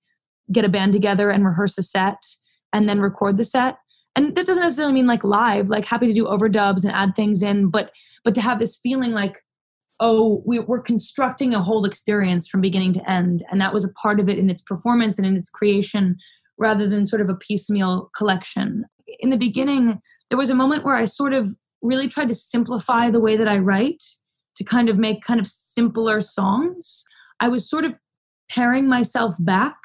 get 0.53 0.65
a 0.65 0.69
band 0.69 0.93
together 0.93 1.31
and 1.31 1.45
rehearse 1.45 1.77
a 1.79 1.83
set 1.83 2.19
and 2.77 2.89
then 2.89 3.01
record 3.01 3.39
the 3.39 3.45
set. 3.45 3.79
And 4.15 4.35
that 4.35 4.47
doesn't 4.47 4.63
necessarily 4.63 4.95
mean 4.95 5.07
like 5.07 5.25
live 5.25 5.69
like 5.69 5.85
happy 5.85 6.07
to 6.07 6.13
do 6.13 6.25
overdubs 6.27 6.85
and 6.85 6.93
add 6.93 7.15
things 7.15 7.43
in 7.43 7.71
but 7.71 7.91
but 8.25 8.35
to 8.35 8.41
have 8.41 8.59
this 8.59 8.79
feeling 8.79 9.13
like 9.13 9.43
oh 10.01 10.43
we, 10.47 10.59
we're 10.61 10.81
constructing 10.81 11.55
a 11.55 11.63
whole 11.63 11.85
experience 11.85 12.47
from 12.49 12.61
beginning 12.61 12.93
to 12.95 13.11
end. 13.11 13.45
And 13.51 13.61
that 13.61 13.75
was 13.75 13.85
a 13.85 13.93
part 13.93 14.21
of 14.21 14.29
it 14.29 14.39
in 14.39 14.51
its 14.51 14.63
performance 14.63 15.19
and 15.19 15.27
in 15.27 15.37
its 15.37 15.51
creation 15.51 16.17
rather 16.59 16.89
than 16.89 17.07
sort 17.07 17.23
of 17.23 17.29
a 17.29 17.35
piecemeal 17.35 18.11
collection. 18.17 18.85
In 19.21 19.31
the 19.31 19.37
beginning 19.37 20.01
there 20.29 20.39
was 20.39 20.51
a 20.51 20.55
moment 20.55 20.85
where 20.85 20.97
i 20.97 21.05
sort 21.05 21.33
of 21.33 21.55
really 21.83 22.09
tried 22.09 22.29
to 22.29 22.35
simplify 22.35 23.11
the 23.11 23.21
way 23.21 23.37
that 23.37 23.47
i 23.47 23.57
write 23.57 24.03
to 24.57 24.65
kind 24.65 24.89
of 24.89 24.97
make 24.97 25.23
kind 25.23 25.39
of 25.39 25.47
simpler 25.47 26.21
songs. 26.21 27.05
I 27.39 27.49
was 27.49 27.69
sort 27.69 27.85
of 27.85 27.93
paring 28.51 28.89
myself 28.89 29.35
back 29.39 29.77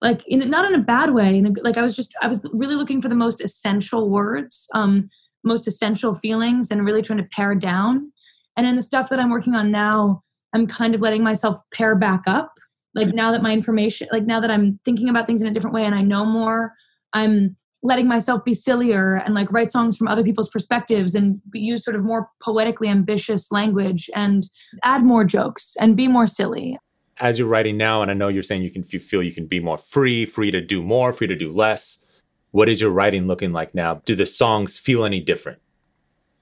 like 0.00 0.22
in 0.26 0.48
not 0.50 0.64
in 0.64 0.74
a 0.78 0.82
bad 0.82 1.12
way 1.12 1.38
in 1.38 1.46
a, 1.46 1.50
like 1.62 1.76
i 1.76 1.82
was 1.82 1.96
just 1.96 2.14
i 2.22 2.28
was 2.28 2.44
really 2.52 2.76
looking 2.76 3.02
for 3.02 3.08
the 3.08 3.14
most 3.14 3.42
essential 3.42 4.08
words 4.08 4.68
um 4.74 5.08
most 5.44 5.66
essential 5.68 6.14
feelings 6.14 6.70
and 6.70 6.84
really 6.84 7.02
trying 7.02 7.18
to 7.18 7.28
pare 7.32 7.54
down. 7.54 8.12
And 8.56 8.66
in 8.66 8.76
the 8.76 8.82
stuff 8.82 9.08
that 9.08 9.20
i'm 9.20 9.30
working 9.30 9.54
on 9.54 9.70
now 9.70 10.22
i'm 10.54 10.66
kind 10.66 10.94
of 10.94 11.00
letting 11.00 11.22
myself 11.22 11.60
pare 11.72 11.96
back 11.96 12.22
up. 12.26 12.52
Like 12.94 13.14
now 13.14 13.30
that 13.32 13.42
my 13.42 13.52
information 13.52 14.08
like 14.12 14.24
now 14.24 14.40
that 14.40 14.50
i'm 14.50 14.80
thinking 14.84 15.08
about 15.08 15.26
things 15.26 15.42
in 15.42 15.48
a 15.48 15.52
different 15.52 15.74
way 15.74 15.84
and 15.84 15.94
i 15.94 16.02
know 16.02 16.24
more 16.24 16.72
i'm 17.12 17.56
letting 17.84 18.08
myself 18.08 18.44
be 18.44 18.54
sillier 18.54 19.16
and 19.24 19.34
like 19.34 19.52
write 19.52 19.70
songs 19.70 19.96
from 19.96 20.08
other 20.08 20.24
people's 20.24 20.50
perspectives 20.50 21.14
and 21.14 21.40
use 21.54 21.84
sort 21.84 21.94
of 21.94 22.02
more 22.02 22.28
poetically 22.42 22.88
ambitious 22.88 23.52
language 23.52 24.10
and 24.16 24.50
add 24.82 25.04
more 25.04 25.22
jokes 25.22 25.76
and 25.80 25.96
be 25.96 26.08
more 26.08 26.26
silly 26.26 26.76
as 27.20 27.38
you're 27.38 27.48
writing 27.48 27.76
now, 27.76 28.02
and 28.02 28.10
I 28.10 28.14
know 28.14 28.28
you're 28.28 28.42
saying 28.42 28.62
you 28.62 28.70
can 28.70 28.84
you 28.88 28.98
feel 28.98 29.22
you 29.22 29.32
can 29.32 29.46
be 29.46 29.60
more 29.60 29.78
free, 29.78 30.24
free 30.24 30.50
to 30.50 30.60
do 30.60 30.82
more, 30.82 31.12
free 31.12 31.26
to 31.26 31.36
do 31.36 31.50
less. 31.50 32.04
What 32.50 32.68
is 32.68 32.80
your 32.80 32.90
writing 32.90 33.26
looking 33.26 33.52
like 33.52 33.74
now? 33.74 34.00
Do 34.04 34.14
the 34.14 34.26
songs 34.26 34.78
feel 34.78 35.04
any 35.04 35.20
different? 35.20 35.60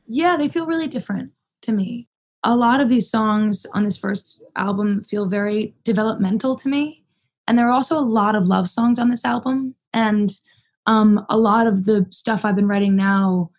Yeah, 0.06 0.36
they 0.36 0.48
feel 0.48 0.66
really 0.66 0.88
different 0.88 1.32
to 1.62 1.72
me. 1.72 2.08
A 2.44 2.54
lot 2.54 2.80
of 2.80 2.88
these 2.88 3.10
songs 3.10 3.66
on 3.74 3.84
this 3.84 3.96
first 3.96 4.40
album 4.54 5.02
feel 5.02 5.26
very 5.26 5.74
developmental 5.84 6.54
to 6.56 6.68
me. 6.68 7.02
And 7.48 7.58
there 7.58 7.66
are 7.66 7.72
also 7.72 7.98
a 7.98 8.00
lot 8.00 8.36
of 8.36 8.46
love 8.46 8.68
songs 8.70 8.98
on 8.98 9.10
this 9.10 9.24
album. 9.24 9.74
And 9.92 10.30
um, 10.86 11.26
a 11.28 11.36
lot 11.36 11.66
of 11.66 11.86
the 11.86 12.06
stuff 12.10 12.44
I've 12.44 12.56
been 12.56 12.68
writing 12.68 12.94
now 12.94 13.50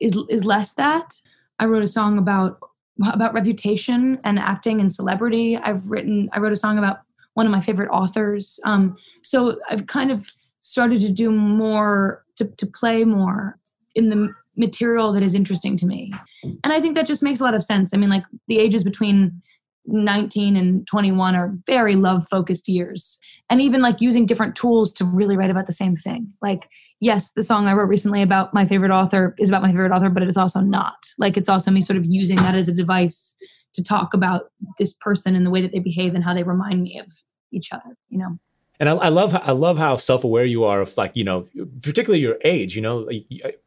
is 0.00 0.18
is 0.28 0.44
less 0.44 0.74
that. 0.74 1.14
I 1.58 1.64
wrote 1.64 1.82
a 1.82 1.88
song 1.88 2.18
about 2.18 2.58
about 3.04 3.34
reputation 3.34 4.18
and 4.24 4.38
acting 4.38 4.80
and 4.80 4.92
celebrity. 4.92 5.56
I've 5.56 5.86
written 5.86 6.28
I 6.32 6.38
wrote 6.38 6.52
a 6.52 6.56
song 6.56 6.78
about 6.78 7.00
one 7.34 7.46
of 7.46 7.52
my 7.52 7.60
favorite 7.60 7.90
authors. 7.90 8.58
Um, 8.64 8.96
so 9.22 9.58
I've 9.68 9.86
kind 9.86 10.10
of 10.10 10.26
started 10.60 11.00
to 11.02 11.10
do 11.10 11.30
more 11.30 12.24
to, 12.36 12.46
to 12.46 12.66
play 12.66 13.04
more 13.04 13.58
in 13.94 14.08
the 14.08 14.32
material 14.56 15.12
that 15.12 15.22
is 15.22 15.34
interesting 15.34 15.76
to 15.76 15.86
me. 15.86 16.12
And 16.42 16.72
I 16.72 16.80
think 16.80 16.96
that 16.96 17.06
just 17.06 17.22
makes 17.22 17.40
a 17.40 17.44
lot 17.44 17.54
of 17.54 17.62
sense. 17.62 17.92
I 17.92 17.98
mean, 17.98 18.08
like 18.08 18.24
the 18.48 18.58
ages 18.58 18.84
between 18.84 19.42
19 19.86 20.56
and 20.56 20.86
21 20.86 21.36
are 21.36 21.54
very 21.66 21.94
love 21.94 22.26
focused 22.30 22.68
years. 22.68 23.18
And 23.50 23.60
even 23.60 23.82
like 23.82 24.00
using 24.00 24.26
different 24.26 24.56
tools 24.56 24.92
to 24.94 25.04
really 25.04 25.36
write 25.36 25.50
about 25.50 25.66
the 25.66 25.72
same 25.72 25.96
thing. 25.96 26.32
Like, 26.42 26.68
yes, 27.00 27.32
the 27.32 27.42
song 27.42 27.66
I 27.66 27.72
wrote 27.72 27.88
recently 27.88 28.22
about 28.22 28.54
my 28.54 28.64
favorite 28.64 28.90
author 28.90 29.34
is 29.38 29.48
about 29.48 29.62
my 29.62 29.70
favorite 29.70 29.92
author, 29.92 30.10
but 30.10 30.22
it 30.22 30.28
is 30.28 30.36
also 30.36 30.60
not. 30.60 30.96
Like, 31.18 31.36
it's 31.36 31.48
also 31.48 31.70
me 31.70 31.82
sort 31.82 31.96
of 31.96 32.04
using 32.06 32.36
that 32.36 32.54
as 32.54 32.68
a 32.68 32.74
device 32.74 33.36
to 33.74 33.82
talk 33.82 34.14
about 34.14 34.50
this 34.78 34.94
person 34.94 35.36
and 35.36 35.44
the 35.44 35.50
way 35.50 35.62
that 35.62 35.72
they 35.72 35.78
behave 35.78 36.14
and 36.14 36.24
how 36.24 36.34
they 36.34 36.42
remind 36.42 36.82
me 36.82 36.98
of 36.98 37.12
each 37.52 37.72
other, 37.72 37.96
you 38.08 38.18
know? 38.18 38.38
And 38.78 38.88
I, 38.88 38.94
I 38.94 39.08
love 39.08 39.34
I 39.34 39.52
love 39.52 39.78
how 39.78 39.96
self 39.96 40.22
aware 40.22 40.44
you 40.44 40.64
are 40.64 40.82
of 40.82 40.94
like 40.98 41.16
you 41.16 41.24
know 41.24 41.48
particularly 41.82 42.20
your 42.20 42.36
age. 42.44 42.76
You 42.76 42.82
know, 42.82 43.08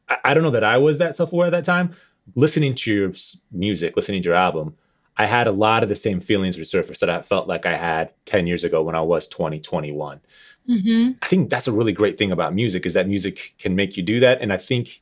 I, 0.08 0.18
I 0.24 0.34
don't 0.36 0.44
know 0.44 0.52
that 0.52 0.64
I 0.64 0.78
was 0.78 1.00
that 1.00 1.16
self 1.16 1.34
aware 1.34 1.48
at 1.48 1.52
that 1.52 1.66
time. 1.66 1.96
Listening 2.36 2.76
to 2.76 2.94
your 2.94 3.12
music, 3.52 3.96
listening 3.96 4.22
to 4.22 4.30
your 4.30 4.36
album, 4.36 4.76
I 5.18 5.26
had 5.26 5.48
a 5.48 5.52
lot 5.52 5.84
of 5.84 5.90
the 5.90 5.96
same 5.96 6.20
feelings 6.20 6.58
resurface 6.58 7.00
that 7.00 7.10
I 7.10 7.22
felt 7.22 7.48
like 7.48 7.66
I 7.66 7.76
had 7.76 8.14
10 8.26 8.46
years 8.46 8.64
ago 8.64 8.84
when 8.84 8.96
I 8.96 9.02
was 9.02 9.28
20, 9.28 9.60
21. 9.60 10.22
Mm-hmm. 10.70 11.12
I 11.22 11.28
think 11.28 11.50
that's 11.50 11.68
a 11.68 11.72
really 11.72 11.94
great 11.94 12.18
thing 12.18 12.32
about 12.32 12.54
music 12.54 12.86
is 12.86 12.94
that 12.94 13.08
music 13.08 13.56
can 13.58 13.76
make 13.76 13.98
you 13.98 14.04
do 14.04 14.20
that. 14.20 14.42
And 14.42 14.54
I 14.54 14.58
think 14.58 15.02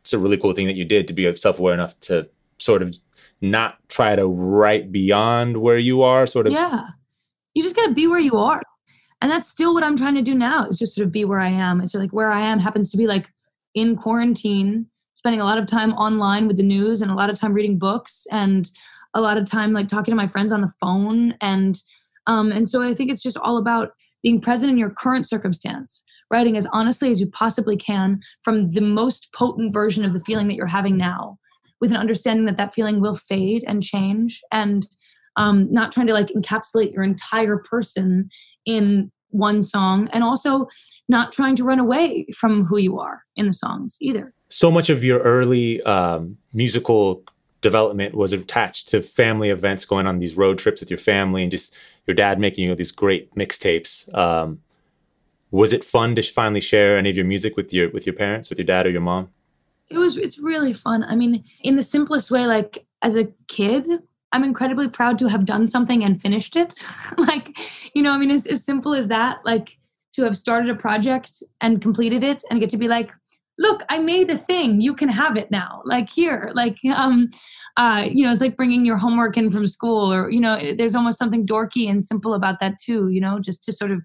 it's 0.00 0.12
a 0.12 0.18
really 0.18 0.36
cool 0.36 0.52
thing 0.52 0.66
that 0.66 0.76
you 0.76 0.84
did 0.84 1.06
to 1.08 1.14
be 1.14 1.34
self 1.36 1.58
aware 1.58 1.74
enough 1.74 1.98
to 2.00 2.28
sort 2.58 2.82
of 2.82 2.96
not 3.40 3.76
try 3.88 4.16
to 4.16 4.26
write 4.26 4.90
beyond 4.90 5.58
where 5.58 5.78
you 5.78 6.02
are, 6.02 6.26
sort 6.26 6.46
of. 6.46 6.52
Yeah. 6.52 6.82
You 7.54 7.62
just 7.62 7.76
got 7.76 7.86
to 7.86 7.94
be 7.94 8.06
where 8.06 8.18
you 8.18 8.36
are. 8.36 8.60
And 9.22 9.30
that's 9.30 9.48
still 9.48 9.72
what 9.72 9.82
I'm 9.82 9.96
trying 9.96 10.14
to 10.16 10.22
do 10.22 10.34
now 10.34 10.66
is 10.66 10.76
just 10.76 10.94
sort 10.94 11.06
of 11.06 11.12
be 11.12 11.24
where 11.24 11.40
I 11.40 11.48
am. 11.48 11.80
It's 11.80 11.94
like 11.94 12.10
where 12.10 12.30
I 12.30 12.40
am 12.40 12.58
happens 12.58 12.90
to 12.90 12.96
be 12.96 13.06
like 13.06 13.26
in 13.74 13.96
quarantine, 13.96 14.86
spending 15.14 15.40
a 15.40 15.44
lot 15.44 15.58
of 15.58 15.66
time 15.66 15.92
online 15.94 16.46
with 16.46 16.56
the 16.56 16.62
news 16.62 17.00
and 17.00 17.10
a 17.10 17.14
lot 17.14 17.30
of 17.30 17.38
time 17.38 17.54
reading 17.54 17.78
books 17.78 18.26
and 18.30 18.70
a 19.16 19.20
lot 19.20 19.38
of 19.38 19.50
time 19.50 19.72
like 19.72 19.88
talking 19.88 20.12
to 20.12 20.16
my 20.16 20.26
friends 20.26 20.52
on 20.52 20.60
the 20.60 20.72
phone 20.80 21.34
and 21.40 21.82
um, 22.26 22.52
and 22.52 22.68
so 22.68 22.82
i 22.82 22.94
think 22.94 23.10
it's 23.10 23.22
just 23.22 23.38
all 23.38 23.56
about 23.56 23.92
being 24.26 24.40
present 24.40 24.68
in 24.72 24.76
your 24.76 24.90
current 24.90 25.28
circumstance 25.28 26.02
writing 26.32 26.56
as 26.56 26.66
honestly 26.72 27.12
as 27.12 27.20
you 27.20 27.28
possibly 27.28 27.76
can 27.76 28.18
from 28.42 28.72
the 28.72 28.80
most 28.80 29.32
potent 29.32 29.72
version 29.72 30.04
of 30.04 30.12
the 30.12 30.18
feeling 30.18 30.48
that 30.48 30.56
you're 30.56 30.66
having 30.66 30.96
now 30.96 31.38
with 31.80 31.92
an 31.92 31.96
understanding 31.96 32.44
that 32.44 32.56
that 32.56 32.74
feeling 32.74 33.00
will 33.00 33.14
fade 33.14 33.62
and 33.68 33.84
change 33.84 34.40
and 34.50 34.88
um, 35.36 35.72
not 35.72 35.92
trying 35.92 36.08
to 36.08 36.12
like 36.12 36.26
encapsulate 36.30 36.92
your 36.92 37.04
entire 37.04 37.58
person 37.58 38.28
in 38.64 39.12
one 39.30 39.62
song 39.62 40.08
and 40.12 40.24
also 40.24 40.66
not 41.08 41.30
trying 41.30 41.54
to 41.54 41.62
run 41.62 41.78
away 41.78 42.26
from 42.36 42.64
who 42.64 42.78
you 42.78 42.98
are 42.98 43.22
in 43.36 43.46
the 43.46 43.52
songs 43.52 43.96
either. 44.00 44.34
So 44.48 44.72
much 44.72 44.90
of 44.90 45.04
your 45.04 45.20
early 45.20 45.80
um, 45.82 46.36
musical 46.52 47.22
development 47.60 48.14
was 48.14 48.32
attached 48.32 48.88
to 48.88 49.02
family 49.02 49.50
events, 49.50 49.84
going 49.84 50.06
on 50.06 50.18
these 50.18 50.36
road 50.36 50.58
trips 50.58 50.80
with 50.80 50.90
your 50.90 50.98
family, 50.98 51.42
and 51.42 51.50
just 51.50 51.76
your 52.06 52.14
dad 52.14 52.38
making 52.38 52.64
you 52.64 52.68
know, 52.70 52.74
these 52.74 52.92
great 52.92 53.34
mixtapes. 53.34 54.12
Um, 54.16 54.60
was 55.50 55.72
it 55.72 55.84
fun 55.84 56.14
to 56.16 56.22
finally 56.22 56.60
share 56.60 56.98
any 56.98 57.10
of 57.10 57.16
your 57.16 57.24
music 57.24 57.56
with 57.56 57.72
your 57.72 57.90
with 57.90 58.06
your 58.06 58.14
parents, 58.14 58.50
with 58.50 58.58
your 58.58 58.66
dad 58.66 58.86
or 58.86 58.90
your 58.90 59.00
mom? 59.00 59.30
It 59.88 59.98
was. 59.98 60.16
It's 60.16 60.38
really 60.38 60.74
fun. 60.74 61.04
I 61.04 61.14
mean, 61.14 61.44
in 61.62 61.76
the 61.76 61.82
simplest 61.82 62.30
way, 62.30 62.46
like 62.46 62.84
as 63.02 63.16
a 63.16 63.28
kid, 63.48 63.86
I'm 64.32 64.44
incredibly 64.44 64.88
proud 64.88 65.18
to 65.20 65.28
have 65.28 65.44
done 65.44 65.68
something 65.68 66.04
and 66.04 66.20
finished 66.20 66.56
it. 66.56 66.84
like, 67.18 67.56
you 67.94 68.02
know, 68.02 68.12
I 68.12 68.18
mean, 68.18 68.30
as, 68.30 68.46
as 68.46 68.64
simple 68.64 68.94
as 68.94 69.08
that. 69.08 69.38
Like 69.44 69.76
to 70.14 70.24
have 70.24 70.36
started 70.36 70.70
a 70.70 70.74
project 70.74 71.42
and 71.60 71.80
completed 71.80 72.24
it, 72.24 72.42
and 72.50 72.58
get 72.60 72.70
to 72.70 72.78
be 72.78 72.88
like, 72.88 73.10
look 73.58 73.82
i 73.88 73.98
made 73.98 74.30
a 74.30 74.38
thing 74.38 74.80
you 74.80 74.94
can 74.94 75.08
have 75.08 75.36
it 75.36 75.50
now 75.50 75.80
like 75.84 76.10
here 76.10 76.50
like 76.54 76.76
um 76.94 77.30
uh 77.76 78.06
you 78.10 78.24
know 78.24 78.32
it's 78.32 78.40
like 78.40 78.56
bringing 78.56 78.84
your 78.84 78.96
homework 78.96 79.36
in 79.36 79.50
from 79.50 79.66
school 79.66 80.12
or 80.12 80.30
you 80.30 80.40
know 80.40 80.74
there's 80.76 80.94
almost 80.94 81.18
something 81.18 81.46
dorky 81.46 81.88
and 81.88 82.04
simple 82.04 82.34
about 82.34 82.60
that 82.60 82.74
too 82.82 83.08
you 83.08 83.20
know 83.20 83.38
just 83.38 83.64
to 83.64 83.72
sort 83.72 83.90
of 83.90 84.00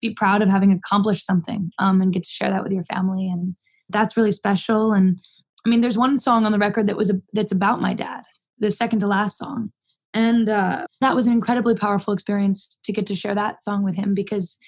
be 0.00 0.12
proud 0.14 0.42
of 0.42 0.48
having 0.48 0.72
accomplished 0.72 1.26
something 1.26 1.70
um 1.78 2.00
and 2.02 2.12
get 2.12 2.22
to 2.22 2.30
share 2.30 2.50
that 2.50 2.62
with 2.62 2.72
your 2.72 2.84
family 2.84 3.28
and 3.28 3.54
that's 3.88 4.16
really 4.16 4.32
special 4.32 4.92
and 4.92 5.18
i 5.64 5.68
mean 5.68 5.80
there's 5.80 5.98
one 5.98 6.18
song 6.18 6.44
on 6.44 6.52
the 6.52 6.58
record 6.58 6.86
that 6.86 6.96
was 6.96 7.10
a, 7.10 7.14
that's 7.32 7.52
about 7.52 7.80
my 7.80 7.94
dad 7.94 8.22
the 8.58 8.70
second 8.70 8.98
to 8.98 9.06
last 9.06 9.38
song 9.38 9.70
and 10.12 10.48
uh 10.48 10.86
that 11.00 11.16
was 11.16 11.26
an 11.26 11.32
incredibly 11.32 11.74
powerful 11.74 12.12
experience 12.12 12.78
to 12.84 12.92
get 12.92 13.06
to 13.06 13.16
share 13.16 13.34
that 13.34 13.62
song 13.62 13.82
with 13.82 13.96
him 13.96 14.12
because 14.12 14.58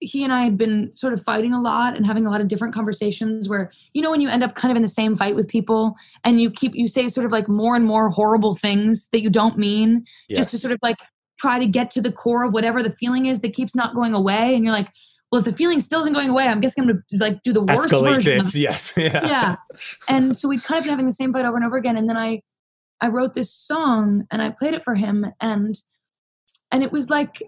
he 0.00 0.22
and 0.22 0.32
I 0.32 0.44
had 0.44 0.56
been 0.56 0.94
sort 0.94 1.12
of 1.12 1.22
fighting 1.22 1.52
a 1.52 1.60
lot 1.60 1.96
and 1.96 2.06
having 2.06 2.26
a 2.26 2.30
lot 2.30 2.40
of 2.40 2.48
different 2.48 2.74
conversations 2.74 3.48
where, 3.48 3.72
you 3.94 4.02
know, 4.02 4.10
when 4.10 4.20
you 4.20 4.28
end 4.28 4.44
up 4.44 4.54
kind 4.54 4.70
of 4.70 4.76
in 4.76 4.82
the 4.82 4.88
same 4.88 5.16
fight 5.16 5.34
with 5.34 5.48
people 5.48 5.94
and 6.24 6.40
you 6.40 6.50
keep, 6.50 6.74
you 6.74 6.86
say 6.86 7.08
sort 7.08 7.26
of 7.26 7.32
like 7.32 7.48
more 7.48 7.74
and 7.74 7.84
more 7.84 8.08
horrible 8.10 8.54
things 8.54 9.08
that 9.12 9.22
you 9.22 9.30
don't 9.30 9.58
mean, 9.58 10.04
yes. 10.28 10.38
just 10.38 10.50
to 10.50 10.58
sort 10.58 10.72
of 10.72 10.78
like 10.82 10.98
try 11.40 11.58
to 11.58 11.66
get 11.66 11.90
to 11.92 12.00
the 12.00 12.12
core 12.12 12.44
of 12.44 12.52
whatever 12.52 12.82
the 12.82 12.90
feeling 12.90 13.26
is 13.26 13.40
that 13.40 13.54
keeps 13.54 13.74
not 13.74 13.94
going 13.94 14.14
away. 14.14 14.54
And 14.54 14.64
you're 14.64 14.72
like, 14.72 14.88
well, 15.30 15.40
if 15.40 15.44
the 15.44 15.52
feeling 15.52 15.80
still 15.80 16.00
isn't 16.00 16.12
going 16.12 16.30
away, 16.30 16.44
I'm 16.44 16.60
guessing 16.60 16.82
I'm 16.82 16.88
going 16.88 17.02
to 17.10 17.16
like 17.18 17.42
do 17.42 17.52
the 17.52 17.62
worst 17.62 17.88
Escalate 17.88 18.14
version. 18.16 18.38
this, 18.38 18.54
yes. 18.54 18.92
Yeah. 18.96 19.26
yeah. 19.26 19.56
And 20.08 20.36
so 20.36 20.48
we'd 20.48 20.62
kind 20.62 20.78
of 20.78 20.84
been 20.84 20.90
having 20.90 21.06
the 21.06 21.12
same 21.12 21.32
fight 21.32 21.44
over 21.44 21.56
and 21.56 21.66
over 21.66 21.76
again. 21.76 21.96
And 21.96 22.08
then 22.08 22.16
I, 22.16 22.42
I 23.00 23.08
wrote 23.08 23.34
this 23.34 23.52
song 23.52 24.26
and 24.30 24.40
I 24.40 24.50
played 24.50 24.74
it 24.74 24.84
for 24.84 24.94
him 24.94 25.26
and, 25.40 25.74
and 26.70 26.82
it 26.82 26.92
was 26.92 27.10
like, 27.10 27.42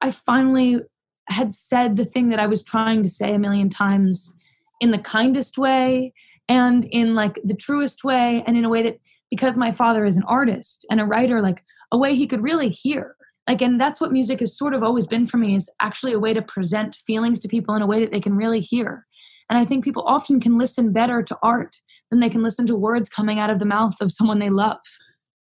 I 0.00 0.10
finally 0.10 0.80
had 1.28 1.54
said 1.54 1.96
the 1.96 2.04
thing 2.04 2.30
that 2.30 2.40
I 2.40 2.46
was 2.46 2.62
trying 2.62 3.02
to 3.02 3.08
say 3.08 3.34
a 3.34 3.38
million 3.38 3.68
times 3.68 4.36
in 4.80 4.90
the 4.90 4.98
kindest 4.98 5.58
way 5.58 6.12
and 6.48 6.84
in 6.86 7.14
like 7.14 7.38
the 7.44 7.54
truest 7.54 8.04
way 8.04 8.42
and 8.46 8.56
in 8.56 8.64
a 8.64 8.68
way 8.68 8.82
that 8.82 8.98
because 9.30 9.56
my 9.56 9.72
father 9.72 10.06
is 10.06 10.16
an 10.16 10.22
artist 10.24 10.86
and 10.90 11.00
a 11.00 11.04
writer 11.04 11.42
like 11.42 11.62
a 11.92 11.98
way 11.98 12.14
he 12.14 12.26
could 12.26 12.42
really 12.42 12.70
hear. 12.70 13.16
Like 13.46 13.60
and 13.62 13.80
that's 13.80 14.00
what 14.00 14.12
music 14.12 14.40
has 14.40 14.56
sort 14.56 14.74
of 14.74 14.82
always 14.82 15.06
been 15.06 15.26
for 15.26 15.36
me 15.36 15.54
is 15.54 15.70
actually 15.80 16.12
a 16.12 16.18
way 16.18 16.32
to 16.34 16.42
present 16.42 16.96
feelings 17.06 17.40
to 17.40 17.48
people 17.48 17.74
in 17.74 17.82
a 17.82 17.86
way 17.86 18.00
that 18.00 18.10
they 18.10 18.20
can 18.20 18.36
really 18.36 18.60
hear. 18.60 19.06
And 19.50 19.58
i 19.58 19.64
think 19.64 19.84
people 19.84 20.04
often 20.06 20.40
can 20.40 20.58
listen 20.58 20.92
better 20.92 21.22
to 21.22 21.38
art 21.42 21.76
than 22.10 22.20
they 22.20 22.30
can 22.30 22.42
listen 22.42 22.66
to 22.66 22.76
words 22.76 23.08
coming 23.08 23.38
out 23.38 23.50
of 23.50 23.58
the 23.58 23.64
mouth 23.64 23.96
of 24.00 24.12
someone 24.12 24.38
they 24.38 24.50
love. 24.50 24.78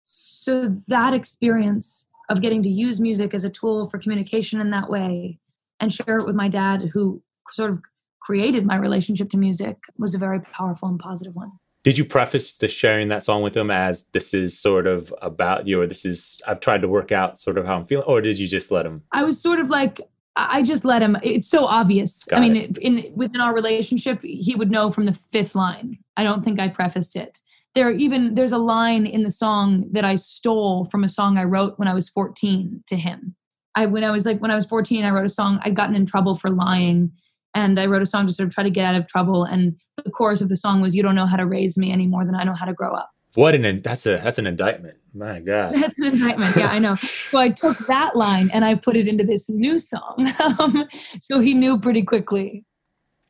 So 0.03 0.77
that 0.87 1.13
experience 1.13 2.07
of 2.29 2.41
getting 2.41 2.63
to 2.63 2.69
use 2.69 3.01
music 3.01 3.33
as 3.33 3.43
a 3.43 3.49
tool 3.49 3.89
for 3.89 3.97
communication 3.97 4.61
in 4.61 4.69
that 4.71 4.89
way 4.89 5.39
and 5.83 5.93
share 5.93 6.17
it 6.17 6.25
with 6.25 6.35
my 6.35 6.47
dad, 6.47 6.89
who 6.93 7.21
sort 7.51 7.71
of 7.71 7.79
created 8.21 8.65
my 8.65 8.75
relationship 8.75 9.29
to 9.31 9.37
music, 9.37 9.77
was 9.97 10.15
a 10.15 10.17
very 10.17 10.39
powerful 10.39 10.87
and 10.87 10.99
positive 10.99 11.35
one. 11.35 11.51
Did 11.83 11.97
you 11.97 12.05
preface 12.05 12.57
the 12.57 12.69
sharing 12.69 13.09
that 13.09 13.23
song 13.23 13.43
with 13.43 13.55
him 13.55 13.69
as 13.69 14.09
this 14.11 14.33
is 14.33 14.57
sort 14.57 14.87
of 14.87 15.13
about 15.21 15.67
you, 15.67 15.81
or 15.81 15.87
this 15.87 16.05
is 16.05 16.41
I've 16.47 16.61
tried 16.61 16.81
to 16.81 16.87
work 16.87 17.11
out 17.11 17.37
sort 17.37 17.57
of 17.57 17.65
how 17.65 17.75
I'm 17.75 17.85
feeling, 17.85 18.05
or 18.07 18.21
did 18.21 18.39
you 18.39 18.47
just 18.47 18.71
let 18.71 18.85
him? 18.85 19.03
I 19.11 19.23
was 19.23 19.41
sort 19.41 19.59
of 19.59 19.69
like 19.69 19.99
I 20.37 20.63
just 20.63 20.85
let 20.85 21.01
him. 21.01 21.17
It's 21.21 21.49
so 21.49 21.65
obvious. 21.65 22.23
Got 22.23 22.37
I 22.37 22.41
mean, 22.41 22.55
it. 22.55 22.77
in 22.77 23.11
within 23.13 23.41
our 23.41 23.53
relationship, 23.53 24.21
he 24.23 24.55
would 24.55 24.71
know 24.71 24.91
from 24.91 25.05
the 25.05 25.19
fifth 25.31 25.55
line. 25.55 25.97
I 26.15 26.23
don't 26.23 26.43
think 26.43 26.59
I 26.59 26.69
prefaced 26.69 27.17
it. 27.17 27.39
There 27.75 27.91
even 27.91 28.35
there's 28.35 28.53
a 28.53 28.57
line 28.57 29.05
in 29.05 29.23
the 29.23 29.31
song 29.31 29.89
that 29.91 30.05
I 30.05 30.15
stole 30.15 30.85
from 30.85 31.03
a 31.03 31.09
song 31.09 31.37
I 31.37 31.43
wrote 31.43 31.77
when 31.77 31.89
I 31.89 31.93
was 31.93 32.07
14 32.07 32.83
to 32.87 32.95
him. 32.95 33.35
I 33.75 33.85
when 33.85 34.03
I 34.03 34.11
was 34.11 34.25
like 34.25 34.39
when 34.39 34.51
I 34.51 34.55
was 34.55 34.65
14, 34.65 35.03
I 35.03 35.09
wrote 35.09 35.25
a 35.25 35.29
song. 35.29 35.59
I'd 35.63 35.75
gotten 35.75 35.95
in 35.95 36.05
trouble 36.05 36.35
for 36.35 36.49
lying, 36.49 37.11
and 37.53 37.79
I 37.79 37.85
wrote 37.85 38.01
a 38.01 38.05
song 38.05 38.27
to 38.27 38.33
sort 38.33 38.47
of 38.47 38.53
try 38.53 38.63
to 38.63 38.69
get 38.69 38.85
out 38.85 38.95
of 38.95 39.07
trouble. 39.07 39.43
And 39.43 39.79
the 40.03 40.11
chorus 40.11 40.41
of 40.41 40.49
the 40.49 40.57
song 40.57 40.81
was, 40.81 40.95
"You 40.95 41.03
don't 41.03 41.15
know 41.15 41.25
how 41.25 41.37
to 41.37 41.45
raise 41.45 41.77
me 41.77 41.91
any 41.91 42.07
more 42.07 42.25
than 42.25 42.35
I 42.35 42.43
know 42.43 42.53
how 42.53 42.65
to 42.65 42.73
grow 42.73 42.93
up." 42.93 43.09
What 43.35 43.55
an 43.55 43.81
that's 43.81 44.05
a 44.05 44.17
that's 44.17 44.37
an 44.37 44.45
indictment. 44.45 44.97
My 45.13 45.39
God, 45.39 45.73
that's 45.81 45.97
an 45.99 46.13
indictment. 46.13 46.55
Yeah, 46.55 46.67
I 46.67 46.79
know. 46.79 46.95
so 46.95 47.39
I 47.39 47.49
took 47.49 47.77
that 47.87 48.15
line 48.15 48.49
and 48.53 48.63
I 48.63 48.75
put 48.75 48.95
it 48.95 49.07
into 49.07 49.23
this 49.23 49.49
new 49.49 49.79
song. 49.79 50.31
Um, 50.59 50.87
so 51.19 51.39
he 51.39 51.53
knew 51.53 51.79
pretty 51.79 52.03
quickly. 52.03 52.65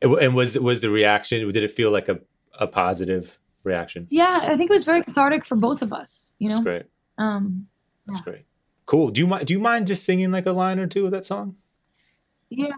And 0.02 0.34
was 0.34 0.58
was 0.58 0.82
the 0.82 0.90
reaction? 0.90 1.50
Did 1.50 1.62
it 1.62 1.70
feel 1.70 1.90
like 1.90 2.08
a 2.08 2.20
a 2.58 2.66
positive 2.66 3.38
reaction? 3.64 4.06
Yeah, 4.10 4.40
I 4.42 4.56
think 4.56 4.70
it 4.70 4.74
was 4.74 4.84
very 4.84 5.02
cathartic 5.02 5.46
for 5.46 5.56
both 5.56 5.80
of 5.80 5.92
us. 5.92 6.34
You 6.38 6.50
know, 6.50 6.56
that's 6.56 6.64
great. 6.64 6.82
Um, 7.16 7.68
that's 8.06 8.18
yeah. 8.18 8.24
great 8.24 8.44
Cool. 8.86 9.10
Do 9.10 9.20
you 9.20 9.26
mind? 9.26 9.46
Do 9.46 9.54
you 9.54 9.60
mind 9.60 9.86
just 9.86 10.04
singing 10.04 10.30
like 10.30 10.46
a 10.46 10.52
line 10.52 10.78
or 10.78 10.86
two 10.86 11.06
of 11.06 11.12
that 11.12 11.24
song? 11.24 11.56
Yeah. 12.50 12.68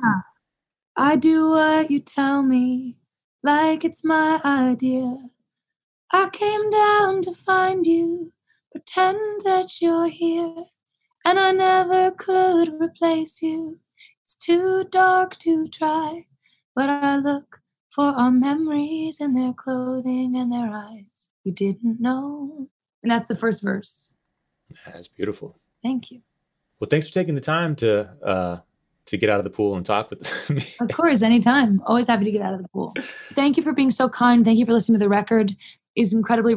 I 0.97 1.17
do 1.17 1.51
what 1.51 1.91
you 1.91 2.01
tell 2.01 2.43
me, 2.43 2.97
like 3.43 3.85
it's 3.85 4.03
my 4.03 4.41
idea. 4.45 5.19
I 6.11 6.31
came 6.31 6.71
down 6.71 7.21
to 7.23 7.35
find 7.35 7.87
you, 7.87 8.33
pretend 8.71 9.43
that 9.45 9.83
you're 9.83 10.09
here, 10.09 10.55
and 11.25 11.39
I 11.39 11.53
never 11.53 12.11
could 12.13 12.81
replace 12.81 13.43
you. 13.43 13.81
It's 14.23 14.37
too 14.37 14.85
dark 14.91 15.37
to 15.41 15.69
try, 15.69 16.27
but 16.75 16.89
I 16.89 17.17
look 17.17 17.61
for 17.91 18.07
our 18.07 18.31
memories 18.31 19.21
in 19.21 19.35
their 19.35 19.53
clothing 19.53 20.35
and 20.37 20.51
their 20.51 20.71
eyes. 20.73 21.33
You 21.45 21.53
didn't 21.53 22.01
know. 22.01 22.69
And 23.03 23.11
that's 23.11 23.29
the 23.29 23.37
first 23.37 23.63
verse. 23.63 24.15
That's 24.87 25.09
beautiful. 25.09 25.59
Thank 25.87 26.11
you. 26.11 26.21
Well, 26.81 26.89
thanks 26.91 27.07
for 27.07 27.15
taking 27.15 27.37
the 27.37 27.41
time 27.41 27.77
to 27.77 28.11
uh, 28.21 28.57
to 29.07 29.17
get 29.17 29.31
out 29.31 29.39
of 29.39 29.45
the 29.45 29.51
pool 29.51 29.77
and 29.77 29.87
talk 29.87 30.11
with 30.11 30.51
me. 30.51 30.65
Of 30.81 30.89
course, 30.89 31.23
anytime. 31.23 31.81
Always 31.87 32.09
happy 32.09 32.25
to 32.25 32.33
get 32.33 32.43
out 32.43 32.55
of 32.55 32.63
the 32.63 32.69
pool. 32.69 32.93
Thank 33.35 33.57
you 33.57 33.63
for 33.63 33.73
being 33.73 33.93
so 33.93 34.09
kind. 34.09 34.45
Thank 34.45 34.59
you 34.59 34.67
for 34.67 34.73
listening 34.73 34.99
to 34.99 35.05
the 35.05 35.09
record. 35.09 35.55
Is 35.95 36.13
incredibly 36.13 36.57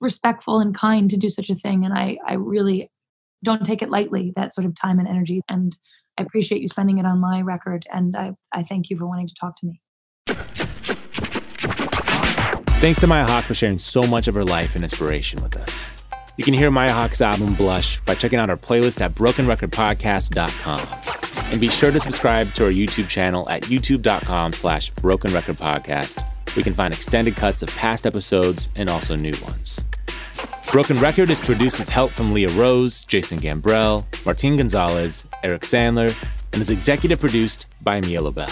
respectful 0.00 0.60
and 0.60 0.74
kind 0.74 1.08
to 1.10 1.16
do 1.16 1.30
such 1.30 1.48
a 1.48 1.54
thing, 1.54 1.86
and 1.86 1.94
I 1.94 2.18
I 2.26 2.34
really 2.34 2.90
don't 3.42 3.64
take 3.64 3.80
it 3.80 3.88
lightly 3.88 4.34
that 4.36 4.54
sort 4.54 4.66
of 4.66 4.74
time 4.74 4.98
and 4.98 5.08
energy. 5.08 5.40
And 5.48 5.76
I 6.18 6.22
appreciate 6.22 6.60
you 6.60 6.68
spending 6.68 6.98
it 6.98 7.06
on 7.06 7.18
my 7.18 7.40
record, 7.40 7.86
and 7.90 8.14
I 8.18 8.34
I 8.52 8.64
thank 8.64 8.90
you 8.90 8.98
for 8.98 9.06
wanting 9.06 9.28
to 9.28 9.34
talk 9.34 9.56
to 9.60 9.66
me. 9.66 9.80
Thanks 12.80 13.00
to 13.00 13.06
Maya 13.06 13.24
Hawke 13.24 13.46
for 13.46 13.54
sharing 13.54 13.78
so 13.78 14.02
much 14.02 14.28
of 14.28 14.34
her 14.34 14.44
life 14.44 14.74
and 14.74 14.84
inspiration 14.84 15.42
with 15.42 15.56
us. 15.56 15.90
You 16.38 16.44
can 16.44 16.54
hear 16.54 16.70
Maya 16.70 16.92
Hawke's 16.92 17.20
album 17.20 17.54
Blush 17.54 17.98
by 18.02 18.14
checking 18.14 18.38
out 18.38 18.48
our 18.48 18.56
playlist 18.56 19.00
at 19.00 19.16
brokenrecordpodcast.com. 19.16 20.88
And 21.50 21.60
be 21.60 21.68
sure 21.68 21.90
to 21.90 21.98
subscribe 21.98 22.54
to 22.54 22.66
our 22.66 22.70
YouTube 22.70 23.08
channel 23.08 23.50
at 23.50 23.62
youtube.com 23.64 24.52
slash 24.52 24.92
brokenrecordpodcast. 24.92 26.24
We 26.54 26.62
can 26.62 26.74
find 26.74 26.94
extended 26.94 27.34
cuts 27.34 27.64
of 27.64 27.70
past 27.70 28.06
episodes 28.06 28.70
and 28.76 28.88
also 28.88 29.16
new 29.16 29.34
ones. 29.42 29.84
Broken 30.70 31.00
Record 31.00 31.28
is 31.28 31.40
produced 31.40 31.80
with 31.80 31.88
help 31.88 32.12
from 32.12 32.32
Leah 32.32 32.50
Rose, 32.50 33.04
Jason 33.04 33.40
Gambrell, 33.40 34.04
Martin 34.24 34.58
Gonzalez, 34.58 35.26
Eric 35.42 35.62
Sandler, 35.62 36.14
and 36.52 36.62
is 36.62 36.70
executive 36.70 37.18
produced 37.18 37.66
by 37.82 38.00
Mia 38.00 38.22
Lobel. 38.22 38.48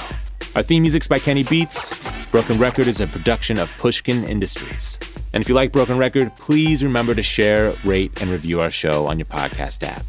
Our 0.57 0.63
theme 0.63 0.85
music's 0.85 1.07
by 1.07 1.19
Kenny 1.19 1.43
Beats. 1.43 1.93
Broken 2.31 2.59
Record 2.59 2.89
is 2.89 3.03
a 3.03 3.07
production 3.07 3.59
of 3.59 3.71
Pushkin 3.77 4.25
Industries. 4.25 4.99
And 5.35 5.43
if 5.43 5.51
you 5.51 5.55
like 5.55 5.71
Broken 5.71 5.99
Record, 5.99 6.35
please 6.35 6.83
remember 6.83 7.15
to 7.15 7.21
share, 7.21 7.75
rate, 7.85 8.23
and 8.23 8.31
review 8.31 8.63
our 8.63 8.71
show 8.71 9.07
on 9.07 9.19
your 9.19 9.27
podcast 9.27 9.83
app. 9.83 10.07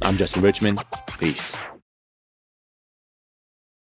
I'm 0.00 0.16
Justin 0.16 0.40
Richmond. 0.40 0.82
Peace. 1.18 1.54